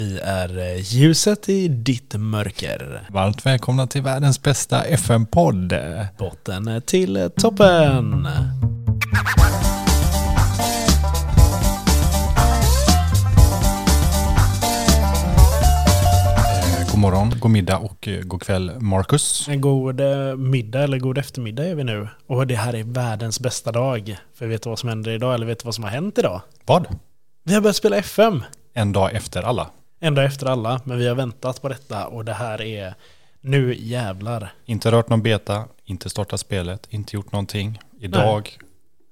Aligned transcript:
Vi 0.00 0.20
är 0.22 0.58
eh, 0.58 0.80
ljuset 0.82 1.48
i 1.48 1.68
ditt 1.68 2.14
mörker. 2.14 3.06
Varmt 3.10 3.46
välkomna 3.46 3.86
till 3.86 4.02
världens 4.02 4.42
bästa 4.42 4.84
FM-podd. 4.84 5.74
Botten 6.18 6.82
till 6.86 7.30
toppen. 7.36 8.26
Eh, 8.26 8.42
God 16.90 16.98
morgon, 16.98 17.32
god 17.40 17.50
middag 17.50 17.78
och 17.78 18.08
eh, 18.08 18.20
god 18.22 18.42
kväll 18.42 18.72
Marcus. 18.80 19.48
En 19.48 19.60
god 19.60 20.00
middag 20.38 20.82
eller 20.82 20.98
god 20.98 21.18
eftermiddag 21.18 21.64
är 21.64 21.74
vi 21.74 21.84
nu. 21.84 22.08
Och 22.26 22.46
det 22.46 22.56
här 22.56 22.74
är 22.74 22.84
världens 22.84 23.40
bästa 23.40 23.72
dag. 23.72 24.16
För 24.34 24.46
vet 24.46 24.62
du 24.62 24.70
vad 24.70 24.78
som 24.78 24.88
händer 24.88 25.10
idag 25.10 25.34
eller 25.34 25.46
vet 25.46 25.58
du 25.58 25.64
vad 25.64 25.74
som 25.74 25.84
har 25.84 25.90
hänt 25.90 26.18
idag? 26.18 26.40
Vad? 26.64 26.86
Vi 27.44 27.54
har 27.54 27.60
börjat 27.60 27.76
spela 27.76 27.96
FM. 27.96 28.42
En 28.74 28.92
dag 28.92 29.14
efter 29.14 29.42
alla. 29.42 29.70
En 30.02 30.14
dag 30.14 30.24
efter 30.24 30.46
alla, 30.46 30.80
men 30.84 30.98
vi 30.98 31.08
har 31.08 31.14
väntat 31.14 31.62
på 31.62 31.68
detta 31.68 32.06
och 32.06 32.24
det 32.24 32.32
här 32.32 32.62
är 32.62 32.94
nu 33.40 33.74
jävlar. 33.78 34.52
Inte 34.64 34.90
rört 34.90 35.08
någon 35.08 35.22
beta, 35.22 35.64
inte 35.84 36.10
startat 36.10 36.40
spelet, 36.40 36.86
inte 36.90 37.16
gjort 37.16 37.32
någonting. 37.32 37.80
Idag, 38.00 38.58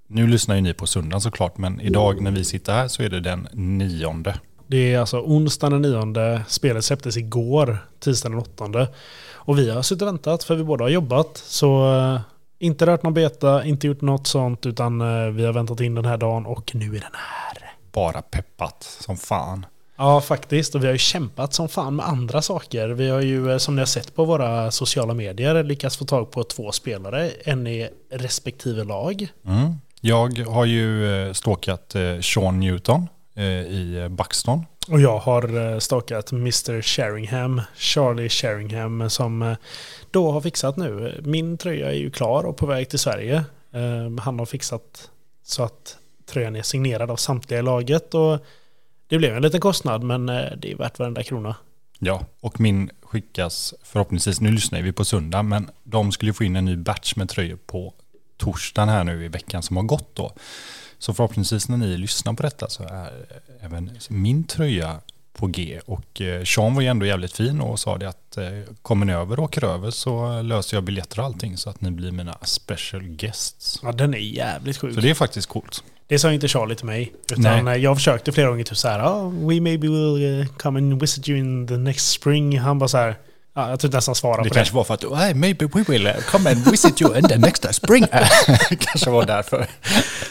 nu 0.07 0.27
lyssnar 0.27 0.55
ju 0.55 0.61
ni 0.61 0.75
på 0.75 0.87
söndagen 0.87 1.21
såklart, 1.21 1.59
men 1.59 1.81
idag 1.81 2.23
när 2.23 2.31
vi 2.31 2.45
sitter 2.45 2.73
här 2.73 2.89
så 2.89 3.03
är 3.03 3.09
det 3.09 3.21
den 3.21 3.49
nionde. 3.53 4.35
Det 4.67 4.95
är 4.95 4.99
alltså 4.99 5.21
onsdagen 5.21 5.83
den 5.83 5.93
nionde, 5.93 6.43
spelet 6.49 6.85
släpptes 6.85 7.17
igår, 7.17 7.79
tisdagen 8.01 8.37
den 8.37 8.41
åttonde. 8.41 8.89
Och 9.33 9.59
vi 9.59 9.71
har 9.71 9.83
suttit 9.83 10.03
och 10.03 10.09
väntat 10.09 10.45
för 10.45 10.57
vi 10.57 10.65
båda 10.65 10.85
har 10.85 10.91
jobbat. 10.91 11.37
Så 11.37 11.95
eh, 11.95 12.21
inte 12.59 12.87
rört 12.87 13.03
någon 13.03 13.15
beta, 13.15 13.65
inte 13.65 13.87
gjort 13.87 14.01
något 14.01 14.27
sånt, 14.27 14.67
utan 14.67 15.01
eh, 15.01 15.31
vi 15.31 15.45
har 15.45 15.53
väntat 15.53 15.81
in 15.81 15.95
den 15.95 16.05
här 16.05 16.17
dagen 16.17 16.47
och 16.47 16.75
nu 16.75 16.87
är 16.87 17.01
den 17.01 17.15
här. 17.15 17.73
Bara 17.93 18.23
peppat 18.23 18.83
som 19.01 19.17
fan. 19.17 19.67
Ja, 20.01 20.21
faktiskt. 20.21 20.75
Och 20.75 20.83
vi 20.83 20.87
har 20.87 20.93
ju 20.93 20.99
kämpat 20.99 21.55
som 21.55 21.69
fan 21.69 21.97
med 21.97 22.09
andra 22.09 22.43
saker. 22.43 22.89
Vi 22.89 23.11
har 23.11 23.21
ju, 23.21 23.53
eh, 23.53 23.59
som 23.59 23.75
ni 23.77 23.81
har 23.81 23.87
sett 23.87 24.15
på 24.15 24.25
våra 24.25 24.71
sociala 24.71 25.15
medier, 25.15 25.65
lyckats 25.65 25.97
få 25.97 26.05
tag 26.05 26.31
på 26.31 26.45
två 26.45 26.73
spelare, 26.73 27.31
en 27.45 27.67
i 27.67 27.89
respektive 28.11 28.85
lag. 28.85 29.29
Mm. 29.47 29.75
Jag 30.01 30.39
har 30.39 30.65
ju 30.65 31.15
eh, 31.27 31.33
stalkat 31.33 31.95
eh, 31.95 32.21
Sean 32.21 32.61
Newton 32.61 33.09
i 33.69 34.09
Buxton. 34.11 34.65
Och 34.89 35.01
jag 35.01 35.19
har 35.19 35.81
stakat 35.81 36.33
Mr. 36.33 36.83
Sheringham, 36.83 37.61
Charlie 37.77 38.29
Sheringham, 38.29 39.11
som 39.11 39.57
då 40.11 40.31
har 40.31 40.41
fixat 40.41 40.77
nu. 40.77 41.21
Min 41.25 41.59
tröja 41.59 41.89
är 41.89 41.97
ju 41.97 42.11
klar 42.11 42.45
och 42.45 42.57
på 42.57 42.67
väg 42.67 42.89
till 42.89 42.99
Sverige. 42.99 43.45
Han 44.21 44.39
har 44.39 44.47
fixat 44.47 45.11
så 45.45 45.63
att 45.63 45.97
tröjan 46.31 46.57
är 46.57 46.63
signerad 46.63 47.11
av 47.11 47.17
samtliga 47.17 47.61
i 47.61 47.63
laget 47.63 48.15
och 48.15 48.39
det 49.09 49.19
blev 49.19 49.37
en 49.37 49.43
liten 49.43 49.61
kostnad 49.61 50.03
men 50.03 50.29
eh, 50.29 50.45
det 50.57 50.73
är 50.73 50.77
värt 50.77 50.99
varenda 50.99 51.23
krona. 51.23 51.57
Ja, 51.99 52.27
och 52.41 52.61
min 52.61 52.91
skickas 53.03 53.75
förhoppningsvis, 53.83 54.41
nu 54.41 54.53
lyssnar 54.53 54.83
vi 54.83 54.93
på 54.93 55.05
söndag, 55.05 55.43
men 55.43 55.71
de 55.85 56.13
skulle 56.13 56.33
få 56.33 56.45
in 56.45 56.57
en 56.57 56.65
ny 56.65 56.77
batch 56.77 57.17
med 57.17 57.29
tröjor 57.29 57.59
på 57.67 57.95
torsdagen 58.37 58.89
här 58.89 59.05
nu 59.05 59.25
i 59.25 59.29
veckan 59.29 59.63
som 59.63 59.77
har 59.77 59.85
gått 59.85 60.15
då. 60.15 60.33
Så 60.99 61.15
förhoppningsvis 61.15 61.69
när 61.69 61.77
ni 61.77 61.97
lyssnar 61.97 62.33
på 62.33 62.43
detta 62.43 62.69
så 62.69 62.83
är 62.83 63.27
även 63.61 63.91
min 64.09 64.45
tröja 64.45 65.01
på 65.33 65.47
G. 65.47 65.81
Och 65.87 66.21
eh, 66.21 66.45
Sean 66.45 66.75
var 66.75 66.83
ju 66.83 66.89
ändå 66.89 67.07
jävligt 67.07 67.33
fin 67.33 67.61
och 67.61 67.81
sa 67.81 67.99
det 67.99 68.09
att 68.09 68.37
eh, 68.37 68.45
kommer 68.83 69.07
ni 69.07 69.13
över 69.13 69.39
och 69.39 69.45
åker 69.45 69.65
över 69.65 69.91
så 69.91 70.43
löser 70.43 70.77
jag 70.77 70.85
biljetter 70.85 71.19
och 71.21 71.25
allting 71.25 71.57
så 71.57 71.71
att 71.71 71.81
ni 71.81 71.91
blir 71.91 72.13
mina 72.13 72.39
special 72.43 73.03
guests. 73.03 73.81
Ja, 73.83 73.93
den 73.93 74.15
är 74.15 74.19
jävligt 74.19 74.77
sjuk. 74.77 74.95
Så 74.95 75.01
det 75.01 75.11
är 75.11 75.15
faktiskt 75.15 75.49
coolt. 75.49 75.85
Det 76.09 76.19
sa 76.19 76.33
inte 76.33 76.49
Charlie 76.49 76.75
till 76.75 76.87
mig. 76.87 77.13
Utan 77.33 77.65
Nej. 77.65 77.77
eh, 77.77 77.83
jag 77.83 77.97
försökte 77.97 78.33
flera 78.33 78.49
gånger 78.49 78.65
typ 78.65 78.77
så 78.77 78.89
här, 78.89 79.03
oh, 79.07 79.29
we 79.49 79.61
maybe 79.61 79.89
will 79.89 80.41
eh, 80.41 80.47
come 80.47 80.79
and 80.79 81.01
visit 81.01 81.29
you 81.29 81.39
in 81.39 81.67
the 81.69 81.77
next 81.77 82.11
spring. 82.11 82.59
Han 82.59 82.79
bara 82.79 82.89
så 82.89 82.97
här, 82.99 83.17
ja, 83.55 83.71
jag 83.71 83.81
tror 83.81 83.89
inte 83.89 83.95
ens 83.97 84.07
han 84.07 84.15
svarade 84.15 84.43
Det 84.43 84.49
på 84.49 84.55
kanske 84.55 84.75
var 84.75 84.85
för 84.85 84.95
att 84.95 85.19
hey, 85.19 85.35
maybe 85.35 85.67
we 85.67 85.85
will 85.89 86.07
uh, 86.07 86.13
come 86.31 86.51
and 86.51 86.71
visit 86.71 87.03
you 87.03 87.19
in 87.19 87.29
the 87.29 87.39
next 87.39 87.75
spring. 87.75 88.05
kanske 88.81 89.11
var 89.11 89.27
därför. 89.27 89.59
det. 89.59 89.69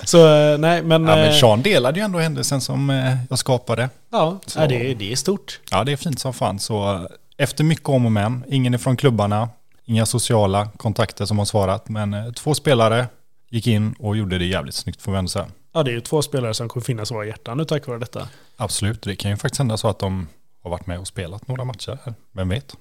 Så 0.07 0.35
eh, 0.35 0.57
nej, 0.57 0.83
men... 0.83 1.05
Ja, 1.07 1.15
men 1.15 1.27
eh, 1.29 1.33
Sean 1.39 1.61
delade 1.61 1.99
ju 1.99 2.05
ändå 2.05 2.19
händelsen 2.19 2.61
som 2.61 2.89
eh, 2.89 3.15
jag 3.29 3.39
skapade. 3.39 3.89
Ja, 4.11 4.39
Så- 4.45 4.59
ja, 4.59 4.67
det, 4.67 4.91
är- 4.91 4.95
det 4.95 5.11
är 5.11 5.15
stort. 5.15 5.59
Ja, 5.71 5.83
det 5.83 5.91
är 5.91 5.97
fint 5.97 6.19
som 6.19 6.33
fan. 6.33 6.59
Så 6.59 6.93
eh, 6.93 7.01
efter 7.37 7.63
mycket 7.63 7.89
om 7.89 8.05
och 8.05 8.11
men, 8.11 8.43
ingen 8.47 8.73
ifrån 8.73 8.97
klubbarna, 8.97 9.49
inga 9.85 10.05
sociala 10.05 10.67
kontakter 10.77 11.25
som 11.25 11.37
har 11.37 11.45
svarat, 11.45 11.89
men 11.89 12.13
eh, 12.13 12.31
två 12.31 12.53
spelare 12.55 13.05
gick 13.49 13.67
in 13.67 13.95
och 13.99 14.17
gjorde 14.17 14.37
det 14.37 14.45
jävligt 14.45 14.75
snyggt 14.75 15.01
får 15.01 15.11
vi 15.11 15.17
ändå 15.17 15.29
säga. 15.29 15.47
Ja, 15.73 15.83
det 15.83 15.91
är 15.91 15.93
ju 15.95 16.01
två 16.01 16.21
spelare 16.21 16.53
som 16.53 16.69
kommer 16.69 16.83
finnas 16.83 17.11
i 17.11 17.13
våra 17.13 17.25
hjärtan 17.25 17.57
nu 17.57 17.65
tack 17.65 17.87
vare 17.87 17.99
detta. 17.99 18.29
Absolut, 18.55 19.01
det 19.01 19.15
kan 19.15 19.31
ju 19.31 19.37
faktiskt 19.37 19.59
hända 19.59 19.77
så 19.77 19.87
att 19.87 19.99
de 19.99 20.27
har 20.63 20.71
varit 20.71 20.87
med 20.87 20.99
och 20.99 21.07
spelat 21.07 21.47
några 21.47 21.63
matcher. 21.63 21.97
här. 22.03 22.13
Vem 22.31 22.49
vet? 22.49 22.75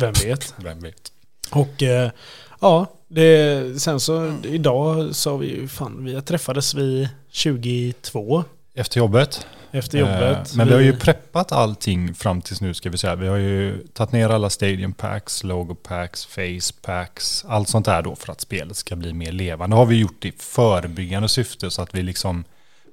Vem 0.00 0.12
vet? 0.12 0.54
Vem 0.64 0.80
vet? 0.80 1.12
Och 1.50 1.82
eh, 1.82 2.10
ja, 2.60 2.86
det, 3.08 3.80
sen 3.82 4.00
så 4.00 4.36
idag 4.42 4.94
har 4.94 5.38
vi 5.38 5.46
ju 5.46 5.68
fan, 5.68 6.04
vi 6.04 6.22
träffades 6.22 6.74
vi 6.74 7.08
22 7.28 8.44
Efter 8.74 8.98
jobbet. 8.98 9.46
Efter 9.74 9.98
jobbet. 9.98 10.50
Eh, 10.50 10.56
Men 10.56 10.68
vi 10.68 10.74
har 10.74 10.80
ju 10.80 10.96
preppat 10.96 11.52
allting 11.52 12.14
fram 12.14 12.40
tills 12.40 12.60
nu 12.60 12.74
ska 12.74 12.90
vi 12.90 12.98
säga. 12.98 13.14
Vi 13.14 13.28
har 13.28 13.36
ju 13.36 13.86
tagit 13.92 14.12
ner 14.12 14.28
alla 14.28 14.50
stadium 14.50 14.92
packs, 14.92 15.44
logo 15.44 15.74
packs, 15.74 16.26
face 16.26 16.74
packs, 16.82 17.44
allt 17.48 17.68
sånt 17.68 17.86
där 17.86 18.02
då 18.02 18.16
för 18.16 18.32
att 18.32 18.40
spelet 18.40 18.76
ska 18.76 18.96
bli 18.96 19.12
mer 19.12 19.32
levande. 19.32 19.76
Det 19.76 19.78
har 19.78 19.86
vi 19.86 19.96
gjort 20.00 20.24
i 20.24 20.32
förebyggande 20.38 21.28
syfte 21.28 21.70
så 21.70 21.82
att 21.82 21.94
vi 21.94 22.02
liksom, 22.02 22.44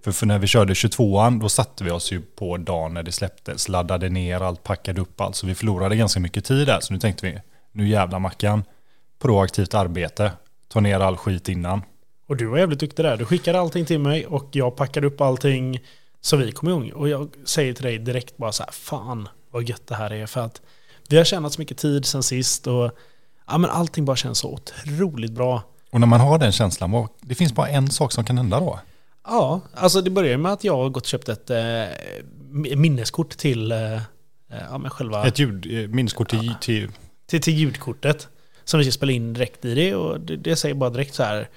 för, 0.03 0.11
för 0.11 0.25
när 0.25 0.39
vi 0.39 0.47
körde 0.47 0.73
22an 0.73 1.39
då 1.39 1.49
satte 1.49 1.83
vi 1.83 1.91
oss 1.91 2.11
ju 2.11 2.21
på 2.21 2.57
dagen 2.57 2.93
när 2.93 3.03
det 3.03 3.11
släpptes, 3.11 3.69
laddade 3.69 4.09
ner 4.09 4.41
allt, 4.41 4.63
packade 4.63 5.01
upp 5.01 5.21
allt. 5.21 5.35
Så 5.35 5.47
vi 5.47 5.55
förlorade 5.55 5.95
ganska 5.95 6.19
mycket 6.19 6.45
tid 6.45 6.67
där. 6.67 6.79
Så 6.79 6.93
nu 6.93 6.99
tänkte 6.99 7.25
vi, 7.25 7.39
nu 7.71 7.87
jävla 7.87 8.19
Mackan, 8.19 8.63
proaktivt 9.19 9.73
arbete, 9.73 10.31
ta 10.67 10.79
ner 10.79 10.99
all 10.99 11.17
skit 11.17 11.49
innan. 11.49 11.81
Och 12.27 12.37
du 12.37 12.45
var 12.45 12.57
jävligt 12.57 12.79
duktig 12.79 13.05
där. 13.05 13.17
Du 13.17 13.25
skickade 13.25 13.59
allting 13.59 13.85
till 13.85 13.99
mig 13.99 14.25
och 14.25 14.49
jag 14.51 14.75
packade 14.75 15.07
upp 15.07 15.21
allting 15.21 15.79
så 16.21 16.37
vi 16.37 16.51
kom 16.51 16.69
igång. 16.69 16.91
Och 16.91 17.09
jag 17.09 17.29
säger 17.45 17.73
till 17.73 17.85
dig 17.85 17.99
direkt 17.99 18.37
bara 18.37 18.51
så 18.51 18.63
här, 18.63 18.71
fan 18.71 19.29
vad 19.51 19.69
gött 19.69 19.87
det 19.87 19.95
här 19.95 20.13
är. 20.13 20.25
För 20.25 20.41
att 20.41 20.61
vi 21.09 21.17
har 21.17 21.23
tjänat 21.23 21.53
så 21.53 21.61
mycket 21.61 21.77
tid 21.77 22.05
sen 22.05 22.23
sist 22.23 22.67
och 22.67 22.91
ja, 23.47 23.57
men 23.57 23.69
allting 23.69 24.05
bara 24.05 24.15
känns 24.15 24.37
så 24.37 24.53
otroligt 24.53 25.31
bra. 25.31 25.63
Och 25.91 25.99
när 25.99 26.07
man 26.07 26.19
har 26.19 26.39
den 26.39 26.51
känslan, 26.51 27.07
det 27.21 27.35
finns 27.35 27.53
bara 27.53 27.67
en 27.67 27.89
sak 27.89 28.11
som 28.11 28.23
kan 28.23 28.37
hända 28.37 28.59
då. 28.59 28.79
Ja, 29.23 29.61
alltså 29.73 30.01
det 30.01 30.09
börjar 30.09 30.37
med 30.37 30.51
att 30.51 30.63
jag 30.63 30.77
har 30.77 30.89
gått 30.89 31.03
och 31.03 31.09
köpt 31.09 31.29
ett 31.29 31.49
eh, 31.49 32.75
minneskort 32.75 33.37
till, 33.37 33.71
eh, 33.71 33.93
eh, 33.93 33.99
ja, 34.69 34.77
men 34.77 34.91
själva, 34.91 35.27
Ett 35.27 35.39
ljud, 35.39 35.83
eh, 35.83 35.87
minneskort 35.89 36.29
till, 36.29 36.53
till 36.61 36.91
till, 37.31 37.41
till 37.41 37.53
ljudkortet. 37.53 38.27
Som 38.63 38.77
vi 38.77 38.83
ska 38.83 38.91
spela 38.91 39.11
in 39.11 39.33
direkt 39.33 39.65
i 39.65 39.75
det 39.75 39.95
och 39.95 40.19
det, 40.19 40.35
det 40.37 40.55
säger 40.55 40.75
bara 40.75 40.89
direkt 40.89 41.13
så 41.13 41.23
här 41.23 41.49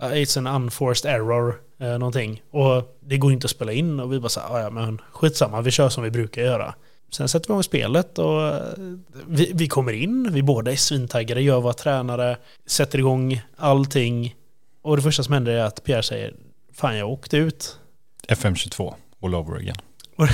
It's 0.00 0.38
an 0.38 0.46
unforced 0.62 1.10
error 1.14 1.60
eh, 1.78 1.98
någonting. 1.98 2.42
Och 2.50 2.98
det 3.00 3.18
går 3.18 3.32
inte 3.32 3.44
att 3.44 3.50
spela 3.50 3.72
in 3.72 4.00
och 4.00 4.12
vi 4.12 4.20
bara 4.20 4.28
så 4.28 4.40
här, 4.40 4.54
"Ah, 4.54 4.60
ja 4.60 4.70
men 4.70 5.00
skitsamma, 5.12 5.60
vi 5.60 5.70
kör 5.70 5.88
som 5.88 6.04
vi 6.04 6.10
brukar 6.10 6.42
göra. 6.42 6.74
Sen 7.12 7.28
sätter 7.28 7.48
vi 7.48 7.52
igång 7.52 7.62
spelet 7.62 8.18
och 8.18 8.42
eh, 8.46 8.62
vi, 9.26 9.52
vi 9.54 9.68
kommer 9.68 9.92
in, 9.92 10.28
vi 10.32 10.42
båda 10.42 10.72
är 10.72 10.76
svintaggade, 10.76 11.40
gör 11.42 11.60
våra 11.60 11.72
tränare, 11.72 12.36
sätter 12.66 12.98
igång 12.98 13.42
allting. 13.56 14.34
Och 14.82 14.96
det 14.96 15.02
första 15.02 15.22
som 15.22 15.34
händer 15.34 15.52
är 15.52 15.64
att 15.64 15.84
Pierre 15.84 16.02
säger 16.02 16.34
Fan 16.72 16.96
jag 16.96 17.10
åkte 17.10 17.36
ut. 17.36 17.78
FM22 18.28 18.94
all 19.22 19.34
over 19.34 19.56
again. 19.56 19.76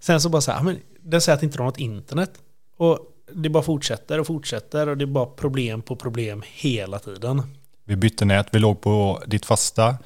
Sen 0.00 0.20
så 0.20 0.28
bara 0.28 0.42
så 0.42 0.50
här, 0.50 0.58
"Ja, 0.58 0.64
men 0.64 0.78
den 1.00 1.20
säger 1.20 1.36
att 1.36 1.42
inte 1.42 1.56
de 1.56 1.60
har 1.62 1.66
något 1.66 1.78
internet. 1.78 2.30
Och 2.76 2.98
det 3.32 3.48
bara 3.48 3.62
fortsätter 3.62 4.20
och 4.20 4.26
fortsätter 4.26 4.88
och 4.88 4.96
det 4.96 5.04
är 5.04 5.06
bara 5.06 5.26
problem 5.26 5.82
på 5.82 5.96
problem 5.96 6.42
hela 6.46 6.98
tiden. 6.98 7.42
Vi 7.88 7.96
bytte 7.96 8.24
nät, 8.24 8.48
vi 8.52 8.58
låg 8.58 8.80
på 8.80 9.22
ditt 9.26 9.46
fasta, 9.46 9.96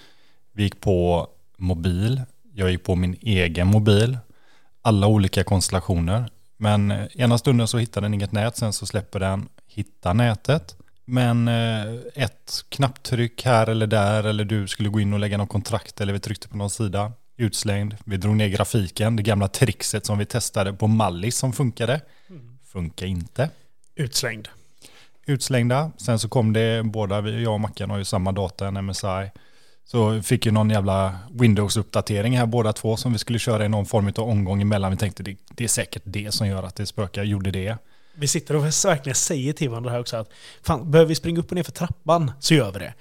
vi 0.52 0.62
gick 0.62 0.80
på 0.80 1.28
mobil, 1.56 2.22
jag 2.54 2.70
gick 2.70 2.84
på 2.84 2.94
min 2.94 3.16
egen 3.20 3.66
mobil, 3.66 4.18
alla 4.82 5.06
olika 5.06 5.44
konstellationer. 5.44 6.30
Men 6.56 6.90
eh, 6.90 7.06
ena 7.14 7.38
stunden 7.38 7.68
så 7.68 7.78
hittar 7.78 8.00
den 8.00 8.14
inget 8.14 8.32
nät, 8.32 8.56
sen 8.56 8.72
så 8.72 8.86
släpper 8.86 9.20
den 9.20 9.48
hitta 9.66 10.12
nätet. 10.12 10.76
Men 11.04 11.48
eh, 11.48 11.94
ett 12.14 12.64
knapptryck 12.68 13.44
här 13.44 13.66
eller 13.66 13.86
där, 13.86 14.24
eller 14.24 14.44
du 14.44 14.68
skulle 14.68 14.88
gå 14.88 15.00
in 15.00 15.12
och 15.12 15.20
lägga 15.20 15.36
någon 15.36 15.46
kontrakt, 15.46 16.00
eller 16.00 16.12
vi 16.12 16.20
tryckte 16.20 16.48
på 16.48 16.56
någon 16.56 16.70
sida, 16.70 17.12
utslängd. 17.36 17.96
Vi 18.04 18.16
drog 18.16 18.36
ner 18.36 18.48
grafiken, 18.48 19.16
det 19.16 19.22
gamla 19.22 19.48
trixet 19.48 20.06
som 20.06 20.18
vi 20.18 20.26
testade 20.26 20.72
på 20.72 20.86
Mallis 20.86 21.36
som 21.36 21.52
funkade. 21.52 22.00
Funkar 22.72 23.06
inte 23.06 23.50
Utslängd. 23.94 24.48
Utslängda. 25.30 25.90
Sen 25.96 26.18
så 26.18 26.28
kom 26.28 26.52
det, 26.52 26.82
båda, 26.84 27.28
jag 27.28 27.54
och 27.54 27.60
Mackan 27.60 27.90
har 27.90 27.98
ju 27.98 28.04
samma 28.04 28.32
data, 28.32 28.66
en 28.66 28.86
MSI. 28.86 29.30
Så 29.84 30.22
fick 30.22 30.46
ju 30.46 30.52
någon 30.52 30.70
jävla 30.70 31.18
Windows-uppdatering 31.30 32.38
här 32.38 32.46
båda 32.46 32.72
två 32.72 32.96
som 32.96 33.12
vi 33.12 33.18
skulle 33.18 33.38
köra 33.38 33.64
i 33.64 33.68
någon 33.68 33.86
form 33.86 34.12
av 34.16 34.28
omgång 34.28 34.62
emellan. 34.62 34.90
Vi 34.90 34.96
tänkte 34.96 35.22
det, 35.22 35.36
det 35.50 35.64
är 35.64 35.68
säkert 35.68 36.02
det 36.04 36.34
som 36.34 36.46
gör 36.46 36.62
att 36.62 36.76
det 36.76 36.86
spökar, 36.86 37.24
gjorde 37.24 37.50
det. 37.50 37.76
Vi 38.14 38.26
sitter 38.26 38.56
och 38.56 38.64
verkligen 38.84 39.14
säger 39.14 39.52
till 39.52 39.70
varandra 39.70 39.90
här 39.90 40.00
också 40.00 40.16
att 40.16 40.30
fan, 40.62 40.90
behöver 40.90 41.08
vi 41.08 41.14
springa 41.14 41.40
upp 41.40 41.50
och 41.50 41.54
ner 41.54 41.62
för 41.62 41.72
trappan 41.72 42.32
så 42.40 42.54
gör 42.54 42.72
vi 42.72 42.78
det. 42.78 42.94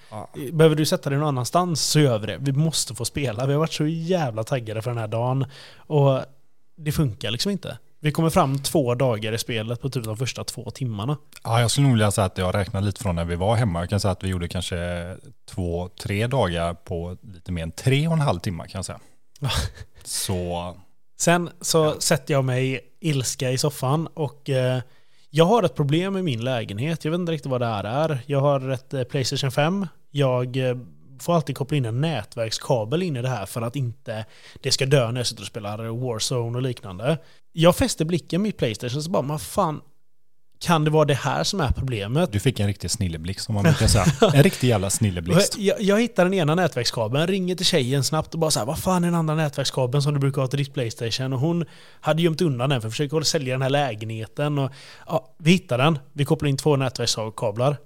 Behöver 0.51 0.75
du 0.75 0.85
sätta 0.85 1.09
dig 1.09 1.19
någon 1.19 1.27
annanstans 1.27 1.81
så 1.81 1.99
gör 1.99 2.19
vi 2.19 2.27
det. 2.27 2.37
Vi 2.41 2.51
måste 2.51 2.95
få 2.95 3.05
spela. 3.05 3.45
Vi 3.45 3.53
har 3.53 3.59
varit 3.59 3.73
så 3.73 3.87
jävla 3.87 4.43
taggade 4.43 4.81
för 4.81 4.91
den 4.91 4.99
här 4.99 5.07
dagen. 5.07 5.45
Och 5.77 6.21
det 6.77 6.91
funkar 6.91 7.31
liksom 7.31 7.51
inte. 7.51 7.77
Vi 8.01 8.11
kommer 8.11 8.29
fram 8.29 8.59
två 8.59 8.95
dagar 8.95 9.33
i 9.33 9.37
spelet 9.37 9.81
på 9.81 9.89
typ 9.89 10.03
de 10.03 10.17
första 10.17 10.43
två 10.43 10.71
timmarna. 10.71 11.17
Ja, 11.43 11.61
jag 11.61 11.71
skulle 11.71 11.87
nog 11.87 11.93
vilja 11.93 12.11
säga 12.11 12.25
att 12.25 12.37
jag 12.37 12.55
räknar 12.55 12.81
lite 12.81 13.01
från 13.03 13.15
när 13.15 13.25
vi 13.25 13.35
var 13.35 13.55
hemma. 13.55 13.79
Jag 13.79 13.89
kan 13.89 13.99
säga 13.99 14.11
att 14.11 14.23
vi 14.23 14.27
gjorde 14.27 14.47
kanske 14.47 15.15
två, 15.49 15.89
tre 16.01 16.27
dagar 16.27 16.73
på 16.73 17.17
lite 17.21 17.51
mer 17.51 17.63
än 17.63 17.71
tre 17.71 18.07
och 18.07 18.13
en 18.13 18.19
halv 18.19 18.39
timme 18.39 18.67
kan 18.67 18.79
jag 18.79 18.85
säga. 18.85 18.99
Så 20.03 20.75
Sen 21.19 21.49
så 21.61 21.99
sätter 21.99 22.33
jag 22.33 22.45
mig 22.45 22.79
ilska 22.99 23.51
i 23.51 23.57
soffan 23.57 24.07
och 24.07 24.49
eh, 24.49 24.81
jag 25.29 25.45
har 25.45 25.63
ett 25.63 25.75
problem 25.75 26.13
med 26.13 26.23
min 26.23 26.43
lägenhet. 26.43 27.05
Jag 27.05 27.11
vet 27.11 27.19
inte 27.19 27.31
riktigt 27.31 27.51
vad 27.51 27.61
det 27.61 27.67
här 27.67 27.83
är. 27.83 28.19
Jag 28.25 28.41
har 28.41 28.69
ett 28.69 28.93
eh, 28.93 29.03
Playstation 29.03 29.51
5. 29.51 29.87
Jag 30.11 30.57
eh, 30.57 30.77
får 31.19 31.35
alltid 31.35 31.57
koppla 31.57 31.77
in 31.77 31.85
en 31.85 32.01
nätverkskabel 32.01 33.03
in 33.03 33.17
i 33.17 33.21
det 33.21 33.29
här 33.29 33.45
för 33.45 33.61
att 33.61 33.75
inte 33.75 34.25
det 34.61 34.71
ska 34.71 34.85
dö 34.85 35.11
när 35.11 35.19
jag 35.19 35.27
sitter 35.27 35.43
och 35.43 35.47
spelar 35.47 35.77
Warzone 35.77 36.57
och 36.57 36.61
liknande. 36.61 37.17
Jag 37.51 37.75
fäster 37.75 38.05
blicken 38.05 38.41
med 38.41 38.57
Playstation 38.57 39.03
så 39.03 39.09
bara, 39.09 39.21
man 39.21 39.39
fan, 39.39 39.81
kan 40.59 40.83
det 40.83 40.91
vara 40.91 41.05
det 41.05 41.13
här 41.13 41.43
som 41.43 41.61
är 41.61 41.71
problemet? 41.71 42.31
du 42.31 42.39
fick 42.39 42.59
en 42.59 42.67
riktig 42.67 42.91
snilleblixt 42.91 43.45
som 43.45 43.55
man 43.55 43.63
brukar 43.63 43.87
säga. 43.87 44.05
En 44.33 44.43
riktig 44.43 44.67
jävla 44.67 44.89
snilleblixt. 44.89 45.57
Jag, 45.57 45.81
jag 45.81 45.99
hittar 45.99 46.23
den 46.23 46.33
ena 46.33 46.55
nätverkskabeln, 46.55 47.27
ringer 47.27 47.55
till 47.55 47.65
tjejen 47.65 48.03
snabbt 48.03 48.33
och 48.33 48.39
bara 48.39 48.51
så 48.51 48.59
här, 48.59 48.65
vad 48.65 48.79
fan 48.79 49.03
är 49.03 49.07
den 49.07 49.15
andra 49.15 49.35
nätverkskabeln 49.35 50.01
som 50.01 50.13
du 50.13 50.19
brukar 50.19 50.41
ha 50.41 50.47
till 50.47 50.59
ditt 50.59 50.73
Playstation? 50.73 51.33
Och 51.33 51.39
hon 51.39 51.65
hade 52.01 52.21
gömt 52.21 52.41
undan 52.41 52.69
den 52.69 52.81
för 52.81 52.87
att 52.87 52.93
försöka 52.93 53.21
sälja 53.21 53.53
den 53.53 53.61
här 53.61 53.69
lägenheten. 53.69 54.59
Och, 54.59 54.71
ja, 55.07 55.35
vi 55.37 55.51
hittar 55.51 55.77
den, 55.77 55.99
vi 56.13 56.25
kopplar 56.25 56.49
in 56.49 56.57
två 56.57 56.75
nätverkskablar. 56.75 57.77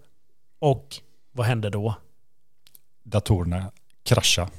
Och 0.60 0.96
vad 1.32 1.48
hände 1.48 1.70
då? 1.70 1.96
Datorerna 3.04 3.72
krascha. 4.06 4.50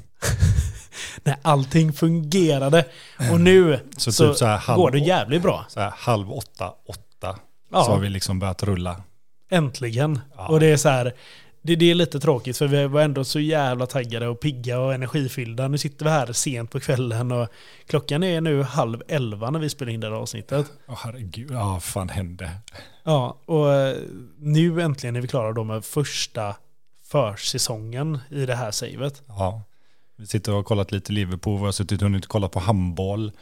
När 1.25 1.37
allting 1.43 1.93
fungerade. 1.93 2.85
Och 3.33 3.41
nu 3.41 3.81
Så 3.97 4.13
så, 4.13 4.29
typ 4.29 4.37
så 4.37 4.47
halv- 4.47 4.77
går 4.77 4.91
det 4.91 4.99
jävligt 4.99 5.43
bra. 5.43 5.65
Så 5.69 5.81
här, 5.81 5.93
halv 5.97 6.33
åtta, 6.33 6.73
åtta. 6.89 7.39
Ja. 7.73 7.85
Så 7.85 7.91
har 7.91 7.99
vi 7.99 8.09
liksom 8.09 8.39
börjat 8.39 8.63
rulla. 8.63 9.03
Äntligen. 9.51 10.21
Ja. 10.37 10.49
Och 10.49 10.61
det 10.61 10.67
är 10.67 10.77
så 10.77 10.89
här, 10.89 11.13
det, 11.63 11.77
det 11.77 11.91
är 11.91 11.95
lite 11.95 12.21
tråkigt 12.21 12.57
för 12.59 12.67
vi 12.67 12.87
var 12.87 13.01
ändå 13.01 13.25
så 13.25 13.41
jävla 13.41 13.87
taggade 13.87 14.29
och 14.29 14.41
pigga 14.41 14.81
och 14.81 14.95
energifyllda. 14.95 15.69
Nu 15.69 15.79
sitter 15.79 16.05
vi 16.05 16.11
här 16.11 16.33
sent 16.33 16.71
på 16.71 16.81
kvällen 16.81 17.33
och 17.33 17.49
klockan 17.87 18.23
är 18.23 18.41
nu 18.41 18.63
halv 18.63 19.03
elva 19.09 19.51
när 19.51 19.59
vi 19.59 19.71
spelar 19.71 19.93
in 19.93 20.01
det 20.01 20.07
här 20.07 20.15
avsnittet. 20.15 20.67
Åh 20.89 20.99
herregud, 21.05 21.51
ja 21.51 21.65
vad 21.73 21.83
fan 21.83 22.09
hände? 22.09 22.51
Ja, 23.05 23.39
och 23.47 23.97
nu 24.39 24.83
äntligen 24.83 25.17
är 25.17 25.21
vi 25.21 25.29
klara 25.29 25.53
då 25.53 25.65
med 25.65 25.85
första 25.85 26.55
försäsongen 27.15 28.19
i 28.31 28.47
det 28.47 28.55
här 28.55 28.71
savet. 28.71 29.23
Ja. 29.29 29.63
Vi 30.17 30.27
sitter 30.27 30.53
och 30.53 30.57
har 30.57 30.63
kollat 30.63 30.93
lite 30.93 31.13
Liverpool, 31.13 31.59
vi 31.59 31.65
har 31.65 31.73
suttit 31.73 32.03
och 32.03 32.09
hunnit 32.09 32.27
kolla 32.27 32.49
på 32.49 32.61
handboll. 32.61 33.33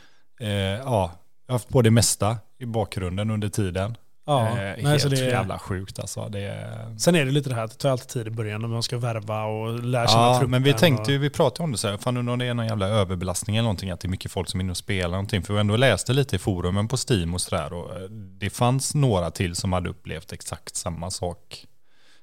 Eh, 0.41 0.49
ja, 0.49 1.13
jag 1.47 1.53
har 1.53 1.55
haft 1.55 1.69
på 1.69 1.83
det 1.83 1.91
mesta 1.91 2.37
i 2.59 2.67
bakgrunden 2.67 3.31
under 3.31 3.49
tiden. 3.49 3.97
Ja, 4.27 4.49
eh, 4.49 4.55
nej, 4.55 4.85
helt 4.85 5.03
så 5.03 5.09
det 5.09 5.21
är, 5.21 5.31
jävla 5.31 5.59
sjukt 5.59 5.99
alltså. 5.99 6.29
Det 6.29 6.41
är... 6.41 6.99
Sen 6.99 7.15
är 7.15 7.25
det 7.25 7.31
lite 7.31 7.49
det 7.49 7.55
här 7.55 7.65
att 7.65 7.71
det 7.71 7.77
tar 7.77 7.91
alltid 7.91 8.09
tid 8.09 8.27
i 8.27 8.31
början 8.31 8.61
när 8.61 8.69
man 8.69 8.83
ska 8.83 8.99
värva 8.99 9.45
och 9.45 9.83
lära 9.83 10.07
känna 10.07 10.23
Ja, 10.23 10.35
truppen. 10.35 10.51
men 10.51 10.63
vi 10.63 10.73
tänkte 10.73 11.17
och, 11.17 11.23
vi 11.23 11.31
pratade 11.31 11.65
om 11.65 11.73
det 11.73 11.79
så 11.79 11.89
här, 11.89 11.97
fan 11.97 12.17
undrar 12.17 12.33
om 12.33 12.39
det 12.39 12.47
är 12.47 12.55
någon 12.55 12.67
jävla 12.67 12.89
överbelastning 12.89 13.57
eller 13.57 13.63
någonting, 13.63 13.91
att 13.91 14.01
det 14.01 14.07
är 14.07 14.11
mycket 14.11 14.33
folk 14.33 14.49
som 14.49 14.61
är 14.61 14.65
inne 14.65 14.71
och 14.71 14.77
spelar 14.77 15.11
någonting. 15.11 15.43
För 15.43 15.55
vi 15.55 15.61
ändå 15.61 15.77
läste 15.77 16.13
lite 16.13 16.37
i 16.37 16.39
forumen 16.39 16.89
på 16.89 16.97
Steam 17.09 17.35
och 17.35 17.41
sådär 17.41 17.73
och 17.73 17.97
eh, 17.97 18.03
det 18.11 18.51
fanns 18.51 18.95
några 18.95 19.31
till 19.31 19.55
som 19.55 19.73
hade 19.73 19.91
upplevt 19.91 20.33
exakt 20.33 20.77
samma 20.77 21.11
sak 21.11 21.67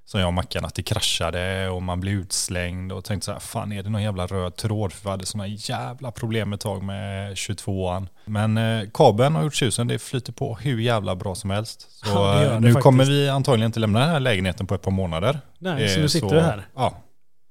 som 0.09 0.19
jag 0.19 0.27
och 0.27 0.33
Mackan, 0.33 0.65
att 0.65 0.75
det 0.75 0.83
kraschade 0.83 1.69
och 1.69 1.83
man 1.83 1.99
blev 1.99 2.13
utslängd 2.13 2.91
och 2.91 3.03
tänkte 3.03 3.25
så 3.25 3.31
här, 3.31 3.39
fan 3.39 3.71
är 3.71 3.83
det 3.83 3.89
någon 3.89 4.03
jävla 4.03 4.27
röd 4.27 4.55
tråd? 4.55 4.93
För 4.93 5.03
vi 5.03 5.09
hade 5.09 5.25
sådana 5.25 5.47
jävla 5.47 6.11
problem 6.11 6.53
ett 6.53 6.59
tag 6.59 6.83
med 6.83 7.33
22an. 7.33 8.07
Men 8.25 8.57
eh, 8.57 8.89
kabeln 8.93 9.35
har 9.35 9.43
gjort 9.43 9.55
tjusen, 9.55 9.87
det 9.87 9.99
flyter 9.99 10.33
på 10.33 10.55
hur 10.55 10.79
jävla 10.79 11.15
bra 11.15 11.35
som 11.35 11.49
helst. 11.49 11.87
Så 12.05 12.09
Ja, 12.09 12.35
det 12.35 12.45
eh, 12.45 12.53
det 12.53 12.59
nu 12.59 12.67
faktiskt. 12.67 12.83
kommer 12.83 13.05
vi 13.05 13.29
antagligen 13.29 13.65
inte 13.65 13.79
lämna 13.79 13.99
den 13.99 14.09
här 14.09 14.19
lägenheten 14.19 14.67
på 14.67 14.75
ett 14.75 14.81
par 14.81 14.91
månader. 14.91 15.39
Nej, 15.59 15.89
så 15.89 15.95
Eh, 15.95 16.01
nu 16.01 16.09
sitter 16.09 16.35
vi 16.35 16.41
här. 16.41 16.67
Ja, 16.75 16.93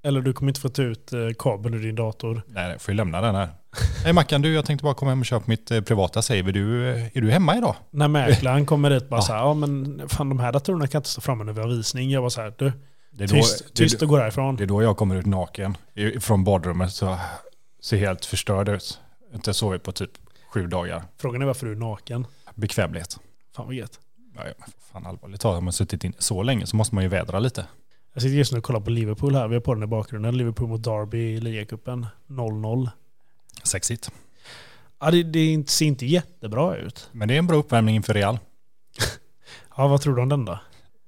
Eller 0.05 0.21
du 0.21 0.33
kommer 0.33 0.51
inte 0.51 0.61
få 0.61 0.69
ta 0.69 0.83
ut 0.83 1.13
eh, 1.13 1.19
kabeln 1.39 1.75
ur 1.75 1.83
din 1.83 1.95
dator. 1.95 2.43
Nej, 2.47 2.71
jag 2.71 2.81
får 2.81 2.93
ju 2.93 2.97
lämna 2.97 3.21
den 3.21 3.35
här. 3.35 3.49
Hej 4.05 4.13
Mackan, 4.13 4.43
du, 4.43 4.55
jag 4.55 4.65
tänkte 4.65 4.85
bara 4.85 4.95
komma 4.95 5.11
hem 5.11 5.21
och 5.21 5.27
köpa 5.27 5.45
mitt 5.47 5.71
eh, 5.71 5.81
privata 5.81 6.23
save. 6.23 6.39
Är 6.39 6.53
du, 6.53 6.89
eh, 6.91 7.07
är 7.17 7.21
du 7.21 7.31
hemma 7.31 7.57
idag? 7.57 7.77
När 7.91 8.09
mäklaren 8.09 8.67
kommer 8.67 8.91
dit 8.91 9.09
bara 9.09 9.17
Ja. 9.17 9.23
så 9.23 9.33
här, 9.33 9.41
ja 9.41 9.55
men 9.55 10.03
fan 10.09 10.29
de 10.29 10.39
här 10.39 10.53
datorerna 10.53 10.87
kan 10.87 10.99
inte 10.99 11.09
stå 11.09 11.21
framme 11.21 11.45
när 11.45 11.53
vi 11.53 11.61
har 11.61 11.69
visning. 11.69 12.11
Jag 12.11 12.23
var 12.23 12.29
så 12.31 12.41
här, 12.41 12.55
du, 12.59 12.73
Det 13.11 13.25
är, 13.25 13.29
tyst, 13.29 13.65
då, 13.65 13.71
tyst 13.75 13.99
det, 14.01 14.05
och 14.05 14.09
gå 14.11 14.17
därifrån. 14.17 14.57
det 14.57 14.63
är 14.65 14.67
då 14.67 14.83
jag 14.83 14.97
kommer 14.97 15.17
ut 15.17 15.27
naken 15.27 15.77
från 16.21 16.45
badrummet 16.45 16.93
så 16.93 17.19
ser 17.83 17.97
helt 17.97 18.25
förstörd 18.25 18.69
ut. 18.69 19.01
Inte 19.35 19.55
sovit 19.55 19.83
på 19.83 19.93
typ 19.93 20.11
sju 20.55 20.67
dagar. 20.67 21.03
Frågan 21.19 21.43
är 21.43 21.47
varför 21.47 21.67
du 21.67 21.73
är 21.73 21.77
naken. 21.77 22.27
Bekvämlighet. 22.55 23.19
Fan 23.57 23.67
vad 23.67 23.75
gött. 23.75 24.01
Ja, 24.37 24.43
fan 24.93 25.07
allvarligt 25.07 25.41
talat, 25.41 25.55
har 25.57 25.61
man 25.63 25.73
suttit 25.73 26.05
in 26.05 26.13
så 26.19 26.43
länge 26.43 26.67
så 26.67 26.77
måste 26.77 26.95
man 26.95 27.05
ju 27.05 27.09
vädra 27.11 27.39
lite. 27.39 27.65
Jag 28.13 28.23
sitter 28.23 28.37
just 28.37 28.53
nu 28.53 28.59
och 28.59 28.65
kollar 28.65 28.81
på 28.81 28.91
Liverpool 28.91 29.35
här. 29.35 29.49
Vi 29.49 29.55
har 29.55 29.61
på 29.61 29.75
den 29.75 29.83
i 29.83 29.87
bakgrunden. 29.87 30.37
Liverpool 30.37 30.69
mot 30.69 30.85
Derby 30.85 31.19
i 31.19 31.41
ligacupen. 31.41 32.07
0-0. 32.29 32.89
Sexigt. 33.63 34.11
Ja, 35.01 35.11
det, 35.11 35.23
det 35.23 35.47
inte- 35.53 35.73
ser 35.73 35.87
inte 35.87 36.07
jättebra 36.07 36.77
ut. 36.77 37.09
Men 37.13 37.29
det 37.29 37.35
är 37.35 37.39
en 37.39 37.47
bra 37.47 37.57
uppvärmning 37.57 37.97
inför 37.97 38.15
Real. 38.15 38.39
Ja, 39.77 39.89
vad 39.89 40.01
tror 40.01 40.17
du 40.17 40.23
om 40.23 40.29
den 40.29 40.45
då? 40.45 40.59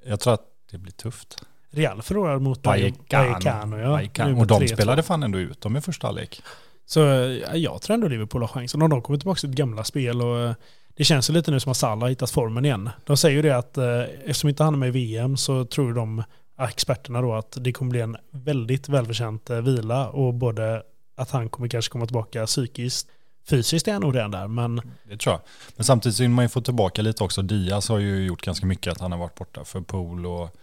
Jag 0.06 0.20
tror 0.20 0.34
att 0.34 0.44
det 0.70 0.78
blir 0.78 0.92
tufft. 0.92 1.42
Real 1.70 2.02
förlorar 2.02 2.38
mot 2.38 2.66
Vallecano. 2.66 3.78
Ja. 3.78 4.26
Och 4.36 4.46
de 4.46 4.62
3-2. 4.62 4.74
spelade 4.74 5.02
fan 5.02 5.22
ändå 5.22 5.38
ut 5.38 5.60
dem 5.60 5.76
i 5.76 5.80
första 5.80 6.06
halvlek. 6.06 6.42
Så 6.86 7.00
ja, 7.00 7.56
jag 7.56 7.82
tror 7.82 7.94
ändå 7.94 8.08
Liverpool 8.08 8.40
har 8.42 8.48
chansen. 8.48 8.82
Om 8.82 8.90
de 8.90 9.02
kommer 9.02 9.18
tillbaka 9.18 9.40
till 9.40 9.48
sitt 9.48 9.56
gamla 9.56 9.84
spel 9.84 10.22
och 10.22 10.38
eh, 10.40 10.54
det 10.96 11.04
känns 11.04 11.30
ju 11.30 11.34
lite 11.34 11.50
nu 11.50 11.60
som 11.60 11.70
att 11.70 11.76
Salah 11.76 12.00
har 12.00 12.08
hittat 12.08 12.30
formen 12.30 12.64
igen. 12.64 12.90
De 13.06 13.16
säger 13.16 13.36
ju 13.36 13.42
det 13.42 13.56
att 13.56 13.78
eh, 13.78 14.00
eftersom 14.00 14.48
inte 14.48 14.64
han 14.64 14.74
är 14.74 14.78
med 14.78 14.88
i 14.88 14.92
VM 14.92 15.36
så 15.36 15.64
tror 15.64 15.94
de, 15.94 16.22
ja, 16.58 16.68
experterna 16.68 17.20
då, 17.22 17.34
att 17.34 17.56
det 17.60 17.72
kommer 17.72 17.90
bli 17.90 18.00
en 18.00 18.16
väldigt 18.30 18.88
välförtjänt 18.88 19.50
eh, 19.50 19.56
vila 19.60 20.08
och 20.08 20.34
både 20.34 20.82
att 21.20 21.30
han 21.30 21.48
kommer 21.48 21.68
kanske 21.68 21.92
komma 21.92 22.06
tillbaka 22.06 22.46
psykiskt, 22.46 23.08
fysiskt 23.50 23.88
är 23.88 23.92
han 23.92 24.02
nog 24.02 24.16
redan 24.16 24.30
där, 24.30 24.48
men 24.48 24.76
Det 25.04 25.16
tror 25.16 25.32
jag. 25.32 25.40
Men 25.76 25.84
samtidigt 25.84 26.16
så 26.16 26.22
vill 26.22 26.30
man 26.30 26.44
ju 26.44 26.48
få 26.48 26.60
tillbaka 26.60 27.02
lite 27.02 27.24
också. 27.24 27.42
Diaz 27.42 27.88
har 27.88 27.98
ju 27.98 28.24
gjort 28.26 28.42
ganska 28.42 28.66
mycket 28.66 28.92
att 28.92 29.00
han 29.00 29.12
har 29.12 29.18
varit 29.18 29.34
borta 29.34 29.64
för 29.64 29.80
Pool 29.80 30.26
och 30.26 30.56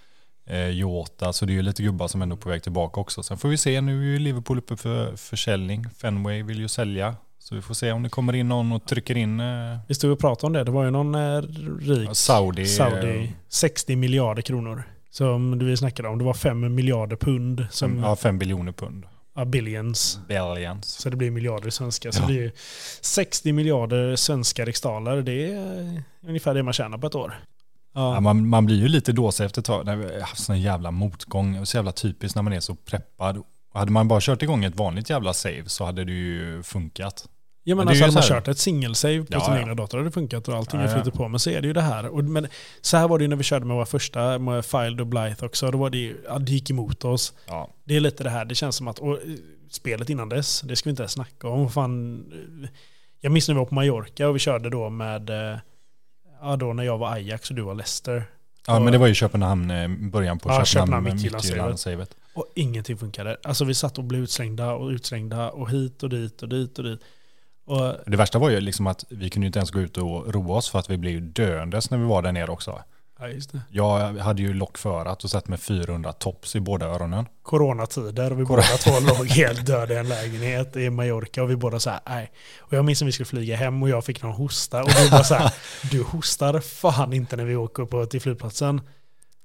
eh, 0.46 0.68
Jota. 0.70 1.34
Så 1.34 1.46
det 1.46 1.52
är 1.52 1.56
ju 1.56 1.62
lite 1.62 1.84
gubbar 1.84 2.08
som 2.08 2.22
ändå 2.22 2.36
är 2.36 2.40
på 2.40 2.50
väg 2.50 2.64
tillbaka 2.64 3.00
också. 3.00 3.24
Sen 3.24 3.38
får 3.38 3.50
vi 3.50 3.58
se, 3.58 3.82
nu 3.82 4.02
är 4.02 4.06
ju 4.06 4.20
Liverpool 4.20 4.58
uppe 4.58 4.78
för 4.78 5.16
försäljning. 5.16 5.86
Fenway 5.90 6.44
vill 6.44 6.60
ju 6.60 6.68
sälja. 6.68 7.16
Så 7.40 7.56
vi 7.56 7.62
får 7.62 7.74
se 7.74 7.92
om 7.92 8.04
det 8.04 8.10
kommer 8.10 8.34
in 8.34 8.48
någon 8.50 8.72
och 8.72 8.86
trycker 8.86 9.18
in 9.18 9.40
eh, 9.40 9.78
vi 9.88 9.96
stod 9.96 10.12
och 10.12 10.20
pratade 10.20 10.48
om 10.48 10.54
det. 10.54 10.64
Det 10.64 10.72
var 10.72 10.84
ju 10.84 10.92
någon 10.92 11.16
eh, 11.16 11.42
rik 11.80 12.10
Saudi. 12.14 12.62
eh, 12.62 12.68
Saudi, 12.68 13.34
60 13.50 13.96
miljarder 13.96 14.42
kronor. 14.42 14.84
Som 15.12 15.60
vi 15.60 15.78
snackade 15.78 16.10
om, 16.10 16.18
det 16.18 16.24
var 16.24 16.34
5 16.34 16.76
miljarder 16.76 17.16
pund, 17.16 17.66
som, 17.72 18.00
Ja, 18.00 18.16
fem 18.16 18.40
biljoner 18.40 18.72
pund. 18.72 19.06
Ja, 19.38 19.46
billions. 19.46 20.20
Billions. 20.28 20.86
Så 20.88 21.10
det 21.10 21.16
blir 21.18 21.32
miljarder 21.32 21.70
svenska. 21.70 22.12
Så 22.12 22.22
Ja. 22.24 22.28
det 22.28 22.44
är 22.46 22.52
60 23.02 23.52
miljarder 23.54 24.16
svenska 24.16 24.66
riksdaler. 24.66 25.22
Det 25.22 25.52
är 25.54 26.04
ungefär 26.28 26.54
det 26.54 26.64
man 26.64 26.74
tjänar 26.74 26.98
på 26.98 27.08
ett 27.08 27.16
år. 27.16 27.34
Ja, 27.94 28.14
Ja, 28.14 28.20
man, 28.20 28.48
man 28.48 28.66
blir 28.66 28.76
ju 28.76 28.88
lite 28.88 29.12
dåsig 29.12 29.46
efter 29.46 29.62
ett 29.62 29.66
tag. 29.66 29.86
När 29.86 29.96
vi 29.96 30.14
har 30.14 30.20
haft 30.22 30.44
sån 30.44 30.62
jävla 30.62 30.92
motgång. 30.92 31.60
Och 31.60 31.68
så 31.68 31.78
jävla 31.78 31.92
typiskt 31.92 32.36
när 32.36 32.44
man 32.44 32.54
är 32.54 32.60
så 32.60 32.76
preppad. 32.76 33.44
Hade 33.74 33.92
man 33.92 34.08
bara 34.08 34.20
kört 34.22 34.42
igång 34.42 34.64
ett 34.66 34.76
vanligt 34.76 35.10
jävla 35.10 35.34
save 35.34 35.64
så 35.66 35.86
hade 35.86 36.04
det 36.04 36.12
ju 36.12 36.64
funkat. 36.64 37.28
Ja 37.70 37.76
men 37.76 37.86
men 37.86 37.88
alltså 37.88 38.04
hade 38.04 38.14
man 38.14 38.24
kört 38.24 38.48
ett 38.48 38.58
singelsave 38.58 39.20
på 39.20 39.26
Ja, 39.30 39.42
sin 39.46 39.54
ja. 39.54 39.60
egna 39.60 39.76
dator 39.76 39.98
hade 39.98 40.10
det 40.10 40.14
funkat 40.14 40.48
och 40.48 40.56
allting 40.56 40.80
Ja, 40.80 40.88
flyter 40.88 41.12
på. 41.12 41.28
Men 41.28 41.40
så 41.40 41.50
är 41.50 41.62
det 41.62 41.68
ju 41.68 41.74
det 41.74 41.82
här. 41.82 42.08
Och, 42.08 42.24
men 42.24 42.48
så 42.82 42.98
här 42.98 43.08
var 43.08 43.18
det 43.18 43.24
ju 43.24 43.28
när 43.28 43.36
vi 43.36 43.44
körde 43.44 43.66
med 43.66 43.76
våra 43.76 43.86
första, 43.86 44.40
med 44.40 44.66
Filed 44.66 45.02
och 45.02 45.08
Blythe 45.08 45.46
också. 45.46 45.72
Då 45.72 45.78
var 45.78 45.90
det 45.90 45.98
ju, 45.98 46.18
ja, 46.28 46.40
det 46.40 46.52
gick 46.52 46.70
emot 46.70 47.06
oss. 47.06 47.34
Det 47.84 47.96
är 47.96 48.00
lite 48.00 48.24
det 48.24 48.30
här, 48.30 48.46
det 48.46 48.56
känns 48.56 48.76
som 48.76 48.88
att, 48.88 49.00
och 49.00 49.14
eh, 49.14 49.18
spelet 49.70 50.10
innan 50.10 50.30
dess, 50.30 50.62
det 50.62 50.76
ska 50.76 50.88
vi 50.88 50.92
inte 50.92 51.04
ens 51.04 51.12
snacka 51.12 51.48
om. 51.48 51.70
Fan, 51.72 52.24
eh, 52.64 52.70
jag 53.22 53.32
minns 53.32 53.48
när 53.48 53.56
vi 53.56 53.60
var 53.60 53.66
på 53.66 53.76
Mallorca 53.76 54.28
och 54.28 54.36
vi 54.36 54.40
körde 54.40 54.70
då 54.70 54.90
med, 54.90 55.30
eh, 55.30 55.58
ja 56.42 56.56
då 56.56 56.74
när 56.74 56.84
jag 56.84 56.98
var 56.98 57.12
Ajax 57.12 57.50
och 57.50 57.56
du 57.56 57.62
var 57.62 57.76
Leicester. 57.76 58.24
ja 58.68 58.76
Och- 58.76 58.82
men 58.82 58.92
det 58.92 58.98
var 58.98 59.08
ju 59.08 59.14
Köpenhamn, 59.14 59.72
början 60.12 60.40
på 60.40 60.50
Ja, 60.50 60.66
Köpenhamn. 60.66 61.04
Midtjylland-savet. 61.06 62.10
Och 62.34 62.46
ingenting 62.56 62.98
funkade. 62.98 63.38
Alltså 63.44 63.66
vi 63.66 63.74
satt 63.74 63.98
och 63.98 64.04
blev 64.04 64.22
utslängda 64.24 64.74
och 64.74 64.90
utslängda 64.90 65.50
och 65.52 65.70
hit 65.72 66.04
och 66.04 66.10
dit 66.10 66.42
och 66.44 66.50
dit 66.50 66.78
och 66.80 66.84
dit. 66.86 67.00
Och 67.68 67.96
Det 68.06 68.18
värsta 68.18 68.40
var 68.40 68.50
ju 68.50 68.60
liksom 68.60 68.88
att 68.88 69.06
vi 69.10 69.30
kunde 69.30 69.48
inte 69.48 69.60
ens 69.60 69.72
gå 69.72 69.80
ut 69.80 69.98
och 69.98 70.34
roa 70.34 70.56
oss 70.56 70.70
för 70.70 70.80
att 70.80 70.90
vi 70.90 70.98
blev 70.98 71.22
döendes 71.34 71.92
när 71.92 71.98
vi 71.98 72.06
var 72.06 72.22
där 72.22 72.32
nere 72.32 72.52
också. 72.52 72.82
ja, 73.20 73.28
just 73.28 73.52
det. 73.52 73.62
Jag 73.70 74.14
hade 74.14 74.42
ju 74.42 74.54
lockförat 74.54 75.24
och 75.24 75.30
satt 75.30 75.48
med 75.48 75.60
400 75.60 76.14
tops 76.14 76.56
i 76.56 76.60
båda 76.60 76.86
öronen. 76.86 77.26
Coronatider 77.44 78.32
och 78.32 78.40
vi 78.40 78.44
båda 78.46 78.62
två 78.62 78.92
låg 79.00 79.28
helt 79.28 79.66
döda 79.66 79.94
i 79.94 79.98
en 79.98 80.10
lägenhet 80.10 80.76
i 80.76 80.90
Mallorca 80.90 81.44
och 81.44 81.50
vi 81.50 81.56
båda 81.56 81.80
så 81.80 81.90
här, 81.90 82.00
nej. 82.06 82.32
Och 82.60 82.74
jag 82.74 82.86
minns 82.86 83.02
när 83.02 83.06
vi 83.06 83.12
skulle 83.12 83.26
flyga 83.26 83.56
hem 83.56 83.84
och 83.84 83.90
jag 83.90 84.06
fick 84.06 84.24
någon 84.24 84.32
hosta 84.32 84.82
och 84.84 84.90
du 85.04 85.10
bara 85.10 85.24
så 85.24 85.36
här, 85.36 85.54
du 85.92 86.04
hostar 86.04 86.60
fan 86.60 87.14
inte 87.14 87.36
när 87.36 87.46
vi 87.46 87.56
åker 87.56 87.86
på 87.86 88.06
till 88.06 88.22
flygplatsen. 88.22 88.82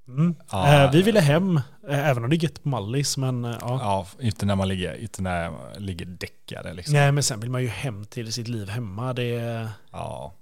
Mm. 0.09 0.35
Ja. 0.51 0.85
Eh, 0.85 0.91
vi 0.93 1.03
ville 1.03 1.21
hem, 1.21 1.57
eh, 1.89 2.09
även 2.09 2.25
om 2.25 2.31
det 2.31 2.37
är 2.37 2.45
gött 2.45 2.63
på 2.63 2.69
Mallis, 2.69 3.17
men 3.17 3.45
eh, 3.45 3.57
ja. 3.61 3.79
Ja, 3.81 4.07
inte 4.21 4.47
när 4.47 4.57
man 4.57 4.69
ligger, 4.69 5.03
inte 5.03 5.23
när 5.23 5.51
man 5.51 5.73
ligger 5.79 6.07
däckade 6.07 6.75
liksom. 6.75 6.95
Nej, 6.95 7.13
men 7.13 7.23
sen 7.23 7.41
vill 7.41 7.51
man 7.51 7.63
ju 7.63 7.69
hem 7.69 8.05
till 8.05 8.33
sitt 8.33 8.49
liv 8.49 8.69
hemma. 8.69 9.13
Det 9.13 9.69
Ja. 9.93 10.33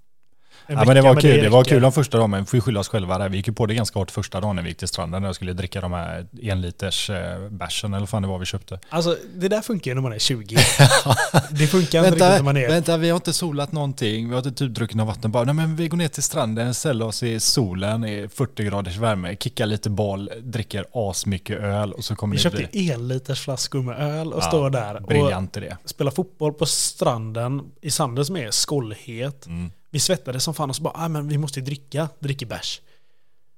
Ja, 0.67 0.85
men 0.85 0.95
det 0.95 1.01
var 1.03 1.21
kul. 1.21 1.43
Det, 1.43 1.49
var 1.49 1.59
räcker. 1.59 1.71
kul 1.71 1.83
de 1.83 1.93
första 1.93 2.19
dagen, 2.19 2.31
men 2.31 2.41
vi 2.41 2.47
får 2.47 2.57
ju 2.57 2.61
skylla 2.61 2.81
oss 2.81 2.89
själva 2.89 3.19
där. 3.19 3.29
Vi 3.29 3.37
gick 3.37 3.47
ju 3.47 3.53
på 3.53 3.67
det 3.67 3.75
ganska 3.75 3.99
hårt 3.99 4.11
första 4.11 4.41
dagen 4.41 4.57
när 4.57 4.63
vi 4.63 4.69
gick 4.69 4.79
till 4.79 4.89
stranden 4.89 5.23
när 5.23 5.29
jag 5.29 5.35
skulle 5.35 5.53
dricka 5.53 5.81
de 5.81 5.93
här 5.93 6.27
en 6.43 6.61
liters 6.61 7.11
eh, 7.11 7.49
bärsen 7.51 7.95
eller 7.95 8.07
fan 8.07 8.23
det 8.23 8.29
var 8.29 8.39
vi 8.39 8.47
köpte. 8.47 8.81
Alltså, 8.89 9.17
det 9.35 9.49
där 9.49 9.61
funkar 9.61 9.91
ju 9.91 9.95
när 9.95 10.03
man 10.03 10.13
är 10.13 10.19
20. 10.19 10.57
det 11.51 11.67
funkar 11.67 11.99
inte 11.99 12.11
riktigt 12.11 12.21
när 12.21 12.43
man 12.43 12.57
är... 12.57 12.69
vänta, 12.69 12.97
vi 12.97 13.09
har 13.11 13.17
inte 13.17 13.33
solat 13.33 13.73
någonting. 13.73 14.29
Vi 14.29 14.35
har 14.35 14.47
inte 14.47 14.53
typ 14.53 14.75
druckit 14.75 14.97
något 14.97 15.07
vatten. 15.17 15.33
Bara, 15.33 15.45
nej, 15.45 15.55
men 15.55 15.77
vi 15.77 15.89
går 15.89 15.97
ner 15.97 16.09
till 16.09 16.23
stranden, 16.23 16.75
ställer 16.75 17.07
oss 17.07 17.23
i 17.23 17.41
solen 17.41 18.05
i 18.05 18.29
40 18.35 18.65
graders 18.65 18.97
värme, 18.97 19.37
kickar 19.37 19.67
lite 19.67 19.91
boll, 19.91 20.31
dricker 20.43 20.85
asmycket 20.93 21.59
öl 21.59 21.93
och 21.93 22.05
så 22.05 22.17
kommer 22.17 22.33
Vi 22.33 22.37
det 22.37 22.43
köpte 22.43 22.69
bli... 22.73 22.91
en 22.93 23.09
liters 23.09 23.41
flaskor 23.41 23.83
med 23.83 24.01
öl 24.01 24.33
och 24.33 24.43
Ja, 24.43 24.49
står 24.49 24.71
där 24.71 24.97
och 24.97 25.03
Briljant 25.03 25.57
idé. 25.57 25.77
spelar 25.85 26.11
fotboll 26.11 26.53
på 26.53 26.67
stranden 26.67 27.63
i 27.81 27.91
sanden 27.91 28.25
som 28.25 28.37
är 28.37 28.51
skållhet. 28.51 29.47
Mm. 29.47 29.73
Vi 29.91 30.01
svettades 30.01 30.45
som 30.45 30.55
fan 30.55 30.71
och 30.71 30.77
så 30.77 30.83
bara, 30.83 30.95
ah, 30.97 31.09
men 31.09 31.29
vi 31.29 31.39
måste 31.39 31.61
dricka, 31.61 32.09
dricker 32.19 32.47
bärs. 32.47 32.81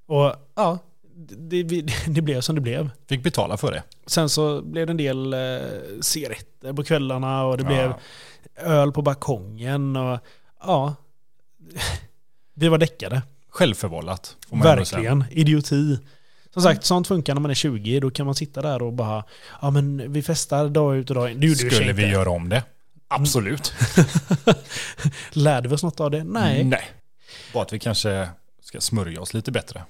Och 0.07 0.35
ja, 0.55 0.79
det, 1.29 1.63
det, 1.63 1.85
det 2.07 2.23
blev 2.23 2.41
som 2.41 2.55
det 2.55 2.61
blev. 2.61 2.91
Fick 3.09 3.23
betala 3.23 3.57
för 3.57 3.73
det. 3.73 3.83
Sen 4.07 4.29
så 4.29 4.63
blev 4.63 4.87
det 4.87 4.91
en 4.91 4.97
del 4.97 5.33
eh, 5.35 5.41
cigaretter 6.01 6.73
på 6.73 6.85
kvällarna 6.85 7.45
och 7.45 7.59
det 7.59 7.65
blev 7.65 7.79
Ja. 8.57 8.63
öl 8.63 8.93
på 8.93 9.03
balkongen 9.03 9.97
och 9.97 10.19
ja. 10.61 10.95
Vi 12.55 12.69
var 12.69 12.79
däckade. 12.79 13.23
Självförvållat. 13.49 14.37
Verkligen. 14.51 15.25
Idioti. 15.31 15.99
Som 16.53 16.63
sagt, 16.63 16.85
sånt 16.85 17.09
funkar 17.09 17.35
när 17.35 17.41
man 17.41 17.51
är 17.51 17.55
20. 17.55 18.01
Då 18.01 18.11
kan 18.11 18.27
man 18.27 18.35
sitta 18.35 18.63
där 18.63 18.83
och 18.83 18.93
bara, 18.93 19.25
ja 19.63 19.71
men 19.71 20.13
vi 20.13 20.23
festar 20.23 20.69
dag 20.69 20.97
ut 20.97 21.11
och 21.11 21.17
dag 21.17 21.31
in. 21.31 21.41
Det 21.41 21.47
gjorde 21.47 21.59
Skulle 21.59 21.93
vi 21.93 22.03
inte. 22.03 22.13
göra 22.15 22.31
om 22.31 22.49
det? 22.49 22.63
Absolut. 23.15 23.75
Lärde 25.33 25.69
vi 25.69 25.75
oss 25.75 25.83
något 25.83 26.01
av 26.01 26.11
det? 26.11 26.25
Nej. 26.25 26.65
Nej. 26.65 26.85
Bara 27.53 27.63
att 27.63 27.73
vi 27.73 27.79
kanske 27.79 28.29
ska 28.61 28.81
smörja 28.81 29.21
oss 29.21 29.35
lite 29.35 29.53
bättre. 29.53 29.85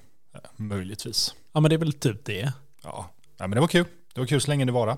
Möjligtvis. 0.55 1.35
Ja 1.53 1.59
men 1.59 1.69
det 1.69 1.75
är 1.75 1.77
väl 1.77 1.93
typ 1.93 2.25
det. 2.25 2.53
Ja. 2.83 3.09
ja, 3.37 3.47
men 3.47 3.51
det 3.51 3.59
var 3.59 3.67
kul. 3.67 3.85
Det 4.13 4.19
var 4.19 4.27
kul 4.27 4.41
så 4.41 4.51
länge 4.51 4.65
det 4.65 4.71
var. 4.71 4.97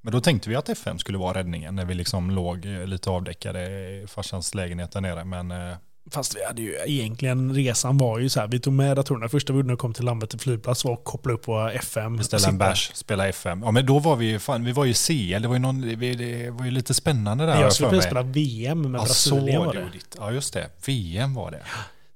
Men 0.00 0.12
då 0.12 0.20
tänkte 0.20 0.48
vi 0.48 0.56
att 0.56 0.68
FM 0.68 0.98
skulle 0.98 1.18
vara 1.18 1.38
räddningen 1.38 1.74
när 1.74 1.84
vi 1.84 1.94
liksom 1.94 2.30
låg 2.30 2.64
lite 2.64 3.10
avdäckade 3.10 3.60
i 3.68 4.06
farsans 4.06 4.54
lägenhet 4.54 4.92
där 4.92 5.00
nere. 5.00 5.24
Men 5.24 5.50
eh, 5.50 5.76
Fast 6.10 6.36
vi 6.36 6.44
hade 6.44 6.62
ju 6.62 6.76
egentligen, 6.86 7.54
resan 7.54 7.98
var 7.98 8.18
ju 8.18 8.28
så 8.28 8.40
här, 8.40 8.48
vi 8.48 8.60
tog 8.60 8.72
med 8.72 8.96
datorerna. 8.96 9.28
Första 9.28 9.52
vi 9.52 9.56
gjorde 9.56 9.66
när 9.66 9.74
vi 9.74 9.78
kom 9.78 9.94
till 9.94 10.04
Landvetter 10.04 10.38
flygplats 10.38 10.84
var 10.84 10.92
att 10.92 11.04
koppla 11.04 11.32
upp 11.32 11.42
på 11.42 11.58
FM. 11.74 12.16
beställa 12.16 12.48
en 12.48 12.58
bärs, 12.58 12.90
spela 12.94 13.28
FM. 13.28 13.62
Ja 13.64 13.70
men 13.70 13.86
då 13.86 13.98
var 13.98 14.16
vi 14.16 14.26
ju, 14.26 14.38
fan, 14.38 14.64
vi 14.64 14.72
var 14.72 14.84
ju 14.84 14.94
CL, 14.94 15.42
det 15.42 15.48
var 15.48 15.54
ju, 15.54 15.58
någon, 15.60 15.82
vi, 15.98 16.14
det 16.14 16.50
var 16.50 16.64
ju 16.64 16.70
lite 16.70 16.94
spännande 16.94 17.46
där. 17.46 17.60
Jag 17.60 17.72
skulle 17.72 17.88
vilja 17.88 18.02
spela 18.02 18.22
VM 18.22 18.82
med 18.82 18.98
Ja, 18.98 19.04
Brasilien 19.04 19.60
så 19.60 19.66
var 19.66 19.74
det. 19.74 19.80
det. 19.80 19.86
ditt- 19.92 20.16
Ja 20.18 20.32
just 20.32 20.54
det, 20.54 20.66
VM 20.86 21.34
var 21.34 21.50
det. 21.50 21.62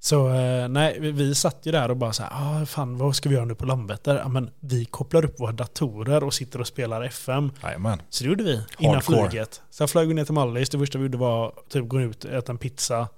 Så 0.02 0.28
eh, 0.35 0.68
nej, 0.68 0.97
vi- 1.00 1.35
satt 1.35 1.59
ju 1.66 1.73
där 1.73 1.90
och 1.90 1.97
bara 1.97 2.12
så 2.12 2.23
här, 2.23 2.30
ah, 2.62 2.66
fan 2.66 2.99
vad 2.99 3.16
ska 3.16 3.28
vi 3.28 3.35
göra 3.35 3.44
nu 3.44 3.54
på 3.54 3.66
Landvetter? 3.66 4.16
Ja, 4.18 4.28
men 4.28 4.50
vi 4.61 4.85
kopplar 4.85 5.25
upp 5.25 5.40
våra 5.40 5.52
datorer 5.52 6.25
och 6.25 6.35
sitter 6.35 6.61
och 6.61 6.66
spelar 6.66 7.02
FM. 7.02 7.50
Jajamän. 7.62 8.02
Så 8.11 8.25
det 8.25 8.28
gjorde 8.30 8.44
vi 8.44 8.61
innan 8.78 8.94
Hardcore. 8.94 9.28
flyget. 9.30 9.62
Sen 9.70 9.88
flög 9.88 10.09
vi 10.09 10.14
ner 10.14 10.25
till 10.25 10.35
Mallis. 10.35 10.70
Det 10.70 10.78
första 10.78 10.99
vi 10.99 11.04
gjorde 11.04 11.18
var 11.18 11.52
typ 11.68 11.88
gå 11.88 12.00
ut 12.00 12.25
och 12.25 12.32
äta 12.32 12.52
en 12.52 12.59
pizza 12.59 13.09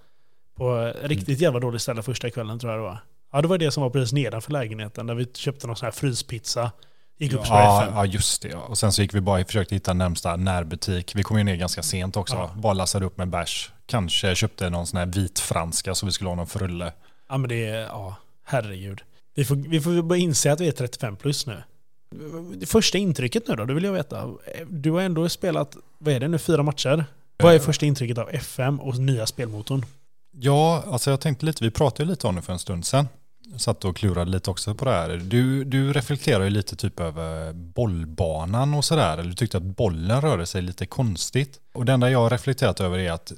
på 0.62 0.92
riktigt 1.02 1.40
jävla 1.40 1.60
dåligt 1.60 1.82
ställe 1.82 2.02
första 2.02 2.30
kvällen 2.30 2.58
tror 2.58 2.72
jag 2.72 2.80
det 2.80 2.84
var. 2.84 2.98
Ja, 3.32 3.42
det 3.42 3.48
var 3.48 3.58
det 3.58 3.70
som 3.70 3.82
var 3.82 3.90
precis 3.90 4.12
nedanför 4.12 4.52
lägenheten 4.52 5.06
där 5.06 5.14
vi 5.14 5.26
köpte 5.34 5.66
någon 5.66 5.76
sån 5.76 5.86
här 5.86 5.92
fryspizza. 5.92 6.72
Gick 7.18 7.32
upp 7.32 7.40
Ja, 7.44 7.88
ja 7.90 8.06
just 8.06 8.42
det. 8.42 8.54
Och 8.54 8.78
sen 8.78 8.92
så 8.92 9.02
gick 9.02 9.14
vi 9.14 9.20
bara 9.20 9.40
och 9.40 9.46
försökte 9.46 9.74
hitta 9.74 9.92
närmsta 9.92 10.36
närbutik. 10.36 11.14
Vi 11.14 11.22
kom 11.22 11.38
ju 11.38 11.44
ner 11.44 11.56
ganska 11.56 11.82
sent 11.82 12.16
också. 12.16 12.34
Ja. 12.34 12.50
Bara 12.56 12.72
lassade 12.72 13.06
upp 13.06 13.18
med 13.18 13.28
bärs. 13.28 13.72
Kanske 13.86 14.34
köpte 14.34 14.70
någon 14.70 14.86
sån 14.86 14.98
här 14.98 15.06
vit 15.06 15.38
franska 15.38 15.94
så 15.94 16.06
vi 16.06 16.12
skulle 16.12 16.30
ha 16.30 16.34
någon 16.34 16.46
frulle. 16.46 16.92
Ja 17.28 17.38
men 17.38 17.48
det 17.48 17.66
är, 17.66 17.80
ja, 17.80 18.16
herregud. 18.44 19.00
Vi 19.34 19.44
får, 19.44 19.56
vi 19.56 19.80
får 19.80 20.02
börja 20.02 20.22
inse 20.22 20.52
att 20.52 20.60
vi 20.60 20.68
är 20.68 20.72
35 20.72 21.16
plus 21.16 21.46
nu. 21.46 21.62
Det 22.54 22.66
första 22.66 22.98
intrycket 22.98 23.48
nu 23.48 23.56
då, 23.56 23.64
det 23.64 23.74
vill 23.74 23.84
jag 23.84 23.92
veta. 23.92 24.30
Du 24.68 24.90
har 24.90 25.00
ändå 25.00 25.28
spelat, 25.28 25.76
vad 25.98 26.14
är 26.14 26.20
det 26.20 26.28
nu, 26.28 26.38
fyra 26.38 26.62
matcher? 26.62 27.04
Vad 27.36 27.54
är 27.54 27.58
första 27.58 27.86
intrycket 27.86 28.18
av 28.18 28.28
FM 28.30 28.80
och 28.80 28.98
nya 28.98 29.26
spelmotorn? 29.26 29.84
Ja, 30.32 30.84
alltså 30.86 31.10
jag 31.10 31.20
tänkte 31.20 31.46
lite, 31.46 31.64
vi 31.64 31.70
pratade 31.70 32.10
lite 32.10 32.26
om 32.26 32.36
det 32.36 32.42
för 32.42 32.52
en 32.52 32.58
stund 32.58 32.86
sedan. 32.86 33.08
Jag 33.52 33.60
satt 33.60 33.84
och 33.84 33.96
klurade 33.96 34.30
lite 34.30 34.50
också 34.50 34.74
på 34.74 34.84
det 34.84 34.90
här. 34.90 35.08
Du, 35.08 35.64
du 35.64 35.92
reflekterar 35.92 36.44
ju 36.44 36.50
lite 36.50 36.76
typ 36.76 37.00
över 37.00 37.52
bollbanan 37.52 38.74
och 38.74 38.84
sådär. 38.84 39.18
Eller 39.18 39.30
du 39.30 39.34
tyckte 39.34 39.56
att 39.56 39.62
bollen 39.62 40.20
rörde 40.20 40.46
sig 40.46 40.62
lite 40.62 40.86
konstigt. 40.86 41.60
Och 41.74 41.84
det 41.84 41.92
enda 41.92 42.10
jag 42.10 42.18
har 42.18 42.30
reflekterat 42.30 42.80
över 42.80 42.98
är 42.98 43.12
att 43.12 43.32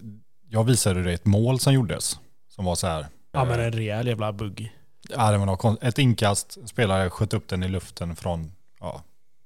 jag 0.49 0.65
visade 0.65 1.03
dig 1.03 1.15
ett 1.15 1.27
mål 1.27 1.61
som 1.61 1.73
gjordes. 1.73 2.19
Som 2.49 2.65
var 2.65 2.75
så 2.75 2.87
här. 2.87 3.07
Ja 3.33 3.45
men 3.45 3.61
eh, 3.61 3.67
en 3.67 3.73
rejäl 3.73 4.07
jävla 4.07 4.33
bugg. 4.33 4.73
Ja, 5.09 5.31
det 5.31 5.39
var 5.39 5.47
något 5.47 5.83
Ett 5.83 5.99
inkast, 5.99 6.59
spelare 6.69 7.11
sköt 7.11 7.35
upp 7.35 7.49
den 7.49 7.63
i 7.63 7.69
luften 7.69 8.17
från 8.17 8.53
ja, 8.81 9.03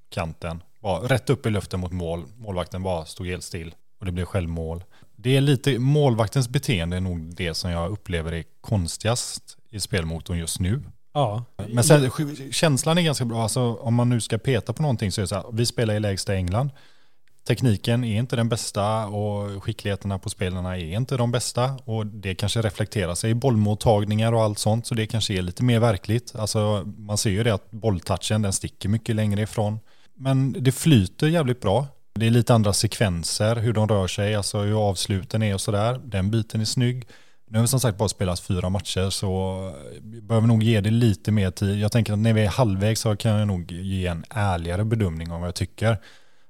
kanten. 0.08 0.62
Var 0.80 1.00
rätt 1.00 1.30
upp 1.30 1.46
i 1.46 1.50
luften 1.50 1.80
mot 1.80 1.92
mål. 1.92 2.24
Målvakten 2.36 2.82
bara 2.82 3.04
stod 3.04 3.26
helt 3.26 3.44
still 3.44 3.74
och 4.00 4.06
det 4.06 4.12
blev 4.12 4.24
självmål. 4.24 4.84
Det 5.20 5.36
är 5.36 5.40
lite, 5.40 5.78
målvaktens 5.78 6.48
beteende 6.48 6.96
är 6.96 7.00
nog 7.00 7.34
det 7.34 7.54
som 7.54 7.70
jag 7.70 7.90
upplever 7.90 8.32
är 8.32 8.44
konstigast 8.60 9.56
i 9.70 9.80
spelmotorn 9.80 10.38
just 10.38 10.60
nu. 10.60 10.82
Ja. 11.12 11.44
Men 11.68 11.84
sen, 11.84 12.10
känslan 12.52 12.98
är 12.98 13.02
ganska 13.02 13.24
bra. 13.24 13.42
Alltså, 13.42 13.74
om 13.74 13.94
man 13.94 14.08
nu 14.08 14.20
ska 14.20 14.38
peta 14.38 14.72
på 14.72 14.82
någonting 14.82 15.12
så 15.12 15.20
är 15.20 15.22
det 15.22 15.28
så 15.28 15.34
här, 15.34 15.44
vi 15.52 15.66
spelar 15.66 15.94
i 15.94 16.00
lägsta 16.00 16.34
England. 16.34 16.70
Tekniken 17.48 18.04
är 18.04 18.18
inte 18.18 18.36
den 18.36 18.48
bästa 18.48 19.06
och 19.06 19.64
skickligheterna 19.64 20.18
på 20.18 20.30
spelarna 20.30 20.78
är 20.78 20.96
inte 20.96 21.16
de 21.16 21.32
bästa. 21.32 21.78
Och 21.84 22.06
det 22.06 22.34
kanske 22.34 22.62
reflekterar 22.62 23.14
sig 23.14 23.30
i 23.30 23.34
bollmottagningar 23.34 24.32
och 24.32 24.42
allt 24.42 24.58
sånt. 24.58 24.86
Så 24.86 24.94
det 24.94 25.06
kanske 25.06 25.34
är 25.34 25.42
lite 25.42 25.62
mer 25.62 25.80
verkligt. 25.80 26.34
Alltså, 26.36 26.82
man 26.98 27.18
ser 27.18 27.30
ju 27.30 27.42
det 27.42 27.54
att 27.54 27.70
bolltouchen 27.70 28.42
den 28.42 28.52
sticker 28.52 28.88
mycket 28.88 29.16
längre 29.16 29.42
ifrån. 29.42 29.80
Men 30.14 30.56
det 30.58 30.72
flyter 30.72 31.26
jävligt 31.26 31.60
bra. 31.60 31.86
Det 32.18 32.26
är 32.26 32.30
lite 32.30 32.54
andra 32.54 32.72
sekvenser, 32.72 33.56
hur 33.56 33.72
de 33.72 33.88
rör 33.88 34.06
sig, 34.06 34.34
alltså 34.34 34.60
hur 34.60 34.88
avsluten 34.88 35.42
är 35.42 35.54
och 35.54 35.60
sådär. 35.60 36.00
Den 36.04 36.30
biten 36.30 36.60
är 36.60 36.64
snygg. 36.64 37.08
Nu 37.50 37.58
har 37.58 37.62
vi 37.62 37.68
som 37.68 37.80
sagt 37.80 37.98
bara 37.98 38.08
spelat 38.08 38.40
fyra 38.40 38.68
matcher 38.68 39.10
så 39.10 39.72
vi 40.02 40.20
behöver 40.20 40.46
nog 40.46 40.62
ge 40.62 40.80
det 40.80 40.90
lite 40.90 41.32
mer 41.32 41.50
tid. 41.50 41.78
Jag 41.78 41.92
tänker 41.92 42.12
att 42.12 42.18
när 42.18 42.32
vi 42.32 42.44
är 42.44 42.48
halvvägs 42.48 43.00
så 43.00 43.16
kan 43.16 43.32
jag 43.32 43.48
nog 43.48 43.72
ge 43.72 44.06
en 44.06 44.24
ärligare 44.30 44.84
bedömning 44.84 45.32
om 45.32 45.40
vad 45.40 45.48
jag 45.48 45.54
tycker. 45.54 45.96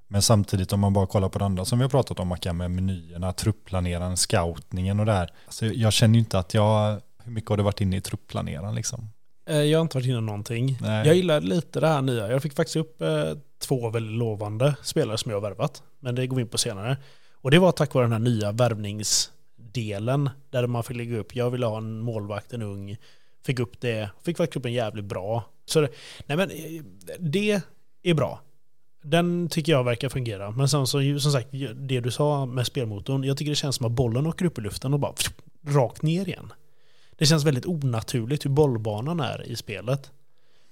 Men 0.07 0.23
samtidigt 0.23 0.73
om 0.73 0.81
man 0.81 0.93
bara 0.93 1.07
kollar 1.07 1.29
på 1.29 1.39
det 1.39 1.45
andra 1.45 1.65
som 1.65 1.79
vi 1.79 1.83
har 1.83 1.91
pratat 1.91 2.21
om, 2.21 2.29
Mackan, 2.29 2.57
med 2.57 2.71
menyerna, 2.71 3.33
truppplaneraren, 3.33 4.17
scoutningen 4.17 5.01
och 5.01 5.07
det 5.07 5.13
här. 5.13 5.33
Alltså 5.47 5.67
jag 5.67 5.93
känner 5.93 6.15
ju 6.15 6.21
inte 6.21 6.39
att 6.39 6.55
jag, 6.55 7.01
hur 7.25 7.33
mycket 7.33 7.51
har 7.51 7.57
det 7.57 7.63
varit 7.63 7.81
inne 7.81 7.97
i 7.97 8.01
truppplaneraren 8.01 8.75
liksom? 8.75 9.11
Eh, 9.49 9.57
Jag 9.63 9.79
har 9.79 9.83
inte 9.83 9.97
varit 9.97 10.07
inne 10.07 10.21
någonting. 10.21 10.79
Nej. 10.81 11.07
Jag 11.07 11.17
gillar 11.17 11.41
lite 11.41 11.81
det 11.81 11.87
här 11.89 12.03
nya. 12.03 12.31
Jag 12.31 12.43
fick 12.43 12.53
faktiskt 12.55 12.77
upp 12.77 13.03
eh, 13.03 13.33
två 13.59 13.91
väldigt 13.91 14.19
lovande 14.19 14.75
spelare 14.83 15.19
som 15.19 15.31
jag 15.31 15.37
har 15.41 15.51
värvat. 15.51 15.83
Men 16.01 16.15
det 16.15 16.27
går 16.27 16.37
vi 16.37 16.43
in 16.43 16.49
på 16.49 16.59
senare. 16.59 16.97
Och 17.35 17.51
det 17.51 17.59
var 17.59 17.73
tack 17.73 17.95
vare 17.95 18.05
den 18.05 18.13
här 18.13 18.19
nya 18.19 18.53
värvningsdelen. 18.53 20.31
Där 20.51 20.67
man 20.67 20.85
fick 20.85 20.97
lägga 20.97 21.19
upp, 21.19 21.37
jag 21.37 21.51
ville 21.51 21.67
ha 21.67 21.79
en 21.79 22.01
målvakt, 22.01 22.53
en 22.53 22.63
ung. 22.63 22.97
Fick 23.47 23.59
upp 23.59 23.81
det, 23.81 24.11
fick 24.25 24.37
faktiskt 24.37 24.57
upp 24.57 24.67
en 24.67 24.73
jävligt 24.73 25.05
bra. 25.05 25.45
Så 25.65 25.81
det, 25.81 25.89
nej 26.27 26.37
men 26.37 26.51
eh, 26.51 26.83
det 27.19 27.61
är 28.03 28.15
bra. 28.15 28.41
Den 29.03 29.49
tycker 29.49 29.73
jag 29.73 29.85
verkar 29.85 30.09
fungera. 30.09 30.51
Men 30.51 30.69
sen 30.69 30.87
så, 30.87 31.19
som 31.21 31.33
sagt, 31.33 31.49
det 31.75 32.01
du 32.01 32.11
sa 32.11 32.47
med 32.47 32.67
spelmotorn. 32.67 33.25
Jag 33.25 33.37
tycker 33.37 33.51
det 33.53 33.57
känns 33.57 33.77
som 33.77 33.87
att 33.87 33.93
bollen 33.93 34.27
åker 34.27 34.45
upp 34.45 34.59
i 34.59 34.61
luften 34.61 34.95
och 34.95 35.01
bara 35.01 35.13
rakt 35.67 36.03
ner 36.03 36.29
igen. 36.29 36.53
Det 37.19 37.27
känns 37.27 37.45
väldigt 37.45 37.67
onaturligt 37.67 38.45
hur 38.45 38.51
bollbanan 38.51 39.21
är 39.21 39.47
i 39.47 39.57
spelet. 39.57 40.11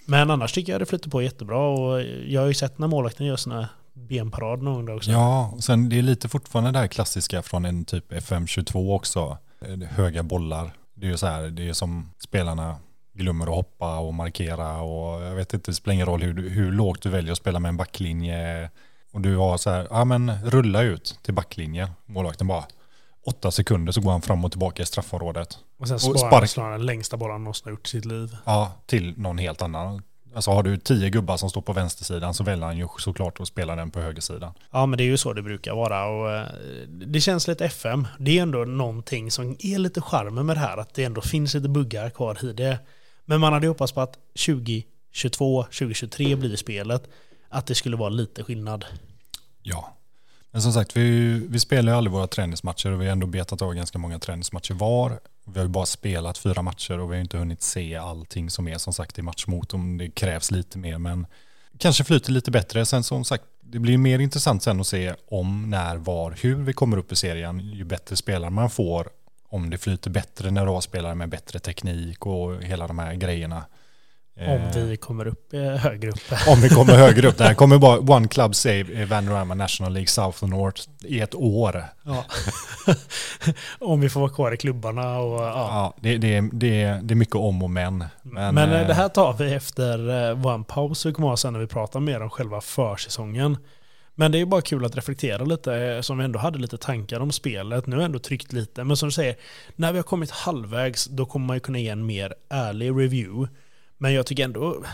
Men 0.04 0.30
annars 0.30 0.52
tycker 0.52 0.72
jag 0.72 0.80
det 0.80 0.86
flyter 0.86 1.10
på 1.10 1.22
jättebra 1.22 1.68
och 1.68 2.02
jag 2.26 2.40
har 2.40 2.48
ju 2.48 2.54
sett 2.54 2.78
när 2.78 2.86
målvakten 2.86 3.26
gör 3.26 3.36
såna 3.36 3.68
benparad 3.92 4.62
någon 4.62 4.86
gång 4.86 4.96
också. 4.96 5.10
Ja, 5.10 5.52
och 5.56 5.64
sen 5.64 5.88
det 5.88 5.98
är 5.98 6.02
lite 6.02 6.28
fortfarande 6.28 6.70
det 6.70 6.78
här 6.78 6.86
klassiska 6.86 7.42
från 7.42 7.64
en 7.64 7.84
typ 7.84 8.12
FM22 8.12 8.94
också. 8.94 9.38
Eh, 9.60 9.88
höga 9.88 10.22
bollar. 10.22 10.70
Det 10.94 11.06
är 11.06 11.10
ju 11.10 11.16
så 11.16 11.26
här, 11.26 11.42
det 11.42 11.68
är 11.68 11.72
som 11.72 12.10
spelarna 12.18 12.76
glömmer 13.12 13.46
att 13.46 13.54
hoppa 13.54 13.98
och 13.98 14.14
markera 14.14 14.80
och 14.80 15.22
jag 15.22 15.34
vet 15.34 15.54
inte, 15.54 15.70
det 15.70 15.74
spelar 15.74 15.94
ingen 15.94 16.06
roll 16.06 16.22
hur, 16.22 16.50
hur 16.50 16.72
lågt 16.72 17.02
du 17.02 17.08
väljer 17.08 17.32
att 17.32 17.38
spela 17.38 17.58
med 17.58 17.68
en 17.68 17.76
backlinje. 17.76 18.70
Och 19.12 19.20
du 19.20 19.36
har 19.36 19.56
så 19.56 19.70
här, 19.70 19.86
ja 19.90 20.04
men 20.04 20.32
rulla 20.44 20.82
ut 20.82 21.18
till 21.22 21.34
backlinjen. 21.34 21.88
Målvakten 22.06 22.46
bara, 22.46 22.64
åtta 23.26 23.50
sekunder 23.50 23.92
så 23.92 24.00
går 24.00 24.10
han 24.10 24.22
fram 24.22 24.44
och 24.44 24.50
tillbaka 24.50 24.82
i 24.82 24.86
straffområdet. 24.86 25.58
Och 25.76 25.88
sen 25.88 25.94
och 25.94 26.00
sparar 26.00 26.18
spark. 26.18 26.32
han 26.32 26.48
slår 26.48 26.64
han 26.64 26.72
den 26.72 26.86
längsta 26.86 27.16
bollen 27.16 27.32
han 27.32 27.44
någonsin 27.44 27.64
har 27.64 27.70
gjort 27.70 27.86
i 27.86 27.90
sitt 27.90 28.04
liv. 28.04 28.36
Ja, 28.44 28.72
till 28.86 29.14
någon 29.18 29.38
helt 29.38 29.62
annan. 29.62 30.02
Alltså 30.36 30.50
har 30.50 30.62
du 30.62 30.76
tio 30.76 31.10
gubbar 31.10 31.36
som 31.36 31.50
står 31.50 31.60
på 31.60 31.72
vänstersidan 31.72 32.34
så 32.34 32.44
väljer 32.44 32.66
han 32.66 32.78
ju 32.78 32.88
såklart 32.98 33.40
att 33.40 33.48
spela 33.48 33.76
den 33.76 33.90
på 33.90 34.00
högersidan. 34.00 34.52
Ja 34.70 34.86
men 34.86 34.96
det 34.96 35.04
är 35.04 35.06
ju 35.06 35.16
så 35.16 35.32
det 35.32 35.42
brukar 35.42 35.74
vara 35.74 36.06
och 36.06 36.34
eh, 36.34 36.46
det 36.88 37.20
känns 37.20 37.48
lite 37.48 37.64
FM. 37.64 38.06
Det 38.18 38.38
är 38.38 38.42
ändå 38.42 38.58
någonting 38.58 39.30
som 39.30 39.56
är 39.58 39.78
lite 39.78 40.00
charmen 40.00 40.46
med 40.46 40.56
det 40.56 40.60
här 40.60 40.76
att 40.76 40.94
det 40.94 41.04
ändå 41.04 41.20
finns 41.20 41.54
lite 41.54 41.68
buggar 41.68 42.10
kvar 42.10 42.44
i 42.44 42.52
det. 42.52 42.78
Men 43.24 43.40
man 43.40 43.52
hade 43.52 43.68
hoppats 43.68 43.92
på 43.92 44.00
att 44.00 44.18
2022, 44.46 45.62
2023 45.62 46.36
blir 46.36 46.56
spelet, 46.56 47.08
att 47.48 47.66
det 47.66 47.74
skulle 47.74 47.96
vara 47.96 48.08
lite 48.08 48.44
skillnad. 48.44 48.84
Ja. 49.62 49.96
Men 50.50 50.62
som 50.62 50.72
sagt, 50.72 50.96
vi, 50.96 51.30
vi 51.48 51.60
spelar 51.60 51.92
ju 51.92 51.98
aldrig 51.98 52.12
våra 52.12 52.26
träningsmatcher 52.26 52.90
och 52.90 53.00
vi 53.00 53.04
har 53.04 53.12
ändå 53.12 53.26
betat 53.26 53.62
av 53.62 53.74
ganska 53.74 53.98
många 53.98 54.18
träningsmatcher 54.18 54.74
var. 54.74 55.20
Vi 55.46 55.58
har 55.58 55.66
ju 55.66 55.70
bara 55.70 55.86
spelat 55.86 56.38
fyra 56.38 56.62
matcher 56.62 57.00
och 57.00 57.12
vi 57.12 57.16
har 57.16 57.20
inte 57.20 57.38
hunnit 57.38 57.62
se 57.62 57.96
allting 57.96 58.50
som 58.50 58.68
är 58.68 58.78
som 58.78 58.92
sagt 58.92 59.18
i 59.18 59.22
matchmotorn. 59.22 59.98
det 59.98 60.10
krävs 60.10 60.50
lite 60.50 60.78
mer. 60.78 60.98
Men 60.98 61.26
kanske 61.78 62.04
flyter 62.04 62.32
lite 62.32 62.50
bättre. 62.50 62.86
Sen 62.86 63.04
som 63.04 63.24
sagt, 63.24 63.44
det 63.60 63.78
blir 63.78 63.98
mer 63.98 64.18
intressant 64.18 64.62
sen 64.62 64.80
att 64.80 64.86
se 64.86 65.14
om, 65.28 65.70
när, 65.70 65.96
var, 65.96 66.36
hur 66.40 66.54
vi 66.54 66.72
kommer 66.72 66.96
upp 66.96 67.12
i 67.12 67.16
serien. 67.16 67.60
Ju 67.60 67.84
bättre 67.84 68.16
spelare 68.16 68.50
man 68.50 68.70
får, 68.70 69.08
om 69.48 69.70
det 69.70 69.78
flyter 69.78 70.10
bättre 70.10 70.50
när 70.50 70.66
du 70.66 70.70
har 70.72 70.80
spelare 70.80 71.14
med 71.14 71.28
bättre 71.28 71.58
teknik 71.58 72.26
och 72.26 72.62
hela 72.62 72.86
de 72.86 72.98
här 72.98 73.14
grejerna. 73.14 73.64
Om 74.40 74.46
Eh, 74.46 74.84
vi 74.84 74.96
kommer 74.96 75.26
upp 75.26 75.52
eh, 75.52 75.60
högre 75.60 76.10
upp. 76.10 76.32
om 76.48 76.60
vi 76.60 76.68
kommer 76.68 76.92
högre 76.92 77.28
upp. 77.28 77.38
Det 77.38 77.44
här 77.44 77.54
kommer 77.64 77.78
bara 77.78 77.98
One 77.98 78.28
Club 78.28 78.54
Save 78.54 79.04
Vanorama 79.04 79.54
National 79.54 79.92
League 79.92 80.06
South 80.06 80.42
och 80.42 80.48
North 80.48 80.82
i 81.04 81.20
ett 81.20 81.34
år. 81.34 81.84
Ja. 82.02 82.24
Om 83.78 84.00
vi 84.00 84.08
får 84.08 84.20
vara 84.20 84.30
kvar 84.30 84.52
i 84.52 84.56
klubbarna 84.56 85.18
och 85.18 85.42
ja. 85.42 85.50
Ja, 85.52 85.94
det, 86.00 86.16
det, 86.16 86.40
det, 86.52 87.00
det 87.02 87.14
är 87.14 87.16
mycket 87.16 87.36
om 87.36 87.62
och 87.62 87.70
men. 87.70 88.04
Men, 88.22 88.54
Men, 88.54 88.72
eh, 88.72 88.86
det 88.86 88.94
här 88.94 89.08
tar 89.08 89.32
vi 89.32 89.54
efter 89.54 90.34
vår 90.34 90.64
paus 90.64 91.06
vi 91.06 91.12
kommer 91.12 91.28
ha 91.28 91.36
sen 91.36 91.52
när 91.52 91.60
vi 91.60 91.66
pratar 91.66 92.00
mer 92.00 92.22
om 92.22 92.30
själva 92.30 92.60
försäsongen. 92.60 93.56
Men 94.14 94.32
det 94.32 94.38
är 94.38 94.40
ju 94.40 94.46
bara 94.46 94.60
kul 94.60 94.84
att 94.84 94.96
reflektera 94.96 95.44
lite, 95.44 96.02
som 96.02 96.18
vi 96.18 96.24
ändå 96.24 96.38
hade 96.38 96.58
lite 96.58 96.78
tankar 96.78 97.20
om 97.20 97.32
spelet. 97.32 97.86
Nu 97.86 97.96
har 97.96 98.02
jag 98.02 98.06
ändå 98.06 98.18
tryckt 98.18 98.52
lite, 98.52 98.84
men 98.84 98.96
som 98.96 99.08
du 99.08 99.12
säger, 99.12 99.36
när 99.76 99.92
vi 99.92 99.98
har 99.98 100.02
kommit 100.02 100.30
halvvägs, 100.30 101.04
då 101.04 101.26
kommer 101.26 101.46
man 101.46 101.56
ju 101.56 101.60
kunna 101.60 101.78
ge 101.78 101.88
en 101.88 102.06
mer 102.06 102.34
ärlig 102.50 102.90
review. 102.90 103.48
Men 103.98 104.12
jag 104.12 104.26
tycker 104.26 104.44
ändå, 104.44 104.84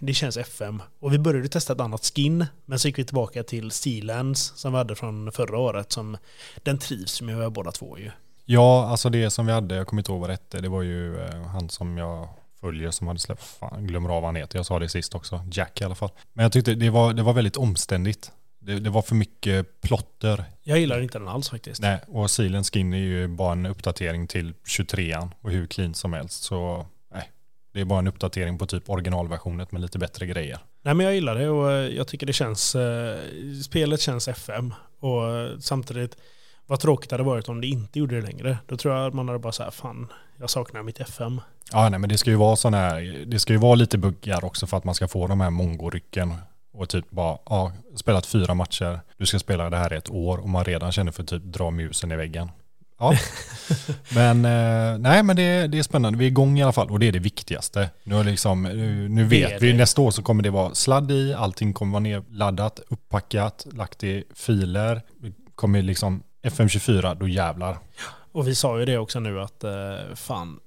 det, 0.00 0.14
känns 0.14 0.36
FM. 0.36 0.82
Och 1.00 1.12
vi 1.12 1.18
började 1.18 1.48
testa 1.48 1.72
ett 1.72 1.80
annat 1.80 2.12
skin, 2.14 2.46
men 2.64 2.78
så 2.78 2.88
gick 2.88 2.98
vi 2.98 3.04
tillbaka 3.04 3.42
till 3.42 3.70
Sealands 3.70 4.52
som 4.56 4.72
vi 4.72 4.78
hade 4.78 4.94
från 4.94 5.32
förra 5.32 5.58
året. 5.58 5.92
Som, 5.92 6.16
den 6.62 6.78
trivs 6.78 7.22
med 7.22 7.52
båda 7.52 7.72
två 7.72 7.98
ju. 7.98 8.10
Ja, 8.44 8.86
alltså 8.88 9.10
det 9.10 9.30
som 9.30 9.46
vi 9.46 9.52
hade, 9.52 9.74
jag 9.74 9.86
kommer 9.86 10.00
inte 10.00 10.12
ihåg 10.12 10.20
vad 10.20 10.28
det 10.30 10.34
hette, 10.34 10.60
det 10.60 10.68
var 10.68 10.82
ju 10.82 11.20
eh, 11.20 11.42
han 11.42 11.68
som 11.68 11.98
jag 11.98 12.28
följer 12.60 12.90
som 12.90 13.06
hade 13.06 13.20
släppt, 13.20 13.42
fan, 13.42 13.86
glömmer 13.86 14.08
av 14.08 14.14
vad 14.14 14.28
han 14.28 14.36
heter, 14.36 14.58
jag 14.58 14.66
sa 14.66 14.78
det 14.78 14.88
sist 14.88 15.14
också, 15.14 15.44
Jack 15.52 15.80
i 15.80 15.84
alla 15.84 15.94
fall. 15.94 16.10
Men 16.32 16.42
jag 16.42 16.52
tyckte 16.52 16.74
det 16.74 16.90
var, 16.90 17.12
det 17.12 17.22
var 17.22 17.32
väldigt 17.32 17.56
omständigt. 17.56 18.32
Det, 18.58 18.80
det 18.80 18.90
var 18.90 19.02
för 19.02 19.14
mycket 19.14 19.80
plotter. 19.80 20.44
Jag 20.62 20.78
gillar 20.78 21.00
inte 21.00 21.18
den 21.18 21.28
alls 21.28 21.50
faktiskt. 21.50 21.80
Nej, 21.80 22.00
och 22.08 22.30
Sealand 22.30 22.66
Skin 22.66 22.92
är 22.92 22.98
ju 22.98 23.28
bara 23.28 23.52
en 23.52 23.66
uppdatering 23.66 24.26
till 24.26 24.54
23an 24.66 25.30
och 25.40 25.50
hur 25.50 25.66
clean 25.66 25.94
som 25.94 26.12
helst. 26.12 26.42
Så 26.42 26.86
det 27.74 27.80
är 27.80 27.84
bara 27.84 27.98
en 27.98 28.06
uppdatering 28.06 28.58
på 28.58 28.66
typ 28.66 28.90
originalversionet 28.90 29.72
med 29.72 29.82
lite 29.82 29.98
bättre 29.98 30.26
grejer. 30.26 30.58
Nej 30.82 30.94
men 30.94 31.06
jag 31.06 31.14
gillar 31.14 31.34
det 31.34 31.48
och 31.48 31.72
eh, 31.72 31.96
jag 31.96 32.08
tycker 32.08 32.26
det 32.26 32.32
känns, 32.32 32.74
eh, 32.74 33.18
spelet 33.64 34.00
känns 34.00 34.28
FM. 34.28 34.74
Och 35.00 35.30
eh, 35.30 35.58
samtidigt, 35.58 36.16
vad 36.66 36.80
tråkigt 36.80 37.10
det 37.10 37.14
hade 37.14 37.24
varit 37.24 37.48
om 37.48 37.60
det 37.60 37.66
inte 37.66 37.98
gjorde 37.98 38.20
det 38.20 38.26
längre. 38.26 38.58
Då 38.66 38.76
tror 38.76 38.94
jag 38.94 39.06
att 39.06 39.14
man 39.14 39.28
hade 39.28 39.38
bara 39.38 39.52
såhär, 39.52 39.70
fan, 39.70 40.12
jag 40.36 40.50
saknar 40.50 40.82
mitt 40.82 41.00
FM. 41.00 41.40
Ja, 41.72 41.88
nej, 41.88 41.98
men 42.00 42.08
det 42.08 42.18
ska 42.18 42.30
ju 42.30 42.36
vara 42.36 42.56
sån 42.56 42.74
här, 42.74 43.24
det 43.26 43.38
ska 43.38 43.52
ju 43.52 43.58
vara 43.58 43.74
lite 43.74 43.98
buggar 43.98 44.44
också 44.44 44.66
för 44.66 44.76
att 44.76 44.84
man 44.84 44.94
ska 44.94 45.08
få 45.08 45.26
de 45.26 45.40
här 45.40 45.50
mongorycken 45.50 46.34
och 46.72 46.88
typ 46.88 47.10
bara, 47.10 47.38
ja, 47.46 47.72
spelat 47.96 48.26
fyra 48.26 48.54
matcher, 48.54 49.00
du 49.16 49.26
ska 49.26 49.38
spela 49.38 49.70
det 49.70 49.76
här 49.76 49.92
i 49.92 49.96
ett 49.96 50.10
år 50.10 50.38
och 50.38 50.48
man 50.48 50.64
redan 50.64 50.92
känner 50.92 51.12
för 51.12 51.22
att 51.22 51.28
typ 51.28 51.42
dra 51.42 51.70
musen 51.70 52.12
i 52.12 52.16
väggen. 52.16 52.50
Ja, 52.98 53.14
men 54.14 54.44
eh, 54.44 54.98
nej 54.98 55.22
men 55.22 55.36
det, 55.36 55.66
det 55.66 55.78
är 55.78 55.82
spännande, 55.82 56.18
vi 56.18 56.24
är 56.24 56.28
igång 56.28 56.58
i 56.58 56.62
alla 56.62 56.72
fall 56.72 56.90
och 56.90 56.98
det 57.00 57.08
är 57.08 57.12
det 57.12 57.18
viktigaste. 57.18 57.90
Nu, 58.04 58.16
är 58.16 58.24
liksom, 58.24 58.62
nu 58.62 59.08
nu 59.08 59.22
Det 59.22 59.28
vet 59.28 59.62
vi, 59.62 59.72
det. 59.72 59.78
nästa 59.78 60.00
år 60.02 60.10
så 60.10 60.22
kommer 60.22 60.42
det 60.42 60.50
vara 60.50 60.74
sladd 60.74 61.10
i, 61.10 61.34
allting 61.34 61.72
kommer 61.72 61.92
vara 61.92 62.00
nedladdat, 62.00 62.80
uppackat, 62.88 63.66
lagt 63.72 64.04
i 64.04 64.24
filer, 64.34 65.02
Vi 65.20 65.32
kommer 65.54 65.82
liksom 65.82 66.22
FM24, 66.46 67.16
då 67.20 67.28
jävlar. 67.28 67.78
Och 68.32 68.48
vi 68.48 68.54
sa 68.54 68.78
ju 68.78 68.84
det 68.84 68.98
också 68.98 69.20
nu 69.20 69.40
att, 69.40 69.64
eh, 69.64 69.70
fan, 70.14 70.58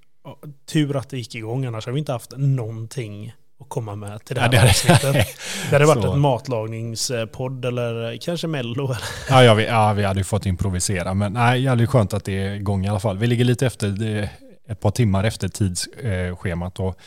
tur 0.65 0.95
att 0.95 1.09
det 1.09 1.17
gick 1.17 1.35
igång, 1.35 1.65
annars 1.65 1.85
hade 1.85 1.93
vi 1.93 1.99
inte 1.99 2.11
haft 2.11 2.33
någonting 2.37 3.33
att 3.59 3.69
komma 3.69 3.95
med 3.95 4.25
till 4.25 4.35
det 4.35 4.41
här 4.41 4.53
Ja, 4.53 4.61
det 4.61 4.69
avsnittet. 4.69 5.27
Det 5.69 5.75
hade 5.75 5.85
varit 5.85 6.03
Så. 6.03 6.13
en 6.13 6.19
matlagningspodd 6.19 7.65
eller 7.65 8.17
kanske 8.17 8.47
mello. 8.47 8.85
Eller. 8.85 8.97
Ja, 9.29 9.43
ja, 9.43 9.53
vi, 9.53 9.65
ja, 9.65 9.93
vi 9.93 10.03
hade 10.03 10.19
ju 10.19 10.23
fått 10.23 10.45
improvisera, 10.45 11.13
men 11.13 11.33
nej, 11.33 11.61
det 11.61 11.83
är 11.83 11.85
skönt 11.87 12.13
att 12.13 12.23
det 12.25 12.31
är 12.43 12.53
igång 12.55 12.85
i 12.85 12.89
alla 12.89 12.99
fall. 12.99 13.17
Vi 13.17 13.27
ligger 13.27 13.45
lite 13.45 13.65
efter, 13.65 13.87
det, 13.87 14.29
ett 14.67 14.79
par 14.79 14.91
timmar 14.91 15.23
efter 15.23 15.47
tidsschemat 15.47 16.79
och 16.79 16.99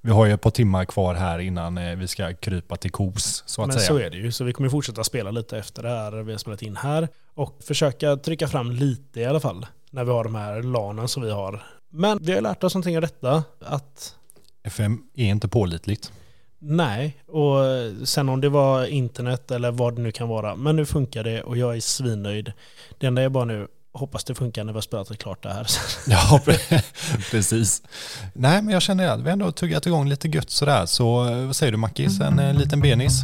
vi 0.00 0.10
har 0.10 0.26
ju 0.26 0.32
ett 0.32 0.40
par 0.40 0.50
timmar 0.50 0.84
kvar 0.84 1.14
här 1.14 1.38
innan 1.38 1.78
eh, 1.78 1.96
vi 1.96 2.08
ska 2.08 2.34
krypa 2.34 2.76
till 2.76 2.90
kos, 2.90 3.42
så 3.46 3.62
att 3.62 3.68
Men 3.68 3.76
säga. 3.76 3.88
så 3.88 3.98
är 3.98 4.10
det 4.10 4.16
ju, 4.16 4.32
så 4.32 4.44
vi 4.44 4.52
kommer 4.52 4.68
fortsätta 4.68 5.04
spela 5.04 5.30
lite 5.30 5.58
efter 5.58 5.82
det 5.82 5.88
här 5.88 6.12
vi 6.22 6.32
har 6.32 6.38
spelat 6.38 6.62
in 6.62 6.76
här. 6.76 7.08
Och 7.34 7.58
försöka 7.66 8.16
trycka 8.16 8.48
fram 8.48 8.70
lite 8.70 9.20
i 9.20 9.24
alla 9.24 9.40
fall, 9.40 9.66
när 9.90 10.04
vi 10.04 10.10
har 10.10 10.24
de 10.24 10.34
här 10.34 10.62
lanen 10.62 11.08
som 11.08 11.22
vi 11.22 11.30
har. 11.30 11.62
Men 11.90 12.18
vi 12.22 12.32
har 12.34 12.40
lärt 12.40 12.64
oss 12.64 12.74
någonting 12.74 12.96
av 12.96 13.02
detta, 13.02 13.44
att 13.60 14.14
FM 14.68 14.98
är 15.16 15.26
inte 15.26 15.48
pålitligt. 15.48 16.12
nej, 16.58 17.16
och 17.26 17.58
sen 18.08 18.28
om 18.28 18.40
det 18.40 18.48
var 18.48 18.86
internet 18.86 19.50
eller 19.50 19.70
vad 19.70 19.96
det 19.96 20.02
nu 20.02 20.12
kan 20.12 20.28
vara, 20.28 20.56
men 20.56 20.76
nu 20.76 20.86
funkar 20.86 21.24
det 21.24 21.42
och 21.42 21.56
jag 21.56 21.76
är 21.76 21.80
svinnöjd. 21.80 22.52
Det 22.98 23.06
enda 23.06 23.22
är 23.22 23.28
bara 23.28 23.44
nu, 23.44 23.66
hoppas 23.92 24.24
det 24.24 24.34
funkar 24.34 24.64
när 24.64 24.72
vi 24.72 24.76
har 24.76 24.80
spelat 24.82 25.18
klart 25.18 25.42
det 25.42 25.48
här. 25.52 25.66
Ja, 26.08 26.40
precis. 27.30 27.82
Nej, 28.32 28.62
men 28.62 28.72
jag 28.72 28.82
känner 28.82 29.08
att 29.08 29.20
vi 29.20 29.30
ändå 29.30 29.44
har 29.44 29.52
tuggat 29.52 29.86
igång 29.86 30.08
lite 30.08 30.28
gött 30.28 30.50
sådär. 30.50 30.86
Så 30.86 31.28
eh, 31.28 31.46
vad 31.46 31.56
säger 31.56 31.72
du 31.72 31.78
Mackis, 31.78 32.20
en 32.20 32.38
eh, 32.38 32.54
liten 32.54 32.80
benis? 32.80 33.22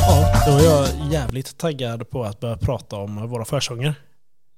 Ja, 0.00 0.44
då 0.46 0.52
är 0.58 0.64
jag 0.64 0.88
jävligt 1.16 1.58
taggad 1.58 2.10
på 2.10 2.24
att 2.24 2.40
börja 2.40 2.56
prata 2.56 2.96
om 2.96 3.28
våra 3.28 3.44
försånger. 3.44 3.94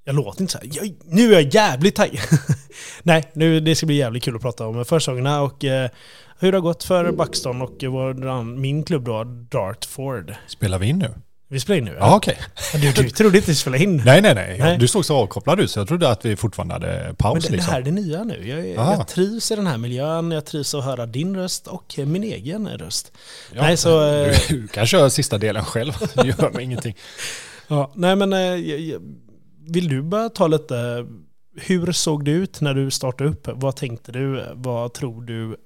Jag 0.04 0.14
låter 0.14 0.40
inte 0.40 0.52
så 0.52 0.58
här. 0.58 0.68
Jag, 0.72 0.94
nu 1.04 1.28
är 1.28 1.32
jag 1.32 1.54
jävligt 1.54 1.94
taggad. 1.94 2.24
Nej, 3.02 3.30
nu, 3.32 3.60
det 3.60 3.74
ska 3.74 3.86
bli 3.86 3.96
jävligt 3.96 4.22
kul 4.22 4.36
att 4.36 4.42
prata 4.42 4.66
om 4.66 4.84
försångerna 4.84 5.42
och 5.42 5.64
eh, 5.64 5.90
hur 6.38 6.52
det 6.52 6.58
har 6.58 6.62
gått 6.62 6.84
för 6.84 7.12
Buxton 7.12 7.62
och 7.62 7.84
vår, 7.84 8.42
min 8.42 8.82
klubb 8.82 9.04
då, 9.04 9.24
Dartford. 9.24 10.34
Spelar 10.46 10.78
vi 10.78 10.86
in 10.86 10.98
nu? 10.98 11.14
Vi 11.50 11.60
spelar 11.60 11.78
in 11.78 11.84
nu. 11.84 11.96
Ja, 12.00 12.16
okej. 12.16 12.38
Du, 12.72 12.92
du 12.92 13.10
trodde 13.10 13.38
inte 13.38 13.50
vi 13.50 13.54
skulle 13.54 13.54
spela 13.54 13.76
in. 13.76 14.02
Nej, 14.04 14.22
nej, 14.22 14.34
nej, 14.34 14.58
Nej. 14.58 14.78
Du 14.78 14.88
såg 14.88 15.04
så 15.04 15.16
avkopplad 15.16 15.60
ut 15.60 15.70
så 15.70 15.80
jag 15.80 15.88
trodde 15.88 16.10
att 16.10 16.24
vi 16.24 16.36
fortfarande 16.36 16.74
hade 16.74 17.04
Men 17.06 17.16
paus 17.16 17.44
det, 17.44 17.48
det 17.50 17.56
liksom. 17.56 17.72
här 17.72 17.80
är 17.80 17.84
det 17.84 17.90
nya 17.90 18.24
nu. 18.24 18.48
Jag, 18.48 18.68
jag 18.68 19.08
trivs 19.08 19.50
i 19.50 19.56
den 19.56 19.66
här 19.66 19.78
miljön, 19.78 20.30
jag 20.30 20.44
trivs 20.44 20.74
att 20.74 20.84
höra 20.84 21.06
din 21.06 21.36
röst 21.36 21.66
och 21.66 21.94
min 22.06 22.22
egen 22.24 22.68
röst. 22.68 23.12
Ja, 23.52 23.62
Nej, 23.62 23.76
så, 23.76 24.04
eh, 24.04 24.36
du, 24.48 24.60
du 24.60 24.68
kan 24.68 24.86
köra 24.86 25.10
sista 25.10 25.38
delen 25.38 25.64
själv. 25.64 25.92
Det 26.14 26.26
gör 26.26 26.50
mig 26.50 26.64
ingenting. 26.64 26.96
Ja, 27.70 27.92
nej 27.94 28.16
men 28.16 28.32
eh, 28.32 28.98
vill 29.66 29.88
du 29.88 30.02
bara 30.02 30.28
ta 30.28 30.46
lite, 30.46 31.06
hur 31.56 31.92
såg 31.92 32.24
det 32.24 32.30
ut 32.30 32.60
när 32.60 32.74
du 32.74 32.90
startade 32.90 33.30
upp? 33.30 33.48
Vad 33.52 33.76
tänkte 33.76 34.12
du? 34.12 34.44
Vad 34.54 34.92
tror 34.92 35.22
du? 35.22 35.56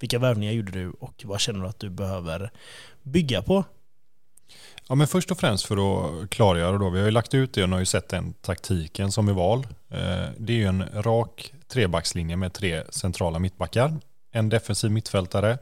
Vilka 0.00 0.18
värvningar 0.18 0.52
gjorde 0.52 0.72
du? 0.72 0.90
Och 0.90 1.22
vad 1.24 1.40
känner 1.40 1.60
du 1.60 1.66
att 1.66 1.80
du 1.80 1.90
behöver 1.90 2.50
bygga 3.02 3.42
på? 3.42 3.64
Ja, 4.90 4.94
men 4.94 5.06
först 5.06 5.30
och 5.30 5.38
främst 5.38 5.66
för 5.66 5.76
att 5.76 6.30
klargöra 6.30 6.78
då. 6.78 6.90
Vi 6.90 6.98
har 6.98 7.06
ju 7.06 7.10
lagt 7.10 7.34
ut 7.34 7.54
det 7.54 7.62
och 7.62 7.68
har 7.68 7.78
ju 7.78 7.84
sett 7.84 8.08
den 8.08 8.32
taktiken 8.32 9.12
som 9.12 9.28
är 9.28 9.32
val. 9.32 9.66
Eh, 9.90 10.28
Det 10.38 10.52
är 10.52 10.56
ju 10.56 10.64
en 10.66 10.84
rak 10.94 11.52
trebackslinje 11.68 12.36
med 12.36 12.52
tre 12.52 12.82
centrala 12.90 13.38
mittbackar. 13.38 13.96
En 14.30 14.48
defensiv 14.48 14.90
mittfältare, 14.90 15.58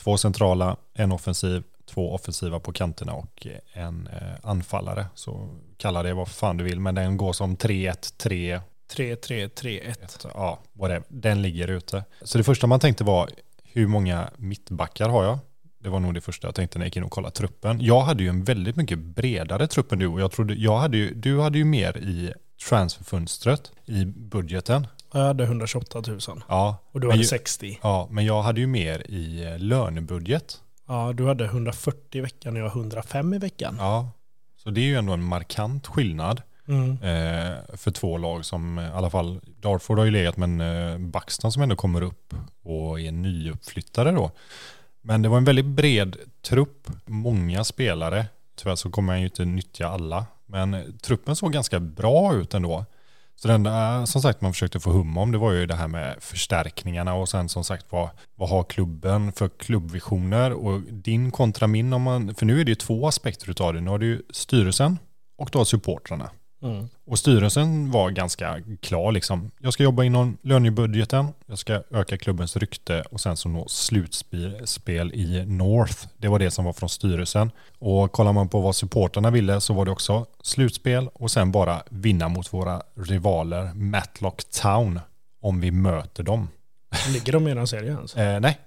två 0.00 0.16
centrala, 0.16 0.76
en 0.94 1.12
offensiv, 1.12 1.62
två 1.86 2.14
offensiva 2.14 2.60
på 2.60 2.72
kanterna 2.72 3.12
och 3.12 3.46
en 3.72 4.06
eh, 4.12 4.34
anfallare. 4.50 5.06
Så 5.14 5.48
kalla 5.76 6.02
det 6.02 6.14
vad 6.14 6.28
fan 6.28 6.56
du 6.56 6.64
vill, 6.64 6.80
men 6.80 6.94
den 6.94 7.16
går 7.16 7.32
som 7.32 7.56
3-1, 7.56 8.14
3 8.16 8.60
3, 8.90 9.16
3, 9.16 9.48
3, 9.48 9.80
1. 9.80 10.02
ett, 10.02 10.26
ja, 10.34 10.58
whatever. 10.72 11.02
Den 11.08 11.42
ligger 11.42 11.68
ute. 11.68 12.04
Så 12.22 12.38
det 12.38 12.44
första 12.44 12.66
man 12.66 12.80
tänkte 12.80 13.04
var, 13.04 13.30
hur 13.64 13.86
många 13.86 14.30
mittbackar 14.36 15.08
har 15.08 15.24
jag? 15.24 15.38
Det 15.84 15.90
var 15.90 16.00
nog 16.00 16.14
det 16.14 16.20
första 16.20 16.48
jag 16.48 16.54
tänkte 16.54 16.78
när 16.78 16.84
jag 16.84 16.88
gick 16.88 16.96
in 16.96 17.02
och 17.02 17.10
kollade 17.10 17.34
truppen. 17.34 17.78
Jag 17.80 18.00
hade 18.00 18.22
ju 18.22 18.28
en 18.28 18.44
väldigt 18.44 18.76
mycket 18.76 18.98
bredare 18.98 19.66
trupp 19.66 19.92
än 19.92 19.98
du 19.98 20.06
och 20.06 20.20
jag 20.20 20.32
trodde, 20.32 20.54
jag 20.54 20.78
hade 20.78 20.96
ju, 20.96 21.14
du 21.14 21.40
hade 21.40 21.58
ju 21.58 21.64
mer 21.64 21.96
i 21.96 22.32
transferfönstret 22.68 23.72
i 23.86 24.04
budgeten. 24.04 24.86
Jag 25.12 25.20
hade 25.20 25.44
128 25.44 26.02
000 26.06 26.20
Ja, 26.48 26.76
och 26.92 27.00
du 27.00 27.06
hade 27.06 27.18
ju- 27.18 27.24
60. 27.24 27.78
ja, 27.82 28.08
men 28.10 28.24
jag 28.24 28.42
hade 28.42 28.60
ju 28.60 28.66
mer 28.66 29.10
i 29.10 29.44
eh, 29.44 29.58
lönebudget. 29.58 30.60
Ja, 30.88 31.12
du 31.14 31.26
hade 31.26 31.44
140 31.44 32.18
i 32.18 32.20
veckan 32.20 32.54
och 32.56 32.62
jag 32.62 32.66
105 32.76 33.34
i 33.34 33.38
veckan. 33.38 33.76
Ja, 33.78 34.10
så 34.56 34.70
det 34.70 34.80
är 34.80 34.84
ju 34.84 34.96
ändå 34.96 35.12
en 35.12 35.22
markant 35.24 35.86
skillnad. 35.86 36.42
Mm. 36.68 36.90
eh, 36.90 37.56
för 37.76 37.90
två 37.90 38.18
lag 38.18 38.44
som 38.44 38.78
eh, 38.78 38.84
i 38.84 38.90
alla 38.92 39.10
fall, 39.10 39.40
Dartford 39.60 39.98
har 39.98 40.04
ju 40.04 40.10
legat 40.10 40.36
men 40.36 40.60
eh, 40.60 40.98
Buxton 40.98 41.52
som 41.52 41.62
ändå 41.62 41.76
kommer 41.76 42.02
upp 42.02 42.34
och 42.62 43.00
är 43.00 43.12
nyuppflyttade 43.12 44.10
då. 44.10 44.30
Men 45.06 45.22
det 45.22 45.28
var 45.28 45.36
en 45.36 45.44
väldigt 45.44 45.66
bred 45.66 46.16
trupp, 46.42 46.88
många 47.04 47.64
spelare. 47.64 48.26
Tyvärr 48.56 48.76
så 48.76 48.90
kommer 48.90 49.12
jag 49.12 49.20
ju 49.20 49.26
inte 49.26 49.44
nyttja 49.44 49.88
alla. 49.88 50.26
Men 50.46 50.98
truppen 50.98 51.36
såg 51.36 51.52
ganska 51.52 51.80
bra 51.80 52.34
ut 52.34 52.54
ändå. 52.54 52.84
Så 53.36 53.48
det 53.48 53.54
enda 53.54 53.98
eh, 53.98 54.04
som 54.04 54.22
sagt 54.22 54.40
man 54.40 54.52
försökte 54.52 54.80
få 54.80 54.90
hum 54.90 55.18
om 55.18 55.32
det 55.32 55.38
var 55.38 55.52
ju 55.52 55.66
det 55.66 55.74
här 55.74 55.88
med 55.88 56.16
förstärkningarna 56.20 57.14
och 57.14 57.28
sen 57.28 57.48
som 57.48 57.64
sagt 57.64 57.86
vad, 57.90 58.08
vad 58.34 58.48
har 58.48 58.64
klubben 58.64 59.32
för 59.32 59.48
klubbvisioner 59.48 60.52
och 60.52 60.80
din 60.80 61.30
kontra 61.30 61.66
min 61.66 61.92
om 61.92 62.02
man, 62.02 62.34
för 62.34 62.46
nu 62.46 62.60
är 62.60 62.64
det 62.64 62.70
ju 62.70 62.74
två 62.74 63.06
aspekter 63.08 63.50
utav 63.50 63.74
det. 63.74 63.80
Nu 63.80 63.90
har 63.90 63.98
du 63.98 64.06
ju 64.06 64.22
styrelsen 64.30 64.98
och 65.36 65.48
du 65.52 65.58
har 65.58 65.64
supportrarna. 65.64 66.30
Mm. 66.64 66.88
Och 67.04 67.18
styrelsen 67.18 67.90
var 67.90 68.10
ganska 68.10 68.60
klar 68.80 69.12
liksom. 69.12 69.50
Jag 69.58 69.72
ska 69.72 69.82
jobba 69.82 70.04
inom 70.04 70.36
lönebudgeten, 70.42 71.26
jag 71.46 71.58
ska 71.58 71.82
öka 71.90 72.18
klubbens 72.18 72.56
rykte 72.56 73.02
och 73.10 73.20
sen 73.20 73.36
så 73.36 73.48
nå 73.48 73.68
slutspel 73.68 75.14
i 75.14 75.44
North. 75.46 76.06
Det 76.16 76.28
var 76.28 76.38
det 76.38 76.50
som 76.50 76.64
var 76.64 76.72
från 76.72 76.88
styrelsen. 76.88 77.50
Och 77.78 78.12
kollar 78.12 78.32
man 78.32 78.48
på 78.48 78.60
vad 78.60 78.76
supporterna 78.76 79.30
ville 79.30 79.60
så 79.60 79.74
var 79.74 79.84
det 79.84 79.90
också 79.90 80.26
slutspel 80.42 81.08
och 81.14 81.30
sen 81.30 81.52
bara 81.52 81.82
vinna 81.90 82.28
mot 82.28 82.52
våra 82.52 82.82
rivaler 82.94 83.74
Matlock 83.74 84.44
Town 84.44 85.00
om 85.40 85.60
vi 85.60 85.70
möter 85.70 86.22
dem. 86.22 86.48
Ligger 87.08 87.32
de 87.32 87.48
i 87.48 87.54
den 87.54 87.66
serien? 87.66 87.98
Alltså? 87.98 88.20
Eh, 88.20 88.40
nej. 88.40 88.58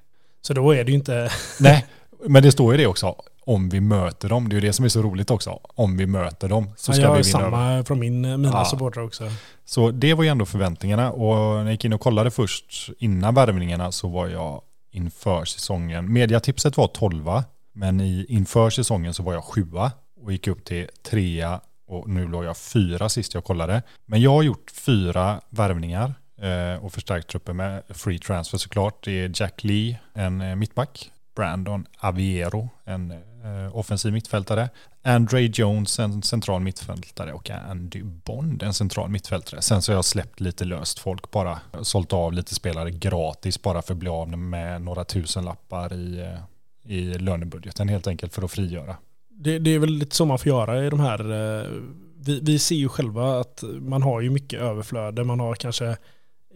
Så 0.41 0.53
då 0.53 0.71
är 0.71 0.83
det 0.83 0.91
ju 0.91 0.97
inte... 0.97 1.29
nej, 1.59 1.85
men 2.25 2.43
det 2.43 2.51
står 2.51 2.73
ju 2.73 2.77
det 2.77 2.87
också 2.87 3.15
om 3.47 3.69
vi 3.69 3.81
möter 3.81 4.29
dem. 4.29 4.49
Det 4.49 4.53
är 4.53 4.61
ju 4.61 4.67
det 4.67 4.73
som 4.73 4.85
är 4.85 4.89
så 4.89 5.01
roligt 5.01 5.31
också. 5.31 5.59
Om 5.63 5.97
vi 5.97 6.05
möter 6.05 6.49
dem 6.49 6.69
så 6.77 6.93
ska 6.93 7.01
ja, 7.01 7.13
vi 7.13 7.21
vinna. 7.21 7.41
Jag 7.41 7.51
samma 7.51 7.83
från 7.83 7.99
min, 7.99 8.21
mina 8.21 8.49
ja. 8.53 8.65
supportrar 8.65 9.03
också. 9.03 9.31
Så 9.65 9.91
det 9.91 10.13
var 10.13 10.23
ju 10.23 10.29
ändå 10.29 10.45
förväntningarna 10.45 11.11
och 11.11 11.35
när 11.35 11.63
jag 11.63 11.71
gick 11.71 11.85
in 11.85 11.93
och 11.93 12.01
kollade 12.01 12.31
först 12.31 12.89
innan 12.99 13.35
värvningarna 13.35 13.91
så 13.91 14.07
var 14.07 14.27
jag 14.27 14.61
inför 14.91 15.45
säsongen. 15.45 16.13
Mediatipset 16.13 16.77
var 16.77 16.87
12 16.87 17.25
men 17.73 18.01
i, 18.01 18.25
inför 18.29 18.69
säsongen 18.69 19.13
så 19.13 19.23
var 19.23 19.33
jag 19.33 19.43
sjua 19.43 19.91
och 20.21 20.31
gick 20.31 20.47
upp 20.47 20.65
till 20.65 20.87
trea 21.09 21.61
och 21.87 22.09
nu 22.09 22.27
låg 22.27 22.45
jag 22.45 22.57
fyra 22.57 23.09
sist 23.09 23.33
jag 23.33 23.43
kollade. 23.43 23.81
Men 24.05 24.21
jag 24.21 24.31
har 24.31 24.43
gjort 24.43 24.71
fyra 24.71 25.41
värvningar 25.49 26.13
eh, 26.41 26.85
och 26.85 26.93
förstärkt 26.93 27.27
truppen 27.27 27.57
med 27.57 27.83
free 27.89 28.19
transfer 28.19 28.57
såklart. 28.57 29.05
Det 29.05 29.11
är 29.11 29.31
Jack 29.33 29.63
Lee, 29.63 29.99
en 30.13 30.41
eh, 30.41 30.55
mittback. 30.55 31.11
Brandon 31.37 31.85
Aviero, 31.97 32.69
en 32.85 33.11
eh, 33.11 33.17
Eh, 33.47 33.77
offensiv 33.77 34.13
mittfältare. 34.13 34.69
Andre 35.03 35.41
Jones, 35.41 35.99
en 35.99 36.21
central 36.21 36.61
mittfältare 36.61 37.33
och 37.33 37.49
Andy 37.49 38.03
Bond, 38.03 38.63
en 38.63 38.73
central 38.73 39.09
mittfältare. 39.09 39.61
Sen 39.61 39.81
så 39.81 39.91
har 39.91 39.97
jag 39.97 40.05
släppt 40.05 40.39
lite 40.39 40.65
löst 40.65 40.99
folk 40.99 41.31
bara. 41.31 41.59
Sålt 41.81 42.13
av 42.13 42.33
lite 42.33 42.55
spelare 42.55 42.91
gratis 42.91 43.61
bara 43.61 43.81
för 43.81 43.93
att 43.93 43.97
bli 43.97 44.09
av 44.09 44.37
med 44.37 44.81
några 44.81 45.03
tusen 45.03 45.45
lappar 45.45 45.93
i, 45.93 46.19
eh, 46.19 46.91
i 46.93 47.17
lönebudgeten 47.17 47.89
helt 47.89 48.07
enkelt 48.07 48.33
för 48.33 48.41
att 48.41 48.51
frigöra. 48.51 48.95
Det, 49.29 49.59
det 49.59 49.75
är 49.75 49.79
väl 49.79 49.89
lite 49.89 50.15
så 50.15 50.25
man 50.25 50.39
får 50.39 50.47
göra 50.47 50.85
i 50.85 50.89
de 50.89 50.99
här 50.99 51.19
eh, 51.31 51.71
vi, 52.19 52.39
vi, 52.39 52.59
ser 52.59 52.75
ju 52.75 52.89
själva 52.89 53.39
att 53.39 53.63
man 53.79 54.03
har 54.03 54.21
ju 54.21 54.29
mycket 54.29 54.61
överflöde. 54.61 55.23
Man 55.23 55.39
har 55.39 55.55
kanske, 55.55 55.97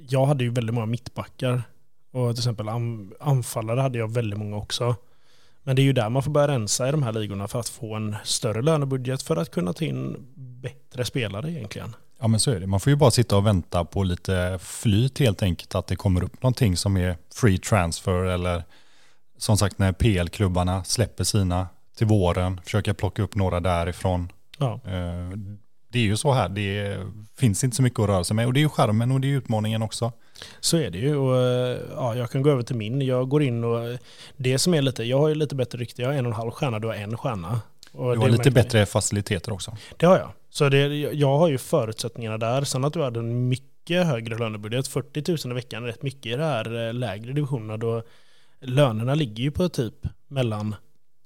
jag 0.09 0.25
hade 0.25 0.43
ju 0.43 0.49
väldigt 0.49 0.75
många 0.75 0.85
mittbackar 0.85 1.63
och 2.11 2.35
till 2.35 2.39
exempel 2.39 2.69
anfallare 3.19 3.81
hade 3.81 3.97
jag 3.97 4.11
väldigt 4.11 4.39
många 4.39 4.57
också. 4.57 4.95
Men 5.63 5.75
det 5.75 5.81
är 5.81 5.83
ju 5.83 5.93
där 5.93 6.09
man 6.09 6.23
får 6.23 6.31
börja 6.31 6.47
rensa 6.47 6.87
i 6.87 6.91
de 6.91 7.03
här 7.03 7.11
ligorna 7.11 7.47
för 7.47 7.59
att 7.59 7.69
få 7.69 7.95
en 7.95 8.15
större 8.23 8.61
lönebudget 8.61 9.21
för 9.21 9.37
att 9.37 9.51
kunna 9.51 9.73
ta 9.73 9.85
in 9.85 10.15
bättre 10.35 11.05
spelare 11.05 11.51
egentligen. 11.51 11.95
Ja 12.19 12.27
men 12.27 12.39
så 12.39 12.51
är 12.51 12.59
det. 12.59 12.67
Man 12.67 12.79
får 12.79 12.89
ju 12.89 12.95
bara 12.95 13.11
sitta 13.11 13.37
och 13.37 13.45
vänta 13.45 13.85
på 13.85 14.03
lite 14.03 14.59
flyt 14.61 15.19
helt 15.19 15.43
enkelt. 15.43 15.75
Att 15.75 15.87
det 15.87 15.95
kommer 15.95 16.23
upp 16.23 16.43
någonting 16.43 16.77
som 16.77 16.97
är 16.97 17.17
free 17.35 17.57
transfer 17.57 18.25
eller 18.25 18.63
som 19.37 19.57
sagt 19.57 19.77
när 19.79 19.91
PL-klubbarna 19.91 20.83
släpper 20.83 21.23
sina 21.23 21.67
till 21.97 22.07
våren. 22.07 22.61
Försöka 22.63 22.93
plocka 22.93 23.23
upp 23.23 23.35
några 23.35 23.59
därifrån. 23.59 24.31
Ja. 24.57 24.79
Eh, 25.91 25.93
det 25.93 25.99
är 25.99 26.03
ju 26.03 26.17
så 26.17 26.31
här. 26.31 26.49
Det 26.49 26.97
finns 27.37 27.63
inte 27.63 27.75
så 27.75 27.83
mycket 27.83 27.99
att 27.99 28.09
röra 28.09 28.23
sig 28.23 28.35
med. 28.35 28.47
Och 28.47 28.53
det 28.53 28.59
är 28.59 28.61
ju 28.61 28.69
skärmen 28.69 29.11
och 29.11 29.21
det 29.21 29.27
är 29.27 29.37
utmaningen 29.37 29.81
också. 29.81 30.11
Så 30.59 30.77
är 30.77 30.89
det 30.89 30.97
ju. 30.97 31.15
Och, 31.15 31.37
ja, 31.95 32.15
jag 32.15 32.31
kan 32.31 32.41
gå 32.41 32.49
över 32.49 32.63
till 32.63 32.75
min. 32.75 33.01
Jag 33.01 33.29
går 33.29 33.43
in 33.43 33.63
och 33.63 33.97
det 34.37 34.59
som 34.59 34.73
är 34.73 34.81
lite, 34.81 35.03
jag 35.03 35.19
har 35.19 35.29
ju 35.29 35.35
lite 35.35 35.55
bättre 35.55 35.77
rykte. 35.79 36.01
Jag 36.01 36.09
har 36.09 36.15
en 36.15 36.25
och 36.25 36.31
en 36.31 36.35
halv 36.35 36.51
stjärna, 36.51 36.79
du 36.79 36.87
har 36.87 36.95
en 36.95 37.17
stjärna. 37.17 37.61
Och 37.91 38.13
du 38.13 38.19
har 38.19 38.29
lite 38.29 38.51
bättre 38.51 38.85
faciliteter 38.85 39.53
också. 39.53 39.77
Det 39.97 40.05
har 40.05 40.17
jag. 40.17 40.31
Så 40.49 40.69
det, 40.69 40.87
jag 40.97 41.37
har 41.37 41.47
ju 41.47 41.57
förutsättningarna 41.57 42.37
där. 42.37 42.63
Sen 42.63 42.85
att 42.85 42.93
du 42.93 43.03
hade 43.03 43.19
en 43.19 43.49
mycket 43.49 44.05
högre 44.05 44.37
lönebudget, 44.37 44.87
40 44.87 45.47
000 45.47 45.51
i 45.51 45.55
veckan, 45.55 45.83
rätt 45.83 46.03
mycket 46.03 46.25
i 46.25 46.29
de 46.29 46.43
här 46.43 46.87
eh, 46.87 46.93
lägre 46.93 47.33
divisionerna. 47.33 47.77
Då 47.77 48.03
lönerna 48.61 49.15
ligger 49.15 49.43
ju 49.43 49.51
på 49.51 49.69
typ 49.69 49.95
mellan 50.27 50.75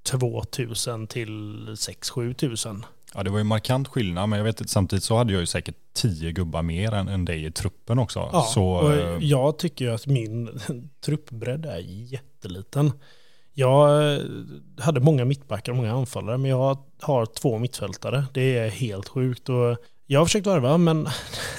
2 0.05 0.43
000 0.87 1.07
till 1.07 1.65
6-7 1.69 2.67
000. 2.67 2.85
Ja, 3.15 3.23
det 3.23 3.29
var 3.29 3.37
ju 3.37 3.43
markant 3.43 3.87
skillnad, 3.87 4.29
men 4.29 4.37
jag 4.37 4.43
vet 4.43 4.61
att 4.61 4.69
samtidigt 4.69 5.03
så 5.03 5.17
hade 5.17 5.33
jag 5.33 5.39
ju 5.39 5.45
säkert 5.45 5.75
tio 5.93 6.31
gubbar 6.31 6.61
mer 6.61 6.91
än, 6.91 7.07
än 7.07 7.25
dig 7.25 7.45
i 7.45 7.51
truppen 7.51 7.99
också. 7.99 8.29
Ja, 8.33 8.41
så, 8.41 8.65
och 8.65 8.93
eh, 8.93 9.17
jag 9.19 9.57
tycker 9.57 9.85
ju 9.85 9.91
att 9.91 10.07
min 10.07 10.59
truppbredd 11.05 11.65
är 11.65 11.79
jätteliten. 12.13 12.91
Jag 13.53 14.13
eh, 14.13 14.19
hade 14.79 14.99
många 14.99 15.25
mittbackar 15.25 15.71
och 15.71 15.77
många 15.77 15.93
anfallare, 15.93 16.37
men 16.37 16.51
jag 16.51 16.77
har 17.01 17.25
två 17.25 17.59
mittfältare. 17.59 18.25
Det 18.33 18.57
är 18.57 18.69
helt 18.69 19.07
sjukt. 19.07 19.49
Och 19.49 19.77
jag 20.05 20.19
har 20.19 20.25
försökt 20.25 20.47
varva, 20.47 20.77
men 20.77 21.07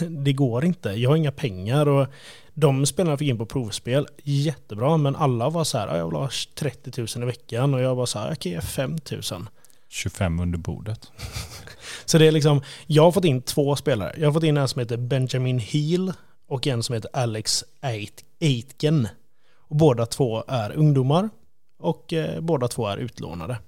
det 0.24 0.32
går 0.32 0.64
inte. 0.64 0.88
Jag 0.88 1.10
har 1.10 1.16
inga 1.16 1.32
pengar 1.32 1.88
och 1.88 2.06
de 2.54 2.86
spelarna 2.86 3.16
fick 3.16 3.28
in 3.28 3.38
på 3.38 3.46
provspel, 3.46 4.06
jättebra, 4.22 4.96
men 4.96 5.16
alla 5.16 5.50
var 5.50 5.64
så 5.64 5.78
här, 5.78 5.96
jag 5.96 6.06
vill 6.06 6.16
ha 6.16 6.30
30 6.54 7.00
000 7.00 7.22
i 7.22 7.26
veckan 7.26 7.74
och 7.74 7.80
jag 7.80 7.94
var 7.94 8.06
så 8.06 8.18
här, 8.18 8.34
kan 8.34 8.52
ge 8.52 8.60
5 8.60 8.96
000. 9.30 9.46
25 9.96 10.40
under 10.40 10.58
bordet. 10.58 11.10
Så 12.04 12.18
det 12.18 12.26
är 12.26 12.32
liksom, 12.32 12.62
jag 12.86 13.02
har 13.02 13.12
fått 13.12 13.24
in 13.24 13.42
två 13.42 13.76
spelare. 13.76 14.14
Jag 14.18 14.26
har 14.26 14.32
fått 14.32 14.44
in 14.44 14.56
en 14.56 14.68
som 14.68 14.80
heter 14.80 14.96
Benjamin 14.96 15.58
Heel 15.58 16.12
och 16.48 16.66
en 16.66 16.82
som 16.82 16.94
heter 16.94 17.10
Alex 17.12 17.64
Aitken. 18.40 19.08
Och 19.68 19.76
båda 19.76 20.06
två 20.06 20.44
är 20.48 20.72
ungdomar 20.72 21.30
och 21.78 22.12
eh, 22.12 22.40
båda 22.40 22.68
två 22.68 22.86
är 22.86 22.96
utlånade. 22.96 23.58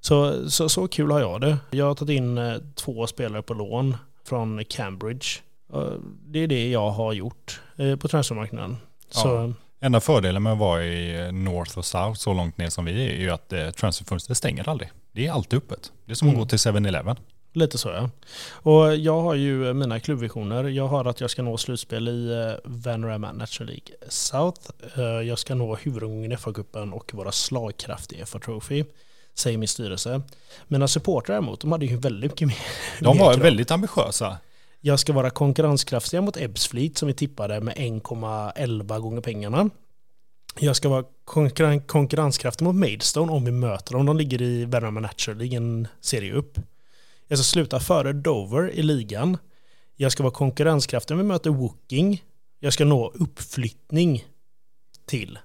Så, 0.00 0.50
så, 0.50 0.68
så 0.68 0.88
kul 0.88 1.10
har 1.10 1.20
jag 1.20 1.40
det. 1.40 1.58
Jag 1.70 1.86
har 1.86 1.94
tagit 1.94 2.16
in 2.16 2.38
eh, 2.38 2.56
två 2.74 3.06
spelare 3.06 3.42
på 3.42 3.54
lån 3.54 3.96
från 4.24 4.64
Cambridge. 4.64 5.26
Det 6.26 6.38
är 6.38 6.46
det 6.46 6.70
jag 6.70 6.90
har 6.90 7.12
gjort 7.12 7.60
eh, 7.76 7.96
på 7.96 8.08
transfermarknaden. 8.08 8.76
Ja. 9.14 9.52
Enda 9.80 10.00
fördelen 10.00 10.42
med 10.42 10.52
att 10.52 10.58
vara 10.58 10.84
i 10.84 11.32
North 11.32 11.78
och 11.78 11.84
South 11.84 12.14
så 12.14 12.32
långt 12.34 12.58
ner 12.58 12.70
som 12.70 12.84
vi 12.84 13.06
är 13.06 13.10
är 13.10 13.20
ju 13.20 13.30
att 13.30 13.76
transferfönstret 13.76 14.38
stänger 14.38 14.68
aldrig. 14.68 14.90
Det 15.14 15.26
är 15.26 15.32
alltid 15.32 15.56
öppet. 15.56 15.92
Det 16.04 16.12
är 16.12 16.14
som 16.14 16.28
mm. 16.28 16.40
att 16.40 16.44
gå 16.52 16.56
till 16.56 16.72
7-Eleven. 16.72 17.16
Lite 17.52 17.78
så 17.78 17.88
ja. 17.88 18.10
Och 18.52 18.96
jag 18.96 19.20
har 19.20 19.34
ju 19.34 19.74
mina 19.74 20.00
klubbvisioner. 20.00 20.64
Jag 20.64 20.88
har 20.88 21.04
att 21.04 21.20
jag 21.20 21.30
ska 21.30 21.42
nå 21.42 21.56
slutspel 21.56 22.08
i 22.08 22.32
eh, 22.32 22.60
Vanarama 22.64 23.32
National 23.32 23.66
League 23.72 24.08
South. 24.08 24.60
Eh, 24.96 25.04
jag 25.04 25.38
ska 25.38 25.54
nå 25.54 25.76
huvudgången 25.76 26.32
i 26.32 26.36
FA-cupen 26.36 26.92
och 26.92 27.14
vara 27.14 27.32
slagkraftig 27.32 28.20
i 28.20 28.24
FA 28.24 28.38
Trophy. 28.38 28.84
Säger 29.34 29.58
min 29.58 29.68
styrelse. 29.68 30.22
Mina 30.68 30.88
supportrar 30.88 31.34
däremot, 31.34 31.60
de 31.60 31.72
hade 31.72 31.86
ju 31.86 31.96
väldigt 31.96 32.30
mycket 32.30 32.48
mer. 32.48 32.58
De 33.00 33.18
var 33.18 33.36
väldigt 33.36 33.70
ambitiösa. 33.70 34.38
Jag 34.80 35.00
ska 35.00 35.12
vara 35.12 35.30
konkurrenskraftiga 35.30 36.20
mot 36.20 36.36
Ebbsfleet 36.36 36.98
som 36.98 37.08
vi 37.08 37.14
tippade 37.14 37.60
med 37.60 37.74
1,11 37.76 38.98
gånger 39.00 39.20
pengarna. 39.20 39.70
Jag 40.58 40.76
ska 40.76 40.88
vara 40.88 41.04
konkurren 41.24 41.80
konkurrenskraftig 41.80 42.64
mot 42.64 42.74
Maidstone 42.76 43.32
om 43.32 43.44
vi 43.44 43.50
möter 43.50 43.92
dem. 43.92 44.06
De 44.06 44.16
ligger 44.16 44.42
i 44.42 44.64
Värnamo 44.64 45.00
Natural 45.00 45.38
League, 45.38 45.56
en 45.56 45.88
serie 46.00 46.32
upp. 46.32 46.58
Jag 47.28 47.38
ska 47.38 47.44
sluta 47.44 47.80
före 47.80 48.12
Dover 48.12 48.70
i 48.70 48.82
ligan. 48.82 49.38
Jag 49.96 50.12
ska 50.12 50.22
vara 50.22 50.34
konkurrenskraftig 50.34 51.14
om 51.14 51.18
vi 51.18 51.24
möter 51.24 51.50
Woking. 51.50 52.22
Jag 52.60 52.72
ska 52.72 52.84
nå 52.84 53.12
uppflyttning 53.14 54.24
till 55.06 55.38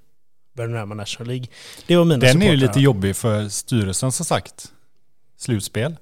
Värnamo 0.53 0.93
National 0.93 1.27
League. 1.27 1.47
Det 1.87 1.95
var 1.97 2.05
mina 2.05 2.19
Den 2.19 2.29
supportrar. 2.29 2.47
är 2.47 2.51
ju 2.51 2.57
lite 2.57 2.79
jobbig 2.79 3.15
för 3.15 3.49
styrelsen 3.49 4.11
som 4.11 4.25
sagt. 4.25 4.71
Slutspel. 5.37 5.95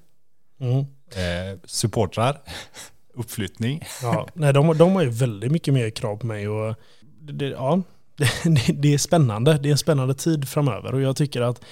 Mm. 0.60 0.78
Eh, 0.78 1.58
supportrar. 1.64 2.40
uppflyttning. 3.14 3.82
Ja, 4.02 4.28
nej, 4.34 4.52
de, 4.52 4.78
de 4.78 4.94
har 4.94 5.02
ju 5.02 5.08
väldigt 5.08 5.52
mycket 5.52 5.74
mer 5.74 5.90
krav 5.90 6.16
på 6.16 6.26
mig. 6.26 6.48
Och 6.48 6.74
det, 7.20 7.46
ja, 7.46 7.82
det, 8.44 8.72
det, 8.72 8.94
är 8.94 8.98
spännande. 8.98 9.58
Det 9.58 9.68
är 9.68 9.70
en 9.70 9.78
spännande 9.78 10.14
tid 10.14 10.48
framöver 10.48 10.94
och 10.94 11.00
jag 11.00 11.16
tycker 11.16 11.40
att 11.40 11.64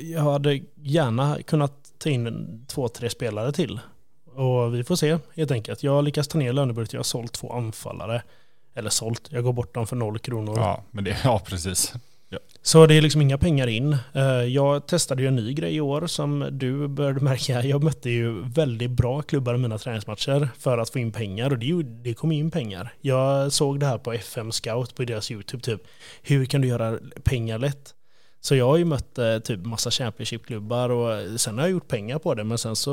jag 0.00 0.20
hade 0.20 0.60
gärna 0.74 1.42
kunnat 1.42 1.72
ta 1.98 2.10
in 2.10 2.64
två, 2.68 2.88
tre 2.88 3.10
spelare 3.10 3.52
till. 3.52 3.80
Och 4.34 4.74
vi 4.74 4.84
får 4.84 4.96
se 4.96 5.18
helt 5.36 5.50
enkelt. 5.50 5.82
Jag 5.82 5.92
har 5.92 6.02
lyckats 6.02 6.28
ta 6.28 6.38
ner 6.38 6.52
lönebudget. 6.52 6.92
Jag 6.92 6.98
har 6.98 7.04
sålt 7.04 7.32
två 7.32 7.52
anfallare. 7.52 8.22
Eller 8.74 8.90
sålt, 8.90 9.28
jag 9.30 9.44
går 9.44 9.52
bort 9.52 9.74
dem 9.74 9.86
för 9.86 9.96
noll 9.96 10.18
kronor. 10.18 10.54
Ja, 10.58 10.82
men 10.90 11.04
det, 11.04 11.16
ja 11.24 11.42
precis. 11.46 11.94
Ja. 12.34 12.40
Så 12.62 12.86
det 12.86 12.94
är 12.94 13.02
liksom 13.02 13.22
inga 13.22 13.38
pengar 13.38 13.66
in. 13.66 13.96
Eh, 14.12 14.24
jag 14.24 14.86
testade 14.86 15.22
ju 15.22 15.28
en 15.28 15.36
ny 15.36 15.52
grej 15.52 15.74
i 15.74 15.80
år 15.80 16.06
som 16.06 16.48
du 16.52 16.88
började 16.88 17.20
märka. 17.20 17.62
Jag 17.64 17.84
mötte 17.84 18.10
ju 18.10 18.42
väldigt 18.42 18.90
bra 18.90 19.22
klubbar 19.22 19.54
i 19.54 19.58
mina 19.58 19.78
träningsmatcher 19.78 20.48
för 20.58 20.78
att 20.78 20.90
få 20.90 20.98
in 20.98 21.12
pengar 21.12 21.50
och 21.50 21.58
det, 21.58 21.82
det 21.82 22.14
kom 22.14 22.32
in 22.32 22.50
pengar. 22.50 22.94
Jag 23.00 23.52
såg 23.52 23.80
det 23.80 23.86
här 23.86 23.98
på 23.98 24.12
FM 24.12 24.52
Scout 24.52 24.94
på 24.94 25.04
deras 25.04 25.30
YouTube 25.30 25.62
typ. 25.62 25.80
Hur 26.22 26.44
kan 26.44 26.60
du 26.60 26.68
göra 26.68 26.98
pengar 27.24 27.58
lätt? 27.58 27.94
Så 28.40 28.54
jag 28.54 28.66
har 28.66 28.76
ju 28.76 28.84
mött 28.84 29.18
eh, 29.18 29.38
typ 29.38 29.66
massa 29.66 29.90
Championship-klubbar 29.90 30.90
och 30.90 31.40
sen 31.40 31.58
har 31.58 31.64
jag 31.64 31.70
gjort 31.70 31.88
pengar 31.88 32.18
på 32.18 32.34
det 32.34 32.44
men 32.44 32.58
sen 32.58 32.76
så 32.76 32.92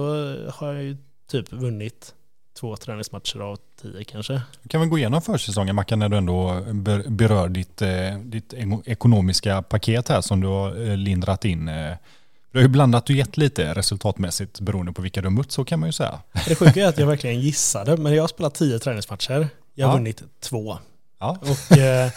har 0.49 0.73
jag 0.73 0.83
ju 0.83 0.97
typ 1.31 1.53
vunnit 1.53 2.15
två 2.59 2.75
träningsmatcher 2.75 3.39
av 3.39 3.57
tio 3.81 4.03
kanske. 4.03 4.41
Kan 4.67 4.81
vi 4.81 4.87
gå 4.87 4.97
igenom 4.97 5.21
försäsongen 5.21 5.75
Mackan 5.75 5.99
när 5.99 6.09
du 6.09 6.17
ändå 6.17 6.61
berör 7.07 7.49
ditt, 7.49 7.81
eh, 7.81 8.17
ditt 8.23 8.53
ekonomiska 8.85 9.61
paket 9.61 10.09
här 10.09 10.21
som 10.21 10.41
du 10.41 10.47
har 10.47 10.89
eh, 10.89 10.97
lindrat 10.97 11.45
in. 11.45 11.67
Eh. 11.67 11.93
Du 12.51 12.57
har 12.57 12.63
ju 12.63 12.67
blandat 12.67 13.09
och 13.09 13.15
gett 13.15 13.37
lite 13.37 13.73
resultatmässigt 13.73 14.59
beroende 14.59 14.91
på 14.91 15.01
vilka 15.01 15.21
du 15.21 15.27
har 15.27 15.31
mött, 15.31 15.51
så 15.51 15.65
kan 15.65 15.79
man 15.79 15.89
ju 15.89 15.93
säga. 15.93 16.19
Det 16.47 16.55
sjuka 16.55 16.83
är 16.83 16.87
att 16.87 16.97
jag 16.97 17.07
verkligen 17.07 17.39
gissade, 17.39 17.97
men 17.97 18.13
jag 18.13 18.23
har 18.23 18.27
spelat 18.27 18.55
tio 18.55 18.79
träningsmatcher. 18.79 19.47
Jag 19.73 19.87
har 19.87 19.93
ja. 19.93 19.97
vunnit 19.97 20.23
två. 20.39 20.77
Ja. 21.21 21.37
Och 21.41 21.77
eh, 21.77 22.09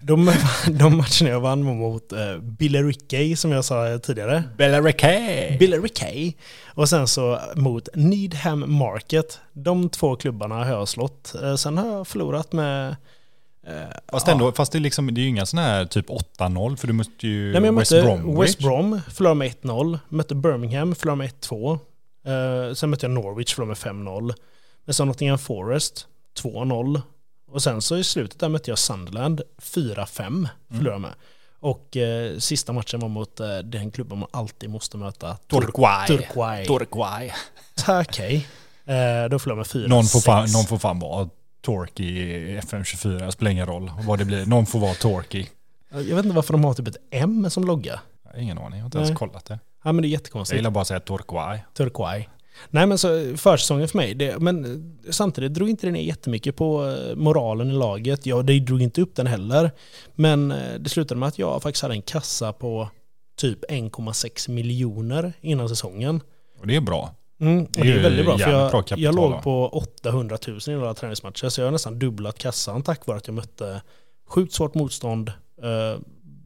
de, 0.00 0.32
de 0.66 0.96
matcherna 0.96 1.30
jag 1.30 1.40
vann 1.40 1.66
var 1.66 1.74
mot 1.74 2.12
eh, 2.12 2.38
Billy 2.38 2.82
Rickey 2.82 3.36
som 3.36 3.52
jag 3.52 3.64
sa 3.64 3.98
tidigare. 3.98 4.42
Billy 4.58 4.80
Rickey! 4.80 5.58
Billy 5.58 5.76
Rickey. 5.76 6.34
Och 6.66 6.88
sen 6.88 7.08
så 7.08 7.40
mot 7.54 7.88
Needham 7.94 8.72
Market. 8.72 9.38
De 9.52 9.88
två 9.88 10.16
klubbarna 10.16 10.54
har 10.54 10.66
jag 10.66 10.88
slått. 10.88 11.34
Eh, 11.42 11.54
sen 11.54 11.78
har 11.78 11.86
jag 11.86 12.06
förlorat 12.06 12.52
med 12.52 12.96
Eh, 13.66 13.96
fast, 14.10 14.28
ändå, 14.28 14.46
ja. 14.48 14.52
fast 14.52 14.72
det, 14.72 14.78
är 14.78 14.80
liksom, 14.80 15.14
det 15.14 15.20
är 15.20 15.22
ju 15.22 15.28
inga 15.28 15.46
sådana 15.46 15.68
här 15.68 15.84
typ 15.84 16.08
8-0 16.08 16.76
för 16.76 16.86
du 16.86 16.92
mötte 16.92 17.26
ju 17.26 17.60
Nej, 17.60 17.70
West 17.72 17.90
Bromwich. 17.90 18.48
West 18.48 18.58
Brom, 18.58 19.00
förlorade 19.10 19.38
med 19.38 19.52
1-0. 19.62 19.98
Mötte 20.08 20.34
Birmingham, 20.34 20.94
förlorade 20.94 21.18
med 21.18 21.30
1-2. 21.30 21.78
Uh, 22.68 22.74
sen 22.74 22.90
mötte 22.90 23.06
jag 23.06 23.10
Norwich, 23.10 23.54
förlorade 23.54 23.94
med 23.94 24.04
5-0. 24.06 24.34
Men 24.84 24.94
sen 24.94 25.06
Nottingham 25.06 25.38
Forest, 25.38 26.06
2-0. 26.42 27.02
Och 27.50 27.62
sen 27.62 27.82
så 27.82 27.96
i 27.96 28.04
slutet 28.04 28.40
där 28.40 28.48
mötte 28.48 28.70
jag 28.70 28.78
Sunderland, 28.78 29.42
4-5 29.62 30.48
förlorade 30.68 30.96
mm. 30.96 31.02
med. 31.02 31.14
Och 31.60 31.96
eh, 31.96 32.38
sista 32.38 32.72
matchen 32.72 33.00
var 33.00 33.08
mot 33.08 33.40
eh, 33.40 33.58
den 33.58 33.90
klubben 33.90 34.18
man 34.18 34.28
alltid 34.32 34.70
måste 34.70 34.96
möta. 34.96 35.36
Turquoise. 35.36 36.06
Turquoise. 36.06 36.66
Turquoise. 36.66 37.34
Okej. 37.88 38.48
Eh, 38.84 39.28
då 39.30 39.38
förlorade 39.38 39.48
jag 39.48 39.56
med 39.56 39.66
4-6. 39.66 39.88
Någon, 39.88 40.04
får 40.04 40.20
fan, 40.20 40.48
någon 40.52 40.64
får 40.64 40.78
fan 40.78 40.98
vara 40.98 41.28
Torky 41.60 42.04
i 42.04 42.60
FM24, 42.60 43.26
det 43.26 43.32
spelar 43.32 43.50
ingen 43.50 43.66
roll 43.66 43.90
vad 44.06 44.18
det 44.18 44.24
blir. 44.24 44.46
Någon 44.46 44.66
får 44.66 44.78
vara 44.78 44.94
Torky. 44.94 45.46
Jag 45.90 46.02
vet 46.02 46.24
inte 46.24 46.36
varför 46.36 46.52
de 46.52 46.64
har 46.64 46.74
typ 46.74 46.88
ett 46.88 46.96
M 47.10 47.50
som 47.50 47.64
logga. 47.64 48.00
Ingen 48.38 48.58
aning, 48.58 48.78
jag 48.78 48.78
har 48.78 48.86
inte 48.86 48.98
Nej. 48.98 49.06
ens 49.06 49.18
kollat 49.18 49.44
det. 49.44 49.58
Ja 49.84 49.92
men 49.92 50.02
det 50.02 50.08
är 50.08 50.10
jättekonstigt. 50.10 50.52
Jag 50.54 50.58
gillar 50.58 50.70
bara 50.70 50.80
att 50.80 50.88
säga 50.88 51.00
Turquoise. 51.00 51.64
Turquoise. 51.74 52.28
Nej 52.70 52.86
men 52.86 52.98
så 52.98 53.36
försäsongen 53.36 53.88
för 53.88 53.98
mig, 53.98 54.14
det, 54.14 54.38
men 54.38 54.98
samtidigt 55.10 55.54
drog 55.54 55.70
inte 55.70 55.86
det 55.86 55.92
ner 55.92 56.02
jättemycket 56.02 56.56
på 56.56 56.86
eh, 56.86 57.16
moralen 57.16 57.70
i 57.70 57.74
laget. 57.74 58.26
Ja, 58.26 58.42
det 58.42 58.60
drog 58.60 58.82
inte 58.82 59.00
upp 59.00 59.14
den 59.14 59.26
heller. 59.26 59.70
Men 60.14 60.50
eh, 60.50 60.74
det 60.78 60.88
slutade 60.88 61.20
med 61.20 61.26
att 61.26 61.38
jag 61.38 61.62
faktiskt 61.62 61.82
hade 61.82 61.94
en 61.94 62.02
kassa 62.02 62.52
på 62.52 62.88
typ 63.36 63.70
1,6 63.70 64.50
miljoner 64.50 65.32
innan 65.40 65.68
säsongen. 65.68 66.20
Och 66.60 66.66
det 66.66 66.76
är 66.76 66.80
bra. 66.80 67.14
Mm, 67.40 67.64
och 67.64 67.70
det 67.72 67.92
är 67.92 68.02
väldigt 68.02 68.26
bra, 68.26 68.38
för 68.38 68.50
jag, 68.50 68.98
jag 68.98 69.14
låg 69.14 69.42
på 69.42 69.68
800 69.68 70.38
000 70.46 70.58
i 70.68 70.70
några 70.70 70.94
träningsmatcher, 70.94 71.48
så 71.48 71.60
jag 71.60 71.66
har 71.66 71.72
nästan 71.72 71.98
dubblat 71.98 72.38
kassan 72.38 72.82
tack 72.82 73.06
vare 73.06 73.16
att 73.16 73.26
jag 73.26 73.34
mötte 73.34 73.82
sjukt 74.28 74.52
svårt 74.52 74.74
motstånd. 74.74 75.32
Uh, 75.64 76.00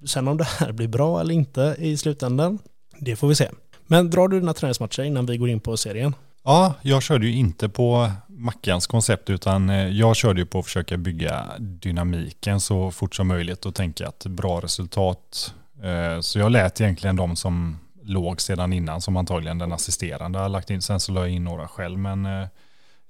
sen 0.06 0.28
om 0.28 0.36
det 0.36 0.44
här 0.44 0.72
blir 0.72 0.88
bra 0.88 1.20
eller 1.20 1.34
inte 1.34 1.76
i 1.78 1.96
slutändan, 1.96 2.58
det 2.98 3.16
får 3.16 3.28
vi 3.28 3.34
se. 3.34 3.48
Men 3.90 4.10
drar 4.10 4.28
du 4.28 4.40
dina 4.40 4.54
träningsmatcher 4.54 5.02
innan 5.02 5.26
vi 5.26 5.36
går 5.36 5.48
in 5.48 5.60
på 5.60 5.76
serien? 5.76 6.14
Ja, 6.44 6.74
jag 6.82 7.02
körde 7.02 7.26
ju 7.26 7.32
inte 7.32 7.68
på 7.68 8.10
Mackans 8.28 8.86
koncept 8.86 9.30
utan 9.30 9.70
eh, 9.70 9.88
jag 9.88 10.16
körde 10.16 10.40
ju 10.40 10.46
på 10.46 10.58
att 10.58 10.64
försöka 10.64 10.96
bygga 10.96 11.46
dynamiken 11.58 12.60
så 12.60 12.90
fort 12.90 13.14
som 13.14 13.28
möjligt 13.28 13.66
och 13.66 13.74
tänka 13.74 14.08
att 14.08 14.26
bra 14.26 14.60
resultat. 14.60 15.54
Eh, 15.82 16.20
så 16.20 16.38
jag 16.38 16.52
lät 16.52 16.80
egentligen 16.80 17.16
de 17.16 17.36
som 17.36 17.78
låg 18.02 18.40
sedan 18.40 18.72
innan 18.72 19.00
som 19.00 19.16
antagligen 19.16 19.58
den 19.58 19.72
assisterande 19.72 20.38
har 20.38 20.48
lagt 20.48 20.70
in. 20.70 20.82
Sen 20.82 21.00
så 21.00 21.12
la 21.12 21.20
jag 21.20 21.30
in 21.30 21.44
några 21.44 21.68
själv 21.68 21.98
men 21.98 22.26
eh, 22.26 22.46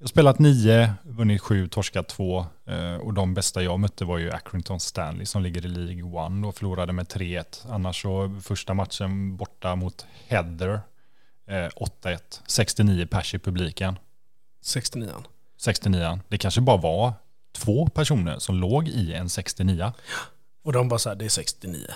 jag 0.01 0.05
har 0.05 0.09
spelat 0.09 0.39
nio, 0.39 0.95
vunnit 1.03 1.41
sju, 1.41 1.69
torskat 1.69 2.09
två 2.09 2.47
och 3.01 3.15
de 3.15 3.35
bästa 3.35 3.63
jag 3.63 3.81
mötte 3.81 4.05
var 4.05 4.19
ju 4.19 4.31
Accrington 4.31 4.81
Stanley 4.81 5.27
som 5.27 5.43
ligger 5.43 5.67
i 5.67 5.69
League 5.69 6.03
One 6.03 6.47
och 6.47 6.57
förlorade 6.57 6.93
med 6.93 7.07
3-1. 7.07 7.67
Annars 7.71 8.03
så 8.03 8.41
första 8.43 8.75
matchen 8.75 9.37
borta 9.37 9.77
mot 9.77 10.07
Heather 10.29 10.81
8-1, 11.49 12.41
69 12.47 13.07
pers 13.07 13.35
i 13.35 13.39
publiken. 13.39 13.99
69 14.63 15.13
69 15.57 16.21
Det 16.29 16.39
kanske 16.39 16.61
bara 16.61 16.77
var 16.77 17.13
två 17.53 17.87
personer 17.87 18.39
som 18.39 18.57
låg 18.57 18.89
i 18.89 19.15
en 19.15 19.29
69 19.29 19.93
Och 20.63 20.73
de 20.73 20.89
bara 20.89 20.99
så 20.99 21.09
här, 21.09 21.17
det 21.17 21.25
är 21.25 21.29
69. 21.29 21.87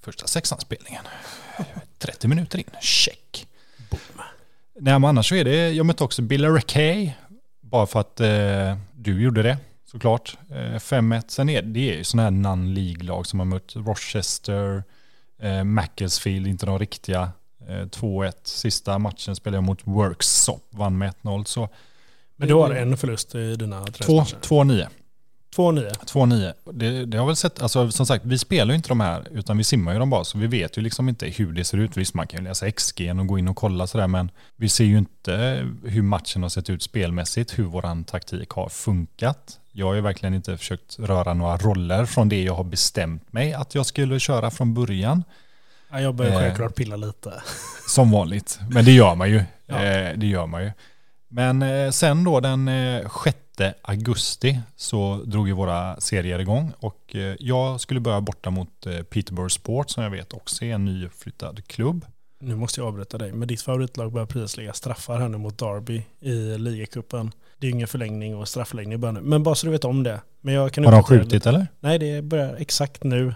Första 0.00 0.26
sexanspelningen. 0.26 1.04
30 1.98 2.28
minuter 2.28 2.58
in, 2.58 2.70
check. 2.80 3.46
Boom. 3.90 4.21
Nej 4.80 4.98
men 4.98 5.04
annars 5.04 5.28
så 5.28 5.34
är 5.34 5.44
det, 5.44 5.70
jag 5.70 5.86
mötte 5.86 6.04
också 6.04 6.22
Bill 6.22 6.44
Rackay, 6.44 7.12
bara 7.60 7.86
för 7.86 8.00
att 8.00 8.20
eh, 8.20 8.76
du 8.94 9.22
gjorde 9.22 9.42
det 9.42 9.58
såklart. 9.90 10.38
Eh, 10.50 10.54
5-1, 10.56 11.22
sen 11.28 11.48
är 11.48 11.62
det 11.62 11.80
ju 11.80 12.04
sådana 12.04 12.22
här 12.22 12.30
non-League-lag 12.30 13.26
som 13.26 13.38
har 13.38 13.46
mött 13.46 13.76
Rochester, 13.76 14.84
eh, 15.42 15.64
Macclesfield, 15.64 16.46
inte 16.46 16.66
de 16.66 16.78
riktiga. 16.78 17.32
2-1. 17.90 18.24
Eh, 18.26 18.32
Sista 18.44 18.98
matchen 18.98 19.36
spelade 19.36 19.56
jag 19.56 19.64
mot 19.64 19.86
Worksop, 19.86 20.62
vann 20.70 20.98
med 20.98 21.14
1-0. 21.22 21.44
Så 21.44 21.68
men 22.36 22.48
du 22.48 22.54
har 22.54 22.70
en 22.70 22.96
förlust 22.96 23.34
i 23.34 23.56
dina 23.56 23.84
2-9. 23.84 24.86
2-9. 25.56 25.90
2-9. 26.04 26.52
Det, 26.72 27.06
det 27.06 27.18
har 27.18 27.26
väl 27.26 27.36
sett, 27.36 27.62
alltså 27.62 27.90
som 27.90 28.06
sagt, 28.06 28.24
vi 28.24 28.38
spelar 28.38 28.72
ju 28.72 28.76
inte 28.76 28.88
de 28.88 29.00
här 29.00 29.26
utan 29.30 29.58
vi 29.58 29.64
simmar 29.64 29.92
ju 29.92 29.98
dem 29.98 30.10
bara 30.10 30.24
så 30.24 30.38
vi 30.38 30.46
vet 30.46 30.78
ju 30.78 30.82
liksom 30.82 31.08
inte 31.08 31.26
hur 31.26 31.52
det 31.52 31.64
ser 31.64 31.78
ut. 31.78 31.96
Visst, 31.96 32.14
man 32.14 32.26
kan 32.26 32.40
ju 32.40 32.48
läsa 32.48 32.70
XG 32.70 33.10
och 33.20 33.26
gå 33.26 33.38
in 33.38 33.48
och 33.48 33.56
kolla 33.56 33.86
sådär 33.86 34.06
men 34.06 34.30
vi 34.56 34.68
ser 34.68 34.84
ju 34.84 34.98
inte 34.98 35.66
hur 35.84 36.02
matchen 36.02 36.42
har 36.42 36.48
sett 36.48 36.70
ut 36.70 36.82
spelmässigt, 36.82 37.58
hur 37.58 37.64
våran 37.64 38.04
taktik 38.04 38.50
har 38.50 38.68
funkat. 38.68 39.58
Jag 39.72 39.86
har 39.86 39.94
ju 39.94 40.00
verkligen 40.00 40.34
inte 40.34 40.56
försökt 40.56 40.98
röra 40.98 41.34
några 41.34 41.56
roller 41.56 42.06
från 42.06 42.28
det 42.28 42.42
jag 42.42 42.54
har 42.54 42.64
bestämt 42.64 43.32
mig 43.32 43.52
att 43.52 43.74
jag 43.74 43.86
skulle 43.86 44.20
köra 44.20 44.50
från 44.50 44.74
början. 44.74 45.24
Ja, 45.90 46.00
jag 46.00 46.14
börjar 46.14 46.32
eh, 46.32 46.38
självklart 46.38 46.74
pilla 46.74 46.96
lite. 46.96 47.42
Som 47.88 48.10
vanligt, 48.10 48.58
men 48.70 48.84
det 48.84 48.92
gör 48.92 49.14
man 49.14 49.30
ju. 49.30 49.44
Ja. 49.66 49.84
Eh, 49.84 50.18
det 50.18 50.26
gör 50.26 50.46
man 50.46 50.62
ju. 50.64 50.72
Men 51.28 51.62
eh, 51.62 51.90
sen 51.90 52.24
då 52.24 52.40
den 52.40 52.70
6 53.24 53.38
augusti 53.82 54.60
så 54.76 55.22
drog 55.24 55.48
ju 55.48 55.54
våra 55.54 56.00
serier 56.00 56.38
igång 56.38 56.72
och 56.78 57.16
jag 57.38 57.80
skulle 57.80 58.00
börja 58.00 58.20
borta 58.20 58.50
mot 58.50 58.86
Peterborough 59.10 59.48
Sport 59.52 59.90
som 59.90 60.02
jag 60.02 60.10
vet 60.10 60.32
också 60.32 60.64
är 60.64 60.74
en 60.74 60.84
nyflyttad 60.84 61.66
klubb. 61.66 62.06
Nu 62.38 62.56
måste 62.56 62.80
jag 62.80 62.88
avbryta 62.88 63.18
dig, 63.18 63.32
men 63.32 63.48
ditt 63.48 63.62
favoritlag 63.62 64.12
börjar 64.12 64.26
precis 64.26 64.56
lägga 64.56 64.72
straffar 64.72 65.18
här 65.18 65.28
nu 65.28 65.38
mot 65.38 65.58
Derby 65.58 66.02
i 66.20 66.58
ligacupen. 66.58 67.32
Det 67.58 67.66
är 67.66 67.70
ingen 67.70 67.88
förlängning 67.88 68.36
och 68.36 68.48
straffläggning 68.48 69.00
bara 69.00 69.12
nu. 69.12 69.20
Men 69.20 69.42
bara 69.42 69.54
så 69.54 69.66
du 69.66 69.72
vet 69.72 69.84
om 69.84 70.02
det. 70.02 70.20
Men 70.40 70.54
jag 70.54 70.72
kan 70.72 70.84
Har 70.84 70.92
de 70.92 71.02
skjutit 71.02 71.46
eller? 71.46 71.66
Nej, 71.80 71.98
det 71.98 72.22
börjar 72.22 72.54
exakt 72.54 73.04
nu. 73.04 73.34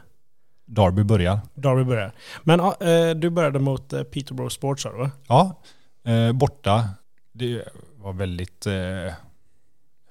Darby 0.65 1.05
börjar. 1.05 1.41
Darby 1.55 1.85
börjar. 1.85 2.13
Men 2.43 2.61
äh, 2.61 3.11
du 3.17 3.31
började 3.31 3.59
mot 3.59 3.93
äh, 3.93 4.03
Peterborough 4.03 4.53
Sports 4.53 4.83
sa 4.83 4.93
du 4.93 4.99
va? 4.99 5.11
Ja, 5.29 5.63
äh, 6.05 6.33
borta. 6.33 6.89
Det 7.33 7.63
var 7.97 8.13
väldigt 8.13 8.67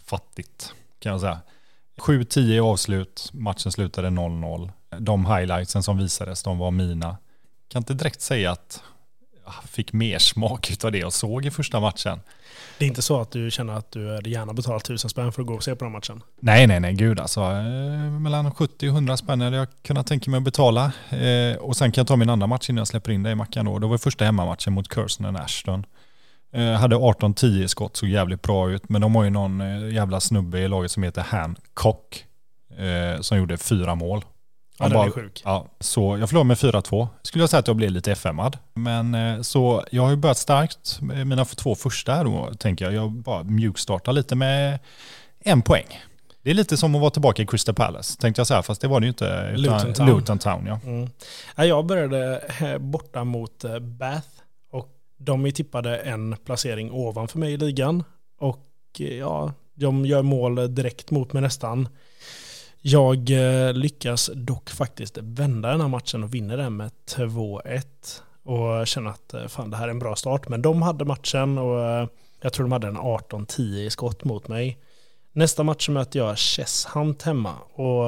fattigt 0.06 0.74
kan 1.00 1.12
jag 1.12 1.22
säga. 1.22 1.40
7-10 1.98 2.40
i 2.40 2.60
avslut, 2.60 3.30
matchen 3.34 3.72
slutade 3.72 4.08
0-0. 4.08 4.72
De 5.00 5.26
highlightsen 5.26 5.84
som 5.84 5.98
visades, 5.98 6.44
de 6.44 6.58
var 6.58 6.72
mina. 6.72 7.18
Kan 7.68 7.82
inte 7.82 7.94
direkt 7.94 8.22
säga 8.22 8.52
att 8.52 8.84
jag 9.46 9.54
fick 9.70 9.94
mer 9.94 10.20
smak 10.20 10.72
av 10.84 10.92
det 10.92 10.98
jag 10.98 11.14
såg 11.14 11.46
i 11.46 11.52
första 11.52 11.80
matchen. 11.80 12.20
Det 12.78 12.86
är 12.86 12.88
inte 12.88 13.02
så 13.02 13.22
att 13.22 13.32
du 13.32 13.52
känner 13.52 13.74
att 13.74 13.92
du 13.92 14.16
hade 14.16 14.30
gärna 14.30 14.54
betalat 14.54 14.84
tusen 14.84 15.10
spänn 15.10 15.32
för 15.32 15.42
att 15.42 15.48
gå 15.48 15.54
och 15.54 15.64
se 15.64 15.76
på 15.76 15.86
den 15.86 15.92
matchen? 15.92 16.22
Nej, 16.40 16.68
nej, 16.68 16.80
nej, 16.80 16.94
gud 16.94 17.20
alltså. 17.20 17.42
Eh, 17.42 18.12
mellan 18.20 18.52
70 18.54 18.90
och 18.90 18.94
100 18.94 19.18
spänn 19.18 19.42
hade 19.42 19.58
jag 19.58 19.68
kunnat 19.82 20.08
tänka 20.08 20.32
mig 20.32 20.38
att 20.38 20.44
betala. 20.44 20.92
Eh, 21.10 21.56
och 21.56 21.78
sen 21.78 21.92
kan 21.92 22.02
jag 22.02 22.08
ta 22.08 22.16
min 22.16 22.30
andra 22.30 22.48
match 22.48 22.70
innan 22.70 22.78
jag 22.78 22.88
släpper 22.88 23.12
in 23.12 23.24
dig 23.24 23.32
i 23.32 23.36
Mackan 23.36 23.66
då. 23.66 23.80
Det 23.80 23.88
var 23.88 23.98
första 23.98 24.26
hemmamatchen 24.26 24.74
mot 24.74 24.88
Curson 24.88 25.26
and 25.26 25.38
Ashton. 25.38 25.86
Eh, 26.56 26.72
hade 26.72 26.96
18-10 26.96 27.68
skott, 27.68 27.98
såg 27.98 28.10
jävligt 28.10 28.42
bra 28.42 28.72
ut. 28.72 28.90
Men 28.90 29.02
de 29.02 29.16
har 29.16 29.24
ju 29.24 29.30
någon 29.30 29.60
jävla 29.92 30.20
snubbe 30.20 30.60
i 30.60 30.68
laget 30.68 30.92
som 30.92 31.04
heter 31.04 31.22
Hancock. 31.22 32.26
Som 33.22 33.38
gjorde 33.38 33.58
fyra 33.58 33.96
mål. 33.96 34.24
Ja, 34.80 34.90
den 34.90 34.98
är 34.98 35.12
sjuk. 35.12 35.42
Ja, 35.46 35.68
så 35.80 36.18
jag 36.18 36.30
förlorade 36.30 36.48
med 36.48 36.58
4-2. 36.58 37.08
Skulle 37.22 37.42
jag 37.42 37.50
säga 37.50 37.60
att 37.60 37.68
jag 37.68 37.76
blev 37.76 37.92
lite 37.92 38.12
FM-ad. 38.12 38.58
Men 38.74 39.16
eh, 39.16 39.42
så 39.42 39.86
jag 39.92 40.04
har 40.04 40.10
ju 40.10 40.16
börjat 40.16 40.38
starkt 40.38 41.02
med 41.02 41.28
mina 41.28 41.46
två 41.46 41.76
första 41.76 42.14
här 42.14 42.24
då, 42.24 42.54
tänker 42.60 42.86
jag. 42.86 42.94
Jag 42.94 43.12
bara 43.12 43.44
mjukstartar 43.44 44.14
lite 44.14 44.36
med 44.36 44.80
en 45.40 45.62
poäng. 45.62 46.02
Det 46.42 46.50
är 46.50 46.54
lite 46.54 46.78
som 46.78 46.96
att 46.96 47.02
vara 47.02 47.12
tillbaka 47.12 47.42
i 47.44 47.46
Crystal 47.46 47.76
Palace, 47.76 48.22
tänkte 48.22 48.40
jag 48.40 48.48
säga, 48.48 48.64
fast 48.64 48.82
det 48.82 48.88
var 48.88 49.00
det 49.00 49.06
ju 49.06 49.10
inte. 49.10 49.52
Luton 49.56 49.94
Town. 49.94 50.08
Luton 50.08 50.40
Town 50.40 50.66
ja. 50.66 50.80
Mm. 50.84 51.10
Jag 51.56 51.86
började 51.86 52.42
eh, 52.62 52.78
borta 52.78 53.24
mot 53.24 53.64
eh, 53.64 53.80
Bath 53.80 54.28
de 55.18 55.46
är 55.46 55.52
tippade 55.52 55.98
en 55.98 56.36
placering 56.46 56.92
ovanför 56.92 57.40
mig 57.40 57.54
i 57.54 57.58
ligan. 57.58 58.04
Och 58.40 58.68
eh, 59.00 59.18
ja, 59.18 59.54
de 59.74 60.06
gör 60.06 60.22
mål 60.22 60.76
direkt 60.76 61.12
mot 61.12 61.34
mig 61.34 61.42
nästan. 61.42 61.88
Jag 62.82 63.30
eh, 63.30 63.74
lyckas 63.74 64.30
dock 64.34 64.70
faktiskt 64.70 65.18
vända 65.22 65.72
den 65.72 65.82
här 65.82 65.88
matchen 65.88 66.24
och 66.24 66.34
vinner 66.34 66.58
den 66.58 66.78
med 66.78 66.92
2-1 67.10 67.82
och 68.44 68.88
känner 68.88 69.10
att 69.10 69.34
eh, 69.34 69.48
fan 69.48 69.70
det 69.70 69.78
här 69.78 69.86
är 69.88 69.92
en 69.92 70.00
bra 70.00 70.16
start. 70.16 70.50
Men 70.50 70.62
de 70.62 70.82
hade 70.82 71.06
matchen 71.06 71.58
och 71.58 72.10
Jag 72.42 72.54
tror 72.54 72.64
de 72.64 72.72
hade 72.72 72.88
en 72.88 72.98
18-10 72.98 73.62
i 73.62 73.90
skott 73.90 74.24
mot 74.24 74.48
mig. 74.48 74.78
Nästa 75.32 75.64
match 75.64 75.90
möter 75.90 76.20
jag 76.20 76.38
Cheshant 76.38 77.22
hemma. 77.22 77.54
Och 77.74 78.06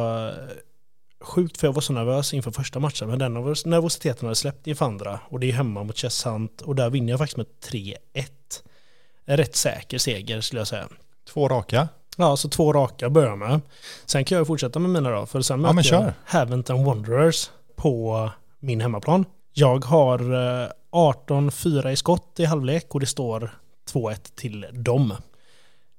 sjukt 1.22 1.58
för 1.58 1.68
jag 1.68 1.74
var 1.74 1.82
så 1.82 1.94
nervös 1.94 2.34
inför 2.34 2.52
första 2.52 2.80
matchen. 2.80 3.10
Men 3.10 3.20
den 3.20 3.34
nervositeten 3.66 4.26
hade 4.26 4.36
släppt 4.36 4.68
inför 4.68 4.86
andra. 4.86 5.20
Och 5.30 5.40
det 5.40 5.50
är 5.50 5.54
hemma 5.54 5.84
mot 5.84 5.98
Cheshant. 5.98 6.62
Och 6.62 6.76
där 6.76 6.90
vinner 6.90 7.10
jag 7.14 7.20
faktiskt 7.20 7.38
med 7.38 7.46
3-1. 7.72 7.96
En 9.26 9.38
rätt 9.38 9.56
säker 9.56 9.98
seger 9.98 10.42
skulle 10.42 10.62
jag 10.62 10.68
säga. 10.68 10.88
Två 11.34 11.48
raka. 11.48 11.88
Ja, 12.18 12.38
så 12.38 12.50
två 12.50 12.74
raka 12.74 13.10
börjar 13.10 13.30
jag 13.30 13.38
med. 13.38 13.62
Sen 14.06 14.26
kan 14.26 14.38
jag 14.38 14.48
fortsätta 14.48 14.80
med 14.80 14.90
mina 14.90 15.10
då. 15.10 15.26
För 15.26 15.42
sen 15.42 15.64
Ja, 15.64 15.74
möter 15.74 15.94
jag. 15.94 16.14
Haventon 16.26 16.86
Wanderers 16.86 17.50
på 17.76 18.30
min 18.60 18.82
hemmaplan. 18.82 19.26
Jag 19.54 19.86
har 19.86 20.20
eh, 20.64 20.70
18-4 20.92 21.90
i 21.90 21.96
skott 21.96 22.40
i 22.40 22.46
halvlek 22.46 22.96
och 22.96 23.00
det 23.00 23.06
står 23.06 23.58
2-1 23.94 24.16
till 24.36 24.66
dem. 24.72 25.14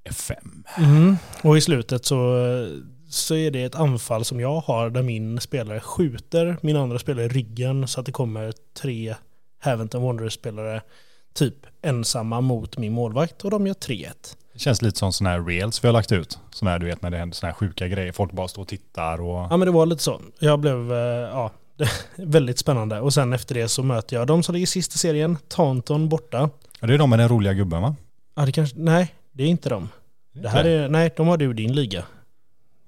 FM. 0.04 0.64
Mm. 0.76 1.16
Och 1.42 1.58
i 1.58 1.60
slutet 1.60 2.04
så, 2.04 2.16
så 3.08 3.34
är 3.34 3.50
det 3.50 3.64
ett 3.64 3.74
anfall 3.74 4.24
som 4.24 4.40
jag 4.40 4.60
har 4.60 4.90
där 4.90 5.02
min 5.02 5.40
spelare 5.40 5.80
skjuter 5.80 6.56
min 6.60 6.76
andra 6.76 6.98
spelare 6.98 7.24
i 7.24 7.28
ryggen 7.28 7.88
så 7.88 8.00
att 8.00 8.06
det 8.06 8.12
kommer 8.12 8.52
tre 8.82 9.14
Haventon 9.60 10.02
Wanderers-spelare 10.02 10.82
typ 11.34 11.54
ensamma 11.82 12.40
mot 12.40 12.78
min 12.78 12.92
målvakt 12.92 13.44
och 13.44 13.50
de 13.50 13.66
gör 13.66 13.74
3-1. 13.74 14.12
Det 14.52 14.58
känns 14.58 14.82
lite 14.82 14.98
som 14.98 15.12
sådana 15.12 15.36
här 15.36 15.44
reels 15.44 15.84
vi 15.84 15.88
har 15.88 15.92
lagt 15.92 16.12
ut. 16.12 16.38
Sådana 16.50 16.70
här, 16.70 16.78
du 16.78 16.86
vet 16.86 17.02
när 17.02 17.10
det 17.10 17.16
händer 17.16 17.34
sådana 17.34 17.52
här 17.52 17.58
sjuka 17.58 17.88
grejer. 17.88 18.12
Folk 18.12 18.32
bara 18.32 18.48
står 18.48 18.62
och 18.62 18.68
tittar 18.68 19.20
och... 19.20 19.46
Ja 19.50 19.56
men 19.56 19.60
det 19.60 19.70
var 19.70 19.86
lite 19.86 20.02
så. 20.02 20.20
Jag 20.38 20.60
blev, 20.60 20.92
eh, 20.92 20.98
ja, 20.98 21.52
väldigt 22.16 22.58
spännande. 22.58 23.00
Och 23.00 23.14
sen 23.14 23.32
efter 23.32 23.54
det 23.54 23.68
så 23.68 23.82
möter 23.82 24.16
jag 24.16 24.26
de 24.26 24.42
som 24.42 24.54
ligger 24.54 24.66
sist 24.66 24.94
i 24.94 24.98
serien, 24.98 25.36
Taunton 25.48 26.08
borta. 26.08 26.50
Ja, 26.80 26.86
det 26.86 26.94
är 26.94 26.98
de 26.98 27.10
med 27.10 27.18
den 27.18 27.28
roliga 27.28 27.54
gubben 27.54 27.82
va? 27.82 27.96
Ja 28.36 28.46
det 28.46 28.52
kanske, 28.52 28.76
nej 28.78 29.14
det 29.32 29.42
är 29.42 29.48
inte 29.48 29.68
de. 29.68 29.88
Det 30.32 30.48
här 30.48 30.64
är, 30.64 30.88
nej 30.88 31.12
de 31.16 31.28
har 31.28 31.36
du 31.36 31.50
i 31.50 31.54
din 31.54 31.72
liga. 31.72 32.04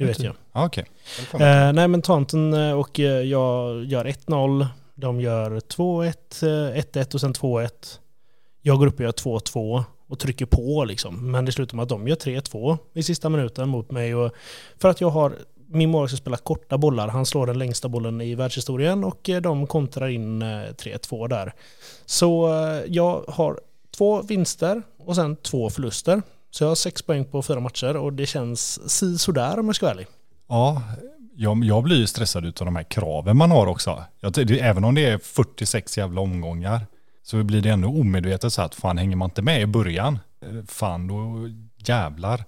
Det 0.00 0.06
vet 0.06 0.22
jag. 0.22 0.34
Ja, 0.52 0.66
okej. 0.66 0.84
Eh, 1.32 1.72
nej 1.72 1.88
men 1.88 2.02
Taunton 2.02 2.54
eh, 2.54 2.72
och 2.72 3.00
eh, 3.00 3.22
jag 3.22 3.84
gör 3.84 4.04
1-0. 4.04 4.66
De 4.94 5.20
gör 5.20 5.50
2-1, 5.50 6.14
eh, 6.42 6.80
1-1 6.80 7.14
och 7.14 7.20
sen 7.20 7.32
2-1. 7.32 7.70
Jag 8.62 8.78
går 8.78 8.86
upp 8.86 8.94
och 8.94 9.00
gör 9.00 9.12
2-2 9.12 9.84
och 10.08 10.18
trycker 10.18 10.46
på 10.46 10.84
liksom. 10.84 11.30
Men 11.30 11.44
det 11.44 11.52
slutar 11.52 11.76
med 11.76 11.82
att 11.82 11.88
de 11.88 12.08
gör 12.08 12.16
3-2 12.16 12.78
i 12.92 13.02
sista 13.02 13.28
minuten 13.28 13.68
mot 13.68 13.90
mig. 13.90 14.14
Och 14.14 14.32
för 14.78 14.88
att 14.88 15.00
jag 15.00 15.10
har 15.10 15.32
min 15.72 15.90
målvakt 15.90 16.10
ska 16.10 16.16
spela 16.16 16.36
korta 16.36 16.78
bollar. 16.78 17.08
Han 17.08 17.26
slår 17.26 17.46
den 17.46 17.58
längsta 17.58 17.88
bollen 17.88 18.20
i 18.20 18.34
världshistorien 18.34 19.04
och 19.04 19.28
eh, 19.28 19.40
de 19.40 19.66
kontrar 19.66 20.08
in 20.08 20.42
eh, 20.42 20.46
3-2 20.46 21.28
där. 21.28 21.52
Så 22.06 22.48
eh, 22.48 22.82
jag 22.86 23.24
har 23.28 23.60
två 23.96 24.22
vinster 24.22 24.82
och 24.98 25.14
sen 25.16 25.36
två 25.36 25.70
förluster. 25.70 26.22
Så 26.50 26.64
jag 26.64 26.68
har 26.68 26.74
sex 26.74 27.02
poäng 27.02 27.24
på 27.24 27.42
fyra 27.42 27.60
matcher 27.60 27.96
och 27.96 28.12
det 28.12 28.26
känns 28.26 28.90
si 28.90 29.18
sådär 29.18 29.58
om 29.58 29.66
jag 29.66 29.76
ska 29.76 29.86
vara 29.86 29.94
ärlig. 29.94 30.06
Ja, 30.48 30.82
jag, 31.34 31.64
jag 31.64 31.82
blir 31.82 31.96
ju 31.96 32.06
stressad 32.06 32.46
utav 32.46 32.64
de 32.64 32.76
här 32.76 32.82
kraven 32.82 33.36
man 33.36 33.50
har 33.50 33.66
också. 33.66 34.04
Jag, 34.20 34.32
det, 34.32 34.60
även 34.60 34.84
om 34.84 34.94
det 34.94 35.06
är 35.06 35.18
46 35.18 35.98
jävla 35.98 36.20
omgångar 36.20 36.86
så 37.22 37.42
blir 37.42 37.62
det 37.62 37.70
ändå 37.70 37.88
omedvetet 37.88 38.52
så 38.52 38.62
att 38.62 38.74
fan 38.74 38.98
hänger 38.98 39.16
man 39.16 39.26
inte 39.26 39.42
med 39.42 39.62
i 39.62 39.66
början, 39.66 40.18
eh, 40.42 40.64
fan 40.66 41.06
då 41.06 41.48
jävlar. 41.76 42.44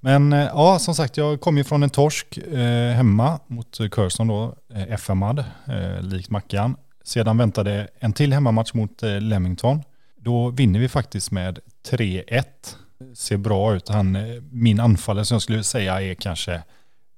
Men 0.00 0.32
eh, 0.32 0.44
ja, 0.44 0.78
som 0.78 0.94
sagt, 0.94 1.16
jag 1.16 1.40
kom 1.40 1.58
ju 1.58 1.64
från 1.64 1.82
en 1.82 1.90
torsk 1.90 2.38
eh, 2.38 2.92
hemma 2.92 3.40
mot 3.46 3.78
Curson 3.90 4.26
då, 4.28 4.54
eh, 4.74 4.92
FMad, 4.92 5.44
eh, 5.66 6.02
likt 6.02 6.30
Mackan. 6.30 6.76
Sedan 7.04 7.38
väntade 7.38 7.88
en 7.98 8.12
till 8.12 8.32
hemmamatch 8.32 8.74
mot 8.74 9.02
eh, 9.02 9.20
Leamington. 9.20 9.82
Då 10.16 10.50
vinner 10.50 10.80
vi 10.80 10.88
faktiskt 10.88 11.30
med 11.30 11.58
3-1. 11.90 12.44
Ser 13.14 13.36
bra 13.36 13.74
ut. 13.74 13.88
Han, 13.88 14.16
eh, 14.16 14.42
min 14.50 14.80
anfallare 14.80 15.24
som 15.24 15.34
jag 15.34 15.42
skulle 15.42 15.64
säga 15.64 16.02
är 16.02 16.14
kanske 16.14 16.62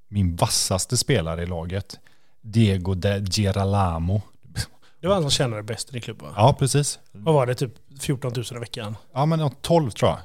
min 0.08 0.36
vassaste 0.36 0.96
spelare 0.96 1.42
i 1.42 1.46
laget. 1.46 1.98
Diego 2.42 2.94
de 2.94 3.18
Girolamo. 3.24 4.22
Det 5.00 5.06
var 5.08 5.14
han 5.14 5.22
som 5.22 5.30
tjänade 5.30 5.62
bäst 5.62 5.94
i 5.94 6.00
klubben. 6.00 6.32
Ja, 6.36 6.56
precis. 6.58 6.98
Vad 7.12 7.34
var 7.34 7.46
det? 7.46 7.54
Typ 7.54 7.72
14 8.00 8.32
000 8.36 8.44
i 8.50 8.58
veckan. 8.58 8.96
Ja, 9.14 9.26
men 9.26 9.40
ja, 9.40 9.52
12 9.60 9.90
tror 9.90 10.10
jag. 10.10 10.18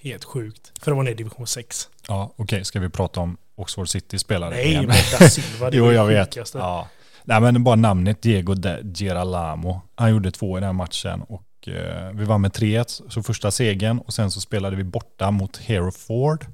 Helt 0.10 0.24
sjukt. 0.24 0.72
För 0.80 0.90
de 0.90 0.96
var 0.96 1.04
nere 1.04 1.12
i 1.12 1.16
division 1.16 1.46
6. 1.46 1.88
Ja, 2.08 2.32
okej. 2.36 2.64
Ska 2.64 2.80
vi 2.80 2.88
prata 2.88 3.20
om 3.20 3.36
Oxford 3.56 3.88
City 3.88 4.18
spelare 4.18 4.50
Nej, 4.50 4.66
igen? 4.68 4.84
men 4.86 4.96
da 5.20 5.28
Silva. 5.28 5.70
Det 5.70 5.76
Jo, 5.76 5.84
var 5.84 5.92
jag 5.92 6.08
det 6.08 6.14
vet. 6.14 6.34
sjukaste. 6.34 6.58
Ja. 6.58 6.88
Nej, 7.24 7.40
men 7.40 7.64
bara 7.64 7.76
namnet 7.76 8.22
Diego 8.22 8.54
de 8.54 8.94
Girolamo. 8.94 9.80
Han 9.94 10.10
gjorde 10.10 10.30
två 10.30 10.58
i 10.58 10.60
den 10.60 10.76
matchen 10.76 11.22
och 11.22 11.42
eh, 11.66 12.10
vi 12.12 12.24
vann 12.24 12.40
med 12.40 12.50
3-1, 12.50 13.02
så 13.08 13.22
första 13.22 13.50
segern 13.50 13.98
och 13.98 14.14
sen 14.14 14.30
så 14.30 14.40
spelade 14.40 14.76
vi 14.76 14.84
borta 14.84 15.30
mot 15.30 15.56
Hereford 15.56 16.46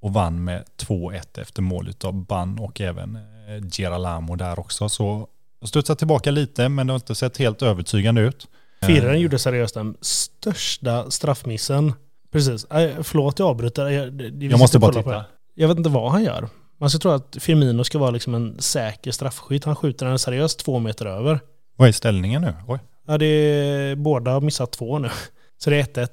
och 0.00 0.12
vann 0.12 0.44
med 0.44 0.64
2-1 0.76 1.40
efter 1.40 1.62
mål 1.62 1.92
av 2.04 2.26
Bann 2.26 2.58
och 2.58 2.80
även 2.80 3.16
eh, 3.16 3.68
Girolamo 3.70 4.36
där 4.36 4.58
också. 4.58 4.88
Så 4.88 5.28
jag 5.60 5.68
studsade 5.68 5.98
tillbaka 5.98 6.30
lite, 6.30 6.68
men 6.68 6.86
det 6.86 6.92
har 6.92 6.96
inte 6.98 7.14
sett 7.14 7.36
helt 7.36 7.62
övertygande 7.62 8.20
ut. 8.20 8.46
Firaren 8.82 9.20
gjorde 9.20 9.38
seriöst 9.38 9.74
den 9.74 9.96
största 10.00 11.10
straffmissen. 11.10 11.92
Precis. 12.32 12.64
Äh, 12.64 13.02
förlåt 13.02 13.38
jag 13.38 13.48
avbryter. 13.48 13.88
Jag, 13.88 14.42
Jag 14.42 14.58
måste 14.58 14.76
och 14.76 14.80
bara 14.80 14.92
titta. 14.92 15.24
Jag 15.54 15.68
vet 15.68 15.76
inte 15.76 15.90
vad 15.90 16.12
han 16.12 16.24
gör. 16.24 16.48
Man 16.78 16.90
ska 16.90 16.98
tro 16.98 17.10
att 17.10 17.36
Firmino 17.40 17.84
ska 17.84 17.98
vara 17.98 18.10
liksom 18.10 18.34
en 18.34 18.60
säker 18.60 19.10
straffskytt. 19.10 19.64
Han 19.64 19.76
skjuter 19.76 20.06
den 20.06 20.18
seriöst 20.18 20.58
två 20.58 20.78
meter 20.78 21.06
över. 21.06 21.40
Vad 21.76 21.88
är 21.88 21.92
ställningen 21.92 22.42
nu? 22.42 22.54
Oj. 22.68 22.78
Ja, 23.10 23.18
det 23.18 23.26
är, 23.26 23.94
båda 23.96 24.30
har 24.30 24.40
missat 24.40 24.72
två 24.72 24.98
nu. 24.98 25.08
Så 25.58 25.70
det 25.70 25.76
är 25.76 25.84
1-1. 25.84 26.08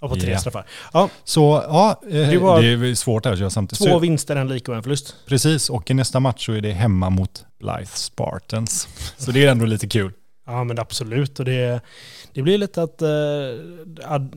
Och 0.00 0.10
på 0.10 0.16
tre 0.16 0.30
Ja. 0.32 0.38
straffar. 0.38 0.66
Ja, 0.92 1.08
Så 1.24 1.40
ja, 1.68 2.00
eh, 2.06 2.08
Det 2.12 2.26
det, 2.26 2.38
var- 2.38 2.62
är 2.62 2.94
svårt 2.94 3.24
här 3.24 3.32
att 3.32 3.38
köra 3.38 3.50
samtidigt. 3.50 3.88
två 3.88 3.98
vinster, 3.98 4.36
en 4.36 4.48
lika 4.48 4.70
och 4.72 4.76
en 4.76 4.82
förlust. 4.82 5.14
precis, 5.26 5.70
och 5.70 5.90
i 5.90 5.94
nästa 5.94 6.20
match 6.20 6.46
så 6.46 6.52
är 6.52 6.60
det 6.60 6.72
hemma 6.72 7.10
mot 7.10 7.44
Blythe 7.58 7.86
Spartans. 7.96 8.88
Så 9.18 9.30
det 9.30 9.44
är 9.46 9.50
ändå 9.50 9.64
lite 9.64 9.88
kul. 9.88 10.12
Ja 10.46 10.64
men 10.64 10.78
absolut. 10.78 11.38
Och 11.38 11.44
det, 11.44 11.80
det 12.32 12.42
blir 12.42 12.58
lite 12.58 12.82
att... 12.82 13.02
Eh, 13.02 13.08
ad, 14.04 14.30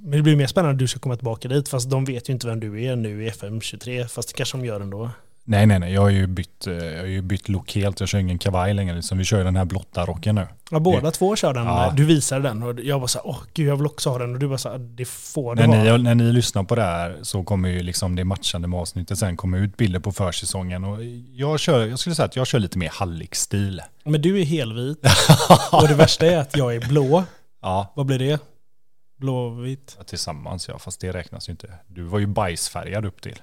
men 0.00 0.10
det 0.10 0.22
blir 0.22 0.36
mer 0.36 0.46
spännande 0.46 0.72
att 0.72 0.78
du 0.78 0.86
ska 0.88 1.00
komma 1.00 1.16
tillbaka 1.16 1.48
dit. 1.48 1.68
Fast 1.68 1.90
de 1.90 2.04
vet 2.04 2.28
ju 2.28 2.32
inte 2.32 2.46
vem 2.46 2.60
du 2.60 2.84
är 2.84 2.96
nu 2.96 3.24
i 3.24 3.30
FM23. 3.30 4.06
Fast 4.08 4.28
det 4.28 4.34
kanske 4.34 4.56
de 4.58 4.64
gör 4.64 4.80
ändå. 4.80 5.10
Nej, 5.50 5.66
nej, 5.66 5.78
nej. 5.78 5.92
Jag 5.92 6.00
har 6.00 6.08
ju 6.08 6.26
bytt, 6.26 6.66
eh, 6.66 6.74
jag 6.74 6.98
har 6.98 7.06
ju 7.06 7.22
bytt 7.22 7.48
look 7.48 7.74
helt. 7.74 8.00
Jag 8.00 8.08
kör 8.08 8.18
ingen 8.18 8.38
kavaj 8.38 8.74
längre. 8.74 8.96
Liksom. 8.96 9.18
Vi 9.18 9.24
kör 9.24 9.44
den 9.44 9.56
här 9.56 9.64
blotta 9.64 10.04
rocken 10.06 10.34
nu. 10.34 10.46
Ja, 10.70 10.78
båda 10.80 11.10
två 11.10 11.36
kör 11.36 11.54
den. 11.54 11.66
Ja. 11.66 11.92
Du 11.96 12.04
visade 12.04 12.42
den 12.42 12.62
och 12.62 12.80
jag 12.80 12.98
var 12.98 13.06
så 13.06 13.18
här, 13.18 13.26
åh 13.26 13.38
gud 13.54 13.68
jag 13.68 13.76
vill 13.76 13.86
också 13.86 14.10
ha 14.10 14.18
den. 14.18 14.32
Och 14.34 14.38
du 14.38 14.48
bara 14.48 14.58
så 14.58 14.68
här, 14.70 14.78
det 14.78 15.08
får 15.08 15.54
det 15.54 15.66
När 15.66 15.84
vara. 15.84 15.96
ni, 15.96 16.02
när 16.02 16.14
ni 16.14 16.32
lyssnar 16.32 16.62
på 16.62 16.74
det 16.74 16.82
här 16.82 17.16
så 17.22 17.42
kommer 17.44 17.68
ju 17.68 17.82
liksom 17.82 18.16
det 18.16 18.24
matchande 18.24 18.68
med 18.68 18.80
avsnittet 18.80 19.18
sen 19.18 19.36
komma 19.36 19.58
ut 19.58 19.76
bilder 19.76 20.00
på 20.00 20.12
försäsongen. 20.12 20.84
Och 20.84 21.04
jag, 21.32 21.60
kör, 21.60 21.86
jag 21.86 21.98
skulle 21.98 22.14
säga 22.14 22.26
att 22.26 22.36
jag 22.36 22.46
kör 22.46 22.58
lite 22.58 22.78
mer 22.78 22.88
hallickstil. 22.92 23.82
Men 24.04 24.22
du 24.22 24.40
är 24.40 24.44
helvit. 24.44 24.98
och 25.72 25.88
det 25.88 25.94
värsta 25.94 26.26
är 26.26 26.36
att 26.38 26.56
jag 26.56 26.74
är 26.74 26.88
blå. 26.88 27.24
Ja, 27.62 27.92
Vad 27.96 28.06
blir 28.06 28.18
det? 28.18 28.40
Blåvit? 29.18 29.98
tillsammans 30.06 30.68
ja. 30.68 30.78
Fast 30.78 31.00
det 31.00 31.12
räknas 31.12 31.48
ju 31.48 31.50
inte. 31.50 31.68
Du 31.86 32.02
var 32.02 32.18
ju 32.18 32.26
bajsfärgad 32.26 33.04
upp 33.04 33.22
till. 33.22 33.36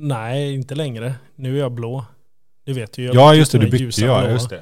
Nej, 0.00 0.54
inte 0.54 0.74
längre. 0.74 1.14
Nu 1.36 1.56
är 1.56 1.60
jag 1.60 1.72
blå. 1.72 2.04
Det 2.66 2.72
vet 2.72 2.92
du 2.92 3.02
ju. 3.02 3.08
Jag 3.08 3.16
Ja, 3.16 3.34
just 3.34 3.52
det. 3.52 3.58
Du 3.58 3.70
bytte 3.70 4.04
ja. 4.04 4.30
Just 4.30 4.50
det. 4.50 4.60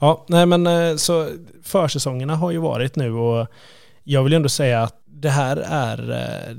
Ja, 0.00 0.24
nej 0.28 0.46
men 0.46 0.66
eh, 0.66 0.96
så 0.96 1.28
försäsongerna 1.62 2.36
har 2.36 2.50
ju 2.50 2.58
varit 2.58 2.96
nu 2.96 3.12
och 3.12 3.46
jag 4.04 4.22
vill 4.22 4.32
ju 4.32 4.36
ändå 4.36 4.48
säga 4.48 4.82
att 4.82 4.94
det 5.06 5.30
här 5.30 5.56
är, 5.56 6.10
eh, 6.10 6.56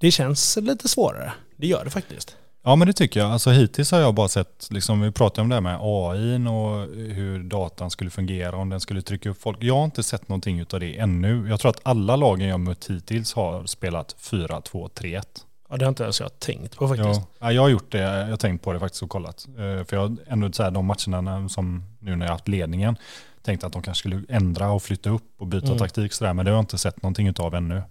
det 0.00 0.10
känns 0.10 0.56
lite 0.56 0.88
svårare. 0.88 1.32
Det 1.56 1.66
gör 1.66 1.84
det 1.84 1.90
faktiskt. 1.90 2.36
Ja 2.64 2.76
men 2.76 2.86
det 2.86 2.92
tycker 2.92 3.20
jag. 3.20 3.30
Alltså 3.30 3.50
hittills 3.50 3.90
har 3.90 4.00
jag 4.00 4.14
bara 4.14 4.28
sett, 4.28 4.68
liksom, 4.70 5.00
vi 5.00 5.12
pratade 5.12 5.42
om 5.42 5.48
det 5.48 5.54
här 5.54 5.60
med 5.60 5.78
AI 5.80 6.36
och 6.48 6.96
hur 7.14 7.42
datan 7.42 7.90
skulle 7.90 8.10
fungera, 8.10 8.56
om 8.56 8.68
den 8.68 8.80
skulle 8.80 9.02
trycka 9.02 9.30
upp 9.30 9.40
folk. 9.40 9.58
Jag 9.60 9.74
har 9.74 9.84
inte 9.84 10.02
sett 10.02 10.28
någonting 10.28 10.64
av 10.72 10.80
det 10.80 10.98
ännu. 10.98 11.48
Jag 11.48 11.60
tror 11.60 11.70
att 11.70 11.80
alla 11.82 12.16
lagen 12.16 12.48
jag 12.48 12.60
mött 12.60 12.90
hittills 12.90 13.34
har 13.34 13.66
spelat 13.66 14.16
4-2-3-1. 14.20 15.22
Ja, 15.70 15.76
det 15.76 15.84
har 15.84 15.88
inte 15.88 16.02
ens 16.02 16.20
jag 16.20 16.38
tänkt 16.38 16.76
på 16.76 16.88
faktiskt. 16.88 17.20
Ja, 17.20 17.26
ja, 17.38 17.52
jag 17.52 17.62
har 17.62 17.68
gjort 17.68 17.92
det, 17.92 17.98
jag 17.98 18.26
har 18.28 18.36
tänkt 18.36 18.64
på 18.64 18.72
det 18.72 18.80
faktiskt 18.80 19.02
och 19.02 19.10
kollat. 19.10 19.46
Eh, 19.48 19.84
För 19.84 19.96
jag 19.96 19.98
har 20.00 20.16
ändå 20.26 20.52
så 20.52 20.62
här, 20.62 20.70
de 20.70 20.86
matcherna 20.86 21.48
som 21.48 21.84
nu 21.98 22.16
när 22.16 22.26
jag 22.26 22.30
har 22.30 22.34
haft 22.34 22.48
ledningen, 22.48 22.96
tänkte 23.42 23.66
att 23.66 23.72
de 23.72 23.82
kanske 23.82 23.98
skulle 24.08 24.22
ändra 24.28 24.70
och 24.70 24.82
flytta 24.82 25.10
upp 25.10 25.22
och 25.38 25.46
byta 25.46 25.66
Mm. 25.66 25.78
taktik 25.78 26.12
sådär, 26.12 26.32
men 26.34 26.44
det 26.44 26.50
har 26.50 26.56
jag 26.56 26.62
inte 26.62 26.78
sett 26.78 27.02
någonting 27.02 27.34
av 27.38 27.54
ännu. 27.54 27.82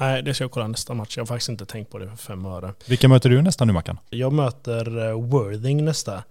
Nej, 0.00 0.22
det 0.22 0.34
ska 0.34 0.44
jag 0.44 0.50
kolla 0.50 0.66
nästa 0.66 0.94
match. 0.94 1.16
Jag 1.16 1.22
har 1.22 1.26
faktiskt 1.26 1.48
inte 1.48 1.66
tänkt 1.66 1.90
på 1.90 1.98
det 1.98 2.08
för 2.08 2.16
fem 2.16 2.46
öre. 2.46 2.72
Vilka 2.86 3.08
möter 3.08 3.30
du 3.30 3.42
nästa 3.42 3.64
nu 3.64 3.72
Mackan? 3.72 3.98
Jag 4.10 4.32
möter 4.32 5.08
eh, 5.08 5.20
Worthing 5.20 5.84
nästa. 5.84 6.22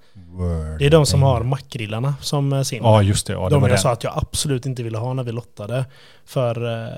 Det 0.80 0.86
är 0.86 0.90
de 0.90 1.06
som 1.06 1.24
har 1.24 1.44
makrillarna 1.44 2.16
som 2.22 2.54
eh, 2.54 2.62
sin. 2.62 2.84
Ja 2.84 3.02
just 3.02 3.28
det, 3.28 3.34
ja, 3.34 3.50
det 3.50 3.56
de 3.56 3.62
jag 3.62 3.72
det. 3.72 3.78
sa 3.78 3.92
att 3.92 4.04
jag 4.04 4.14
absolut 4.16 4.66
inte 4.66 4.84
ville 4.84 4.98
ha 4.98 5.14
när 5.14 5.24
vi 5.24 5.32
lottade. 5.32 5.86
För 6.26 6.84
eh, 6.84 6.90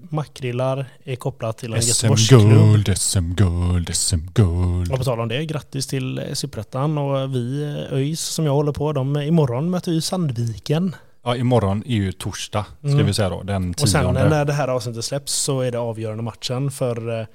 makrillar 0.00 0.86
är 1.04 1.16
kopplat 1.16 1.58
till 1.58 1.74
en 1.74 1.80
Göteborgsklubb. 1.80 2.40
SM-guld, 2.40 2.98
SM-guld, 2.98 3.94
SM-guld. 3.94 4.92
Och 4.92 4.98
på 4.98 5.04
tal 5.04 5.20
om 5.20 5.28
det, 5.28 5.44
grattis 5.44 5.86
till 5.86 6.22
Superettan 6.32 6.98
och 6.98 7.34
vi, 7.34 7.64
ÖIS 7.92 8.20
som 8.20 8.44
jag 8.44 8.52
håller 8.52 8.72
på, 8.72 8.92
de, 8.92 9.16
imorgon 9.16 9.70
möter 9.70 9.92
vi 9.92 10.00
Sandviken. 10.00 10.94
Ja, 11.24 11.36
imorgon 11.36 11.82
är 11.86 11.94
ju 11.94 12.12
torsdag, 12.12 12.66
ska 12.78 12.88
Mm. 12.88 13.06
vi 13.06 13.14
säga 13.14 13.28
då. 13.28 13.42
Den 13.42 13.70
Och 13.82 13.88
sen 13.88 14.02
tionde. 14.02 14.28
när 14.28 14.44
det 14.44 14.52
här 14.52 14.68
avsnittet 14.68 15.04
släpps 15.04 15.32
så 15.32 15.60
är 15.60 15.72
det 15.72 15.78
avgörande 15.78 16.22
matchen 16.22 16.70
för 16.70 17.20
eh, 17.20 17.26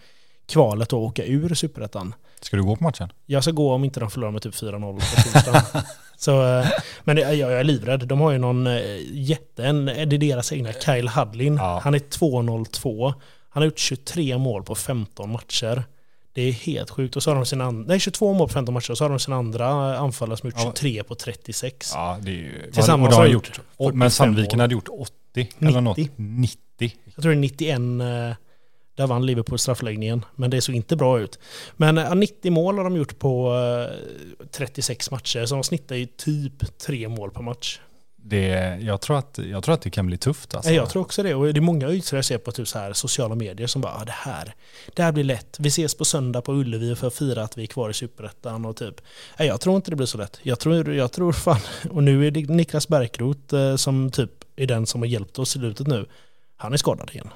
kvalet 0.47 0.87
att 0.87 0.93
åka 0.93 1.25
ur 1.25 1.53
Superettan. 1.55 2.13
Ska 2.41 2.57
du 2.57 2.63
gå 2.63 2.75
på 2.75 2.83
matchen? 2.83 3.09
Jag 3.25 3.43
ska 3.43 3.51
gå 3.51 3.73
om 3.73 3.83
inte 3.83 3.99
de 3.99 4.11
förlorar 4.11 4.31
med 4.31 4.41
typ 4.41 4.55
4-0 4.55 4.93
på 4.99 5.31
torsdag. 5.33 5.83
så, 6.17 6.57
eh, 6.59 6.65
men 7.03 7.17
jag, 7.17 7.35
jag 7.35 7.53
är 7.53 7.63
livrädd. 7.63 8.07
De 8.07 8.19
har 8.21 8.31
ju 8.31 8.37
någon 8.37 8.67
eh, 8.67 8.81
jätte, 9.11 9.65
en, 9.65 9.85
det 9.85 9.91
är 10.01 10.05
deras 10.17 10.51
egna, 10.53 10.73
Kyle 10.73 11.07
Hudlin. 11.09 11.55
Ja. 11.55 11.79
Han 11.83 11.93
är 11.95 11.99
2-0-2. 11.99 13.13
Han 13.49 13.61
har 13.61 13.65
gjort 13.65 13.79
23 13.79 14.37
mål 14.37 14.63
på 14.63 14.75
15 14.75 15.31
matcher. 15.31 15.83
Det 16.35 16.41
är 16.41 16.51
helt 16.51 16.89
sjukt. 16.89 17.15
Och 17.15 17.23
så 17.23 17.29
har 17.29 17.35
de 17.35 17.45
sin 17.45 17.61
andra, 17.61 17.87
nej 17.87 17.99
22 17.99 18.33
mål 18.33 18.47
på 18.47 18.53
15 18.53 18.73
matcher. 18.73 18.91
Och 18.91 18.97
så 18.97 19.03
har 19.03 19.09
de 19.09 19.19
sin 19.19 19.33
andra 19.33 19.97
anfallare 19.97 20.37
som 20.37 20.49
gjort 20.49 20.59
Ja. 20.59 20.73
23 20.75 21.03
på 21.03 21.15
36. 21.15 21.91
Ja, 21.93 22.17
det 22.21 22.31
är 22.31 22.33
ju... 22.33 22.71
Tillsammans 22.71 23.09
de 23.15 23.15
har 23.15 23.27
gjort, 23.27 23.47
gjort 23.47 23.59
och, 23.77 23.85
45 23.85 23.99
men 23.99 24.11
Sandviken 24.11 24.57
mål. 24.57 24.61
hade 24.61 24.73
gjort 24.73 24.89
80 25.33 25.49
eller 25.59 25.81
något. 25.81 25.97
90. 25.97 26.13
90. 26.17 26.93
Jag 27.15 27.21
tror 27.21 27.31
det 27.31 27.37
är 27.37 27.41
91, 27.41 27.79
eh, 27.79 28.37
där 28.95 29.07
vann 29.07 29.25
Liverpool 29.25 29.59
straffläggningen. 29.59 30.25
Men 30.35 30.49
det 30.49 30.61
såg 30.61 30.75
inte 30.75 30.95
bra 30.95 31.19
ut. 31.19 31.39
Men 31.77 31.97
eh, 31.97 32.15
90 32.15 32.51
mål 32.51 32.77
har 32.77 32.83
de 32.83 32.95
gjort 32.95 33.19
på 33.19 33.55
eh, 34.41 34.45
36 34.51 35.11
matcher, 35.11 35.45
så 35.45 35.55
de 35.55 35.63
snittar 35.63 35.95
ju 35.95 36.05
typ 36.05 36.77
tre 36.77 37.07
mål 37.07 37.31
per 37.31 37.41
match. 37.41 37.79
Det, 38.27 38.77
jag, 38.81 39.01
tror 39.01 39.17
att, 39.17 39.39
jag 39.51 39.63
tror 39.63 39.73
att 39.73 39.81
det 39.81 39.89
kan 39.89 40.05
bli 40.05 40.17
tufft 40.17 40.55
alltså. 40.55 40.71
Jag 40.71 40.89
tror 40.89 41.01
också 41.01 41.23
det. 41.23 41.35
Och 41.35 41.53
det 41.53 41.59
är 41.59 41.61
många 41.61 41.89
ytor 41.89 42.17
jag 42.17 42.25
ser 42.25 42.37
på 42.37 42.51
typ 42.51 42.67
så 42.67 42.79
här 42.79 42.93
sociala 42.93 43.35
medier 43.35 43.67
som 43.67 43.81
bara 43.81 43.93
ah, 43.93 44.05
det 44.05 44.11
här, 44.11 44.55
det 44.93 45.03
här 45.03 45.11
blir 45.11 45.23
lätt. 45.23 45.57
Vi 45.59 45.67
ses 45.67 45.97
på 45.97 46.05
söndag 46.05 46.41
på 46.41 46.53
Ullevi 46.53 46.95
för 46.95 47.07
att 47.07 47.15
fira 47.15 47.43
att 47.43 47.57
vi 47.57 47.63
är 47.63 47.67
kvar 47.67 47.89
i 47.89 47.93
Superettan 47.93 48.65
och 48.65 48.75
typ. 48.75 49.01
Nej, 49.39 49.47
jag 49.47 49.61
tror 49.61 49.75
inte 49.75 49.91
det 49.91 49.95
blir 49.95 50.07
så 50.07 50.17
lätt. 50.17 50.39
Jag 50.43 50.59
tror, 50.59 50.93
jag 50.93 51.11
tror 51.11 51.33
fan, 51.33 51.59
och 51.89 52.03
nu 52.03 52.27
är 52.27 52.31
det 52.31 52.49
Niklas 52.49 52.87
Bärkroth 52.87 53.55
eh, 53.55 53.75
som 53.75 54.11
typ 54.11 54.31
är 54.55 54.67
den 54.67 54.85
som 54.85 55.01
har 55.01 55.07
hjälpt 55.07 55.39
oss 55.39 55.55
i 55.55 55.59
slutet 55.59 55.87
nu. 55.87 56.05
Han 56.57 56.73
är 56.73 56.77
skadad 56.77 57.09
igen. 57.13 57.29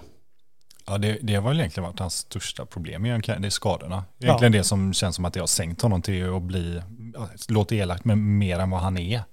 Ja, 0.86 0.98
det, 0.98 1.18
det 1.22 1.36
har 1.36 1.50
väl 1.50 1.60
egentligen 1.60 1.88
varit 1.88 2.00
hans 2.00 2.16
största 2.16 2.66
problem 2.66 3.06
egentligen. 3.06 3.42
Det 3.42 3.48
är 3.48 3.50
skadorna. 3.50 4.04
Egentligen 4.20 4.52
det 4.52 4.64
som 4.64 4.94
känns 4.94 5.16
som 5.16 5.26
att 5.26 5.34
det 5.34 5.40
har 5.40 5.48
sänkt 5.48 5.82
honom 5.82 6.02
till 6.02 6.34
att 6.34 6.42
bli, 6.42 6.82
ja, 7.14 7.30
låter 7.50 7.76
elakt, 7.76 8.06
men 8.06 8.38
mer 8.38 8.60
än 8.60 8.70
vad 8.70 8.82
han 8.82 8.98
är. 8.98 9.24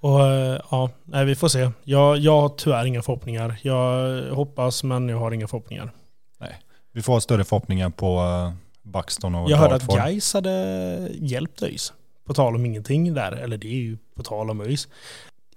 Och 0.00 0.26
eh, 0.26 0.60
ja, 0.70 0.90
nej, 1.04 1.24
vi 1.24 1.34
får 1.34 1.48
se. 1.48 1.70
Jag, 1.84 2.18
jag 2.18 2.40
har 2.40 2.48
tyvärr 2.48 2.84
inga 2.84 3.02
förhoppningar. 3.02 3.60
Jag 3.62 4.22
hoppas 4.34 4.84
men 4.84 5.08
jag 5.08 5.18
har 5.18 5.32
inga 5.32 5.48
förhoppningar. 5.48 5.92
Vi 6.98 7.02
får 7.02 7.12
ha 7.12 7.20
större 7.20 7.44
förhoppningar 7.44 7.90
på 7.90 8.20
uh, 8.20 8.52
Buxton 8.82 9.34
och 9.34 9.50
Jag 9.50 9.56
hörde 9.56 9.74
att. 9.74 9.86
Gais 9.86 10.34
hade 10.34 11.08
hjälpt 11.14 11.62
ÖIS. 11.62 11.92
På 12.24 12.34
tal 12.34 12.54
om 12.54 12.66
ingenting 12.66 13.14
där, 13.14 13.32
eller 13.32 13.56
det 13.56 13.66
är 13.66 13.80
ju 13.80 13.98
på 14.14 14.22
tal 14.22 14.50
om 14.50 14.60
ÖIS. 14.60 14.88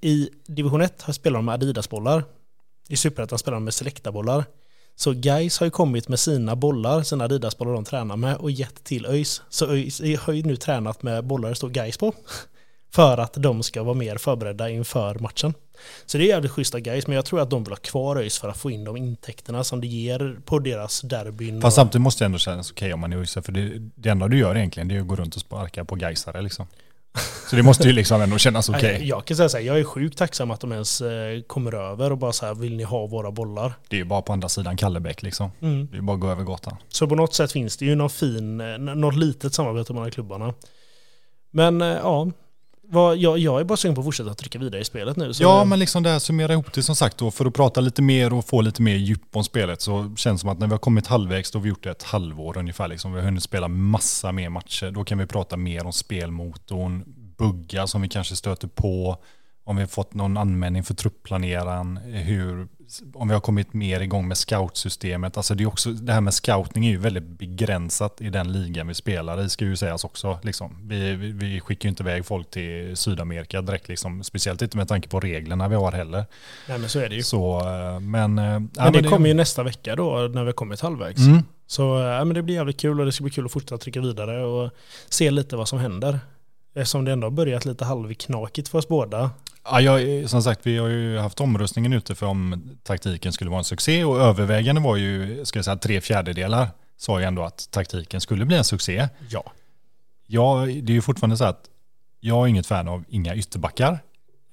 I 0.01 0.29
division 0.47 0.81
1 0.81 1.01
har 1.01 1.13
spelar 1.13 1.37
de 1.37 1.45
med 1.45 1.53
Adidas-bollar. 1.53 2.23
I 2.89 2.97
Superettan 2.97 3.39
spelar 3.39 3.55
de 3.55 3.63
med 3.63 3.73
Selecta-bollar. 3.73 4.45
Så 4.95 5.13
Gais 5.15 5.59
har 5.59 5.67
ju 5.67 5.71
kommit 5.71 6.07
med 6.07 6.19
sina 6.19 6.55
bollar, 6.55 7.03
sina 7.03 7.23
Adidas-bollar 7.23 7.73
de 7.73 7.83
tränar 7.83 8.17
med 8.17 8.35
och 8.35 8.51
gett 8.51 8.83
till 8.83 9.05
ÖIS. 9.05 9.41
Så 9.49 9.71
ÖIS 9.71 10.01
har 10.19 10.33
ju 10.33 10.43
nu 10.43 10.55
tränat 10.55 11.03
med 11.03 11.25
bollar 11.25 11.49
det 11.49 11.55
står 11.55 11.69
Gais 11.69 11.97
på. 11.97 12.13
För 12.93 13.17
att 13.17 13.33
de 13.33 13.63
ska 13.63 13.83
vara 13.83 13.95
mer 13.95 14.17
förberedda 14.17 14.69
inför 14.69 15.15
matchen. 15.19 15.53
Så 16.05 16.17
det 16.17 16.23
är 16.23 16.27
jävligt 16.27 16.51
schysst 16.51 16.75
av 16.75 16.79
Gais, 16.81 17.07
men 17.07 17.15
jag 17.15 17.25
tror 17.25 17.39
att 17.39 17.49
de 17.49 17.63
vill 17.63 17.71
ha 17.71 17.77
kvar 17.77 18.15
ÖIS 18.15 18.39
för 18.39 18.49
att 18.49 18.57
få 18.57 18.71
in 18.71 18.83
de 18.83 18.97
intäkterna 18.97 19.63
som 19.63 19.81
det 19.81 19.87
ger 19.87 20.37
på 20.45 20.59
deras 20.59 21.01
derbyn. 21.01 21.61
Fast 21.61 21.75
samtidigt 21.75 22.01
måste 22.01 22.23
det 22.23 22.25
ändå 22.25 22.37
kännas 22.37 22.71
okej 22.71 22.93
om 22.93 22.99
man 22.99 23.13
är 23.13 23.17
ÖIS, 23.17 23.33
för 23.33 23.51
det, 23.51 23.71
det 23.95 24.09
enda 24.09 24.27
du 24.27 24.37
gör 24.37 24.57
egentligen 24.57 24.87
det 24.87 24.95
är 24.95 25.01
att 25.01 25.07
gå 25.07 25.15
runt 25.15 25.35
och 25.35 25.41
sparka 25.41 25.85
på 25.85 25.95
Gaisare 25.95 26.41
liksom. 26.41 26.67
Så 27.49 27.55
det 27.55 27.63
måste 27.63 27.87
ju 27.87 27.93
liksom 27.93 28.21
ändå 28.21 28.37
kännas 28.37 28.69
okej. 28.69 28.97
Nej, 28.99 29.07
Jag 29.07 29.25
kan 29.25 29.37
säga 29.37 29.49
så 29.49 29.57
här, 29.57 29.63
jag 29.63 29.79
är 29.79 29.83
sjukt 29.83 30.17
tacksam 30.17 30.51
att 30.51 30.59
de 30.59 30.71
ens 30.71 31.01
eh, 31.01 31.41
kommer 31.41 31.73
över 31.73 32.11
och 32.11 32.17
bara 32.17 32.33
så 32.33 32.45
här, 32.45 32.53
vill 32.53 32.77
ni 32.77 32.83
ha 32.83 33.07
våra 33.07 33.31
bollar? 33.31 33.73
Det 33.89 33.95
är 33.95 33.99
ju 33.99 34.05
bara 34.05 34.21
på 34.21 34.33
andra 34.33 34.49
sidan 34.49 34.77
Kallebäck 34.77 35.21
liksom. 35.21 35.51
Mm. 35.61 35.87
Det 35.91 35.97
är 35.97 36.01
bara 36.01 36.13
att 36.13 36.21
gå 36.21 36.29
över 36.29 36.43
gatan. 36.43 36.75
Så 36.89 37.07
på 37.07 37.15
något 37.15 37.33
sätt 37.33 37.51
finns 37.51 37.77
det 37.77 37.85
ju 37.85 37.95
någon 37.95 38.09
fin, 38.09 38.61
eh, 38.61 38.77
något 38.77 39.15
litet 39.15 39.53
samarbete 39.53 39.93
mellan 39.93 40.11
klubbarna. 40.11 40.53
Men 41.51 41.81
eh, 41.81 41.87
ja, 41.87 42.31
vad, 42.91 43.17
jag, 43.17 43.37
jag 43.37 43.59
är 43.59 43.63
bara 43.63 43.77
sugen 43.77 43.95
på 43.95 44.01
att 44.01 44.05
fortsätta 44.05 44.33
trycka 44.33 44.59
vidare 44.59 44.81
i 44.81 44.85
spelet 44.85 45.17
nu. 45.17 45.33
Så 45.33 45.43
Ja, 45.43 45.65
men 45.65 45.79
liksom 45.79 46.03
det 46.03 46.09
här 46.09 46.19
summera 46.19 46.53
ihop 46.53 46.73
det 46.73 46.83
som 46.83 46.95
sagt 46.95 47.17
då 47.17 47.31
för 47.31 47.45
att 47.45 47.53
prata 47.53 47.81
lite 47.81 48.01
mer 48.01 48.33
och 48.33 48.45
få 48.45 48.61
lite 48.61 48.81
mer 48.81 48.95
djup 48.95 49.35
om 49.35 49.43
spelet 49.43 49.81
så 49.81 50.13
känns 50.17 50.23
det 50.23 50.37
som 50.41 50.49
att 50.49 50.59
när 50.59 50.67
vi 50.67 50.73
har 50.73 50.79
kommit 50.79 51.07
halvvägs 51.07 51.51
då 51.51 51.59
har 51.59 51.63
vi 51.63 51.69
gjort 51.69 51.83
det 51.83 51.91
ett 51.91 52.03
halvår 52.03 52.57
ungefär 52.57 52.87
liksom. 52.87 53.13
Vi 53.13 53.19
har 53.19 53.25
hunnit 53.25 53.43
spela 53.43 53.67
massa 53.67 54.31
mer 54.31 54.49
matcher. 54.49 54.91
Då 54.91 55.03
kan 55.03 55.17
vi 55.17 55.25
prata 55.25 55.57
mer 55.57 55.85
om 55.85 55.93
spelmotorn, 55.93 57.03
buggar 57.37 57.85
som 57.85 58.01
vi 58.01 58.09
kanske 58.09 58.35
stöter 58.35 58.67
på, 58.67 59.17
om 59.71 59.77
vi 59.77 59.83
har 59.83 59.87
fått 59.87 60.13
någon 60.13 60.37
användning 60.37 60.83
för 60.83 60.93
truppplaneraren, 60.93 61.97
hur, 61.97 62.67
om 63.13 63.27
vi 63.27 63.33
har 63.33 63.41
kommit 63.41 63.73
mer 63.73 63.99
igång 63.99 64.27
med 64.27 64.37
scoutsystemet. 64.37 65.37
Alltså 65.37 65.55
det 65.55 65.63
är 65.63 65.67
också, 65.67 65.91
det 65.91 66.13
här 66.13 66.21
med 66.21 66.33
scouting 66.33 66.85
är 66.85 66.89
ju 66.89 66.97
väldigt 66.97 67.23
begränsat 67.23 68.21
i 68.21 68.29
den 68.29 68.51
ligan 68.51 68.87
vi 68.87 68.93
spelar 68.93 69.41
i, 69.41 69.49
ska 69.49 69.65
ju 69.65 69.75
sägas 69.75 70.03
också. 70.03 70.39
Liksom. 70.43 70.87
Vi, 70.87 71.15
vi, 71.15 71.31
vi 71.31 71.59
skickar 71.59 71.85
ju 71.85 71.89
inte 71.89 72.03
iväg 72.03 72.25
folk 72.25 72.49
till 72.49 72.97
Sydamerika 72.97 73.61
direkt, 73.61 73.87
liksom. 73.87 74.23
speciellt 74.23 74.61
inte 74.61 74.77
med 74.77 74.87
tanke 74.87 75.09
på 75.09 75.19
reglerna 75.19 75.67
vi 75.67 75.75
har 75.75 75.91
heller. 75.91 76.25
Nej 76.67 76.79
men 76.79 76.89
så 76.89 76.99
är 76.99 77.09
det 77.09 77.15
ju. 77.15 77.23
Så, 77.23 77.59
eh, 77.59 77.99
men... 77.99 78.39
eh, 78.39 78.45
ja, 78.45 78.83
Men 78.83 78.93
det 78.93 79.03
kommer 79.03 79.27
ju 79.27 79.33
nästa 79.33 79.63
vecka 79.63 79.95
då 79.95 80.29
när 80.33 80.41
vi 80.41 80.47
har 80.47 80.53
kommit 80.53 80.81
halvvägs. 80.81 81.19
Mm. 81.19 81.43
Så 81.67 81.81
ja, 81.81 82.25
men 82.25 82.33
det 82.33 82.41
blir 82.41 82.55
jävligt 82.55 82.79
kul 82.79 82.99
och 82.99 83.05
det 83.05 83.11
ska 83.11 83.23
bli 83.23 83.31
kul 83.31 83.45
att 83.45 83.51
fortsätta 83.51 83.77
trycka 83.77 84.01
vidare 84.01 84.43
och 84.43 84.71
se 85.09 85.31
lite 85.31 85.55
vad 85.55 85.67
som 85.67 85.79
händer. 85.79 86.19
Eftersom 86.73 87.05
det 87.05 87.11
ändå 87.11 87.25
har 87.25 87.31
börjat 87.31 87.65
lite 87.65 87.85
halvknakigt 87.85 88.67
för 88.69 88.77
oss 88.77 88.87
båda. 88.87 89.31
Ja, 89.63 89.81
jag, 89.81 90.29
som 90.29 90.43
sagt, 90.43 90.59
vi 90.63 90.77
har 90.77 90.87
ju 90.87 91.17
haft 91.17 91.41
omröstningen 91.41 91.93
ute 91.93 92.15
för 92.15 92.25
om 92.25 92.69
taktiken 92.83 93.33
skulle 93.33 93.49
vara 93.49 93.57
en 93.57 93.63
succé 93.63 94.03
och 94.03 94.21
övervägande 94.21 94.81
var 94.81 94.95
ju, 94.97 95.45
ska 95.45 95.57
jag 95.57 95.65
säga, 95.65 95.77
tre 95.77 96.01
fjärdedelar 96.01 96.67
sa 96.97 97.19
ju 97.19 97.25
ändå 97.25 97.43
att 97.43 97.71
taktiken 97.71 98.21
skulle 98.21 98.45
bli 98.45 98.57
en 98.57 98.63
succé. 98.63 99.07
Ja. 99.29 99.43
Ja, 100.27 100.65
det 100.65 100.91
är 100.91 100.95
ju 100.95 101.01
fortfarande 101.01 101.37
så 101.37 101.43
att 101.43 101.69
jag 102.19 102.43
är 102.43 102.47
inget 102.47 102.67
fan 102.67 102.87
av 102.87 103.03
inga 103.09 103.35
ytterbackar. 103.35 103.99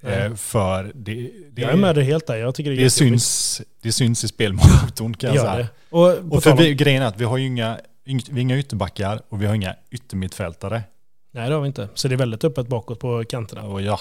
Eh, 0.03 0.35
för 0.35 0.93
det, 0.95 1.31
det, 1.51 1.63
Jag 1.63 1.71
är 1.71 1.77
med 1.77 1.95
dig 1.95 2.05
helt 2.05 2.27
där. 2.27 2.37
Jag 2.37 2.55
tycker 2.55 2.71
det 2.71 2.77
är 2.77 2.85
det, 2.85 2.91
syns, 2.91 3.63
det 3.83 3.93
syns 3.93 4.25
i 4.25 4.29
spelmotorn 4.29 5.15
kan 5.15 5.35
jag 5.35 5.55
säga. 5.55 5.69
Och, 5.91 6.19
Och 6.33 6.43
för 6.43 6.57
vi, 6.57 6.75
grejen 6.75 7.03
är 7.03 7.07
att 7.07 7.21
vi 7.21 7.25
har 7.25 7.37
ju 7.37 7.47
inga, 7.47 7.79
vi 8.31 8.41
inga 8.41 8.59
ytterbackar 8.59 9.23
och 9.29 9.43
vi 9.43 9.47
har 9.47 9.55
inga 9.55 9.75
yttermittfältare. 9.91 10.83
Nej 11.31 11.49
det 11.49 11.55
har 11.55 11.63
vi 11.63 11.67
inte. 11.67 11.89
Så 11.95 12.09
det 12.09 12.15
är 12.15 12.17
väldigt 12.17 12.45
öppet 12.45 12.69
bakåt 12.69 13.01
på 13.01 13.25
kanterna. 13.25 13.63
Och 13.63 13.83
ja, 13.83 14.01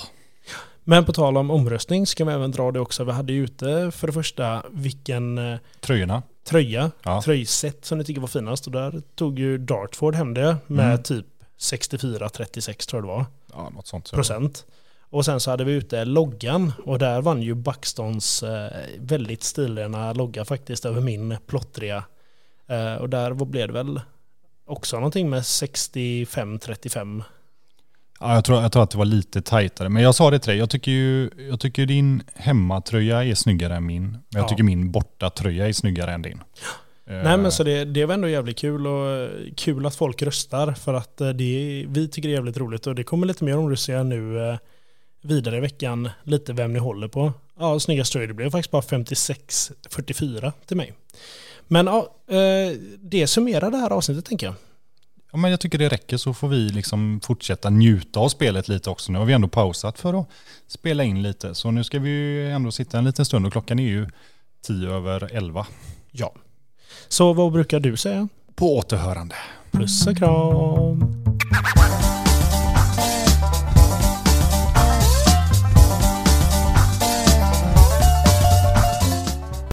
Men 0.89 1.05
på 1.05 1.13
tal 1.13 1.37
om 1.37 1.51
omröstning 1.51 2.07
ska 2.07 2.25
vi 2.25 2.33
även 2.33 2.51
dra 2.51 2.71
det 2.71 2.79
också. 2.79 3.03
Vi 3.03 3.11
hade 3.11 3.33
ju 3.33 3.43
ute 3.43 3.91
för 3.91 4.07
det 4.07 4.13
första 4.13 4.63
vilken 4.71 5.37
eh, 5.37 5.57
tröjorna. 5.79 6.23
tröja, 6.43 6.91
Ja. 7.03 7.21
tröjset 7.21 7.85
som 7.85 7.97
ni 7.97 8.03
tycker 8.03 8.21
var 8.21 8.27
finast. 8.27 8.65
Och 8.65 8.71
där 8.71 9.01
tog 9.15 9.39
ju 9.39 9.57
Dartford 9.57 10.15
hem 10.15 10.33
det 10.33 10.57
med 10.67 10.85
Mm. 10.89 11.03
typ 11.03 11.25
64-36 11.59 12.89
tror 12.89 13.01
jag 13.01 13.03
det 13.03 13.07
var. 13.17 13.25
Ja, 13.63 13.69
något 13.69 13.87
sånt. 13.87 14.11
Procent. 14.11 14.65
Och 15.09 15.25
sen 15.25 15.39
så 15.39 15.51
hade 15.51 15.63
vi 15.63 15.71
ute 15.73 16.05
loggan 16.05 16.73
och 16.85 16.99
där 16.99 17.21
vann 17.21 17.41
ju 17.41 17.53
Buxtons 17.55 18.43
eh, 18.43 18.71
väldigt 18.99 19.43
stilrena 19.43 20.13
logga 20.13 20.45
faktiskt 20.45 20.85
över 20.85 21.01
min 21.01 21.37
plottriga. 21.47 22.03
Eh, 22.67 22.95
och 22.95 23.09
där 23.09 23.33
blev 23.33 23.67
det 23.67 23.73
väl 23.73 24.01
också 24.65 24.95
någonting 24.95 25.29
med 25.29 25.41
65-35. 25.41 27.23
Ja, 28.19 28.35
jag, 28.35 28.45
tror, 28.45 28.61
jag 28.61 28.71
tror 28.71 28.83
att 28.83 28.91
det 28.91 28.97
var 28.97 29.05
lite 29.05 29.41
tajtare. 29.41 29.89
Men 29.89 30.03
jag 30.03 30.15
sa 30.15 30.31
det 30.31 30.39
till 30.39 30.49
dig, 30.49 30.57
jag 30.59 30.69
tycker 30.69 30.91
ju 30.91 31.29
jag 31.49 31.59
tycker 31.59 31.85
din 31.85 32.23
hemmatröja 32.35 33.23
är 33.23 33.35
snyggare 33.35 33.75
än 33.75 33.85
min. 33.85 34.03
Men 34.11 34.21
jag 34.29 34.43
Ja. 34.43 34.47
tycker 34.47 34.63
min 34.63 34.91
bortatröja 34.91 35.67
är 35.67 35.73
snyggare 35.73 36.11
än 36.13 36.21
din. 36.21 36.41
Eh, 37.09 37.13
Nej 37.23 37.37
men 37.37 37.51
så 37.51 37.63
det, 37.63 37.85
det 37.85 38.05
var 38.05 38.13
ändå 38.13 38.27
jävligt 38.27 38.57
kul 38.57 38.87
och 38.87 39.09
eh, 39.11 39.29
kul 39.57 39.85
att 39.85 39.95
folk 39.95 40.21
röstar 40.21 40.71
för 40.73 40.93
att 40.93 41.21
eh, 41.21 41.29
det, 41.29 41.85
vi 41.87 42.07
tycker 42.07 42.29
det 42.29 42.33
är 42.33 42.37
jävligt 42.37 42.57
roligt 42.57 42.87
och 42.87 42.95
det 42.95 43.03
kommer 43.03 43.27
lite 43.27 43.43
mer 43.43 43.57
omröstningar 43.57 44.03
nu 44.03 44.49
eh, 44.49 44.57
vidare 45.23 45.57
i 45.57 45.59
veckan, 45.59 46.09
lite 46.23 46.53
vem 46.53 46.73
ni 46.73 46.79
håller 46.79 47.07
på. 47.07 47.33
Ja, 47.59 47.79
snyggast 47.79 48.13
tröja, 48.13 48.27
det 48.27 48.33
blev 48.33 48.49
faktiskt 48.49 48.71
bara 48.71 48.81
56-44 48.81 50.51
till 50.65 50.77
mig. 50.77 50.93
Men 51.67 51.85
ja, 51.87 52.15
eh, 52.29 52.77
det 52.99 53.27
summerar 53.27 53.71
det 53.71 53.77
här 53.77 53.89
avsnittet 53.89 54.25
tänker 54.25 54.47
jag. 54.47 54.55
Ja, 55.37 55.41
men 55.41 55.51
jag 55.51 55.59
tycker 55.59 55.77
det 55.77 55.89
räcker 55.89 56.17
så 56.17 56.33
får 56.33 56.47
vi 56.47 56.69
liksom 56.69 57.19
fortsätta 57.23 57.69
njuta 57.69 58.19
av 58.19 58.29
spelet 58.29 58.67
lite 58.67 58.89
också. 58.89 59.11
Nu 59.11 59.19
har 59.19 59.25
vi 59.25 59.33
ändå 59.33 59.47
pausat 59.47 59.99
för 59.99 60.19
att 60.19 60.29
spela 60.67 61.03
in 61.03 61.21
lite. 61.21 61.55
Så 61.55 61.71
nu 61.71 61.83
ska 61.83 61.99
vi 61.99 62.09
ju 62.09 62.51
ändå 62.51 62.71
sitta 62.71 62.97
en 62.97 63.03
liten 63.03 63.25
stund 63.25 63.45
och 63.45 63.51
klockan 63.51 63.79
är 63.79 63.83
ju 63.83 64.07
tio 64.67 64.89
över 64.89 65.35
elva. 65.35 65.67
Ja. 66.11 66.33
Så 67.07 67.33
vad 67.33 67.51
brukar 67.51 67.79
du 67.79 67.97
säga? 67.97 68.27
På 68.55 68.77
återhörande. 68.77 69.35
Puss 69.71 70.07
och 70.07 70.17
kram! 70.17 71.16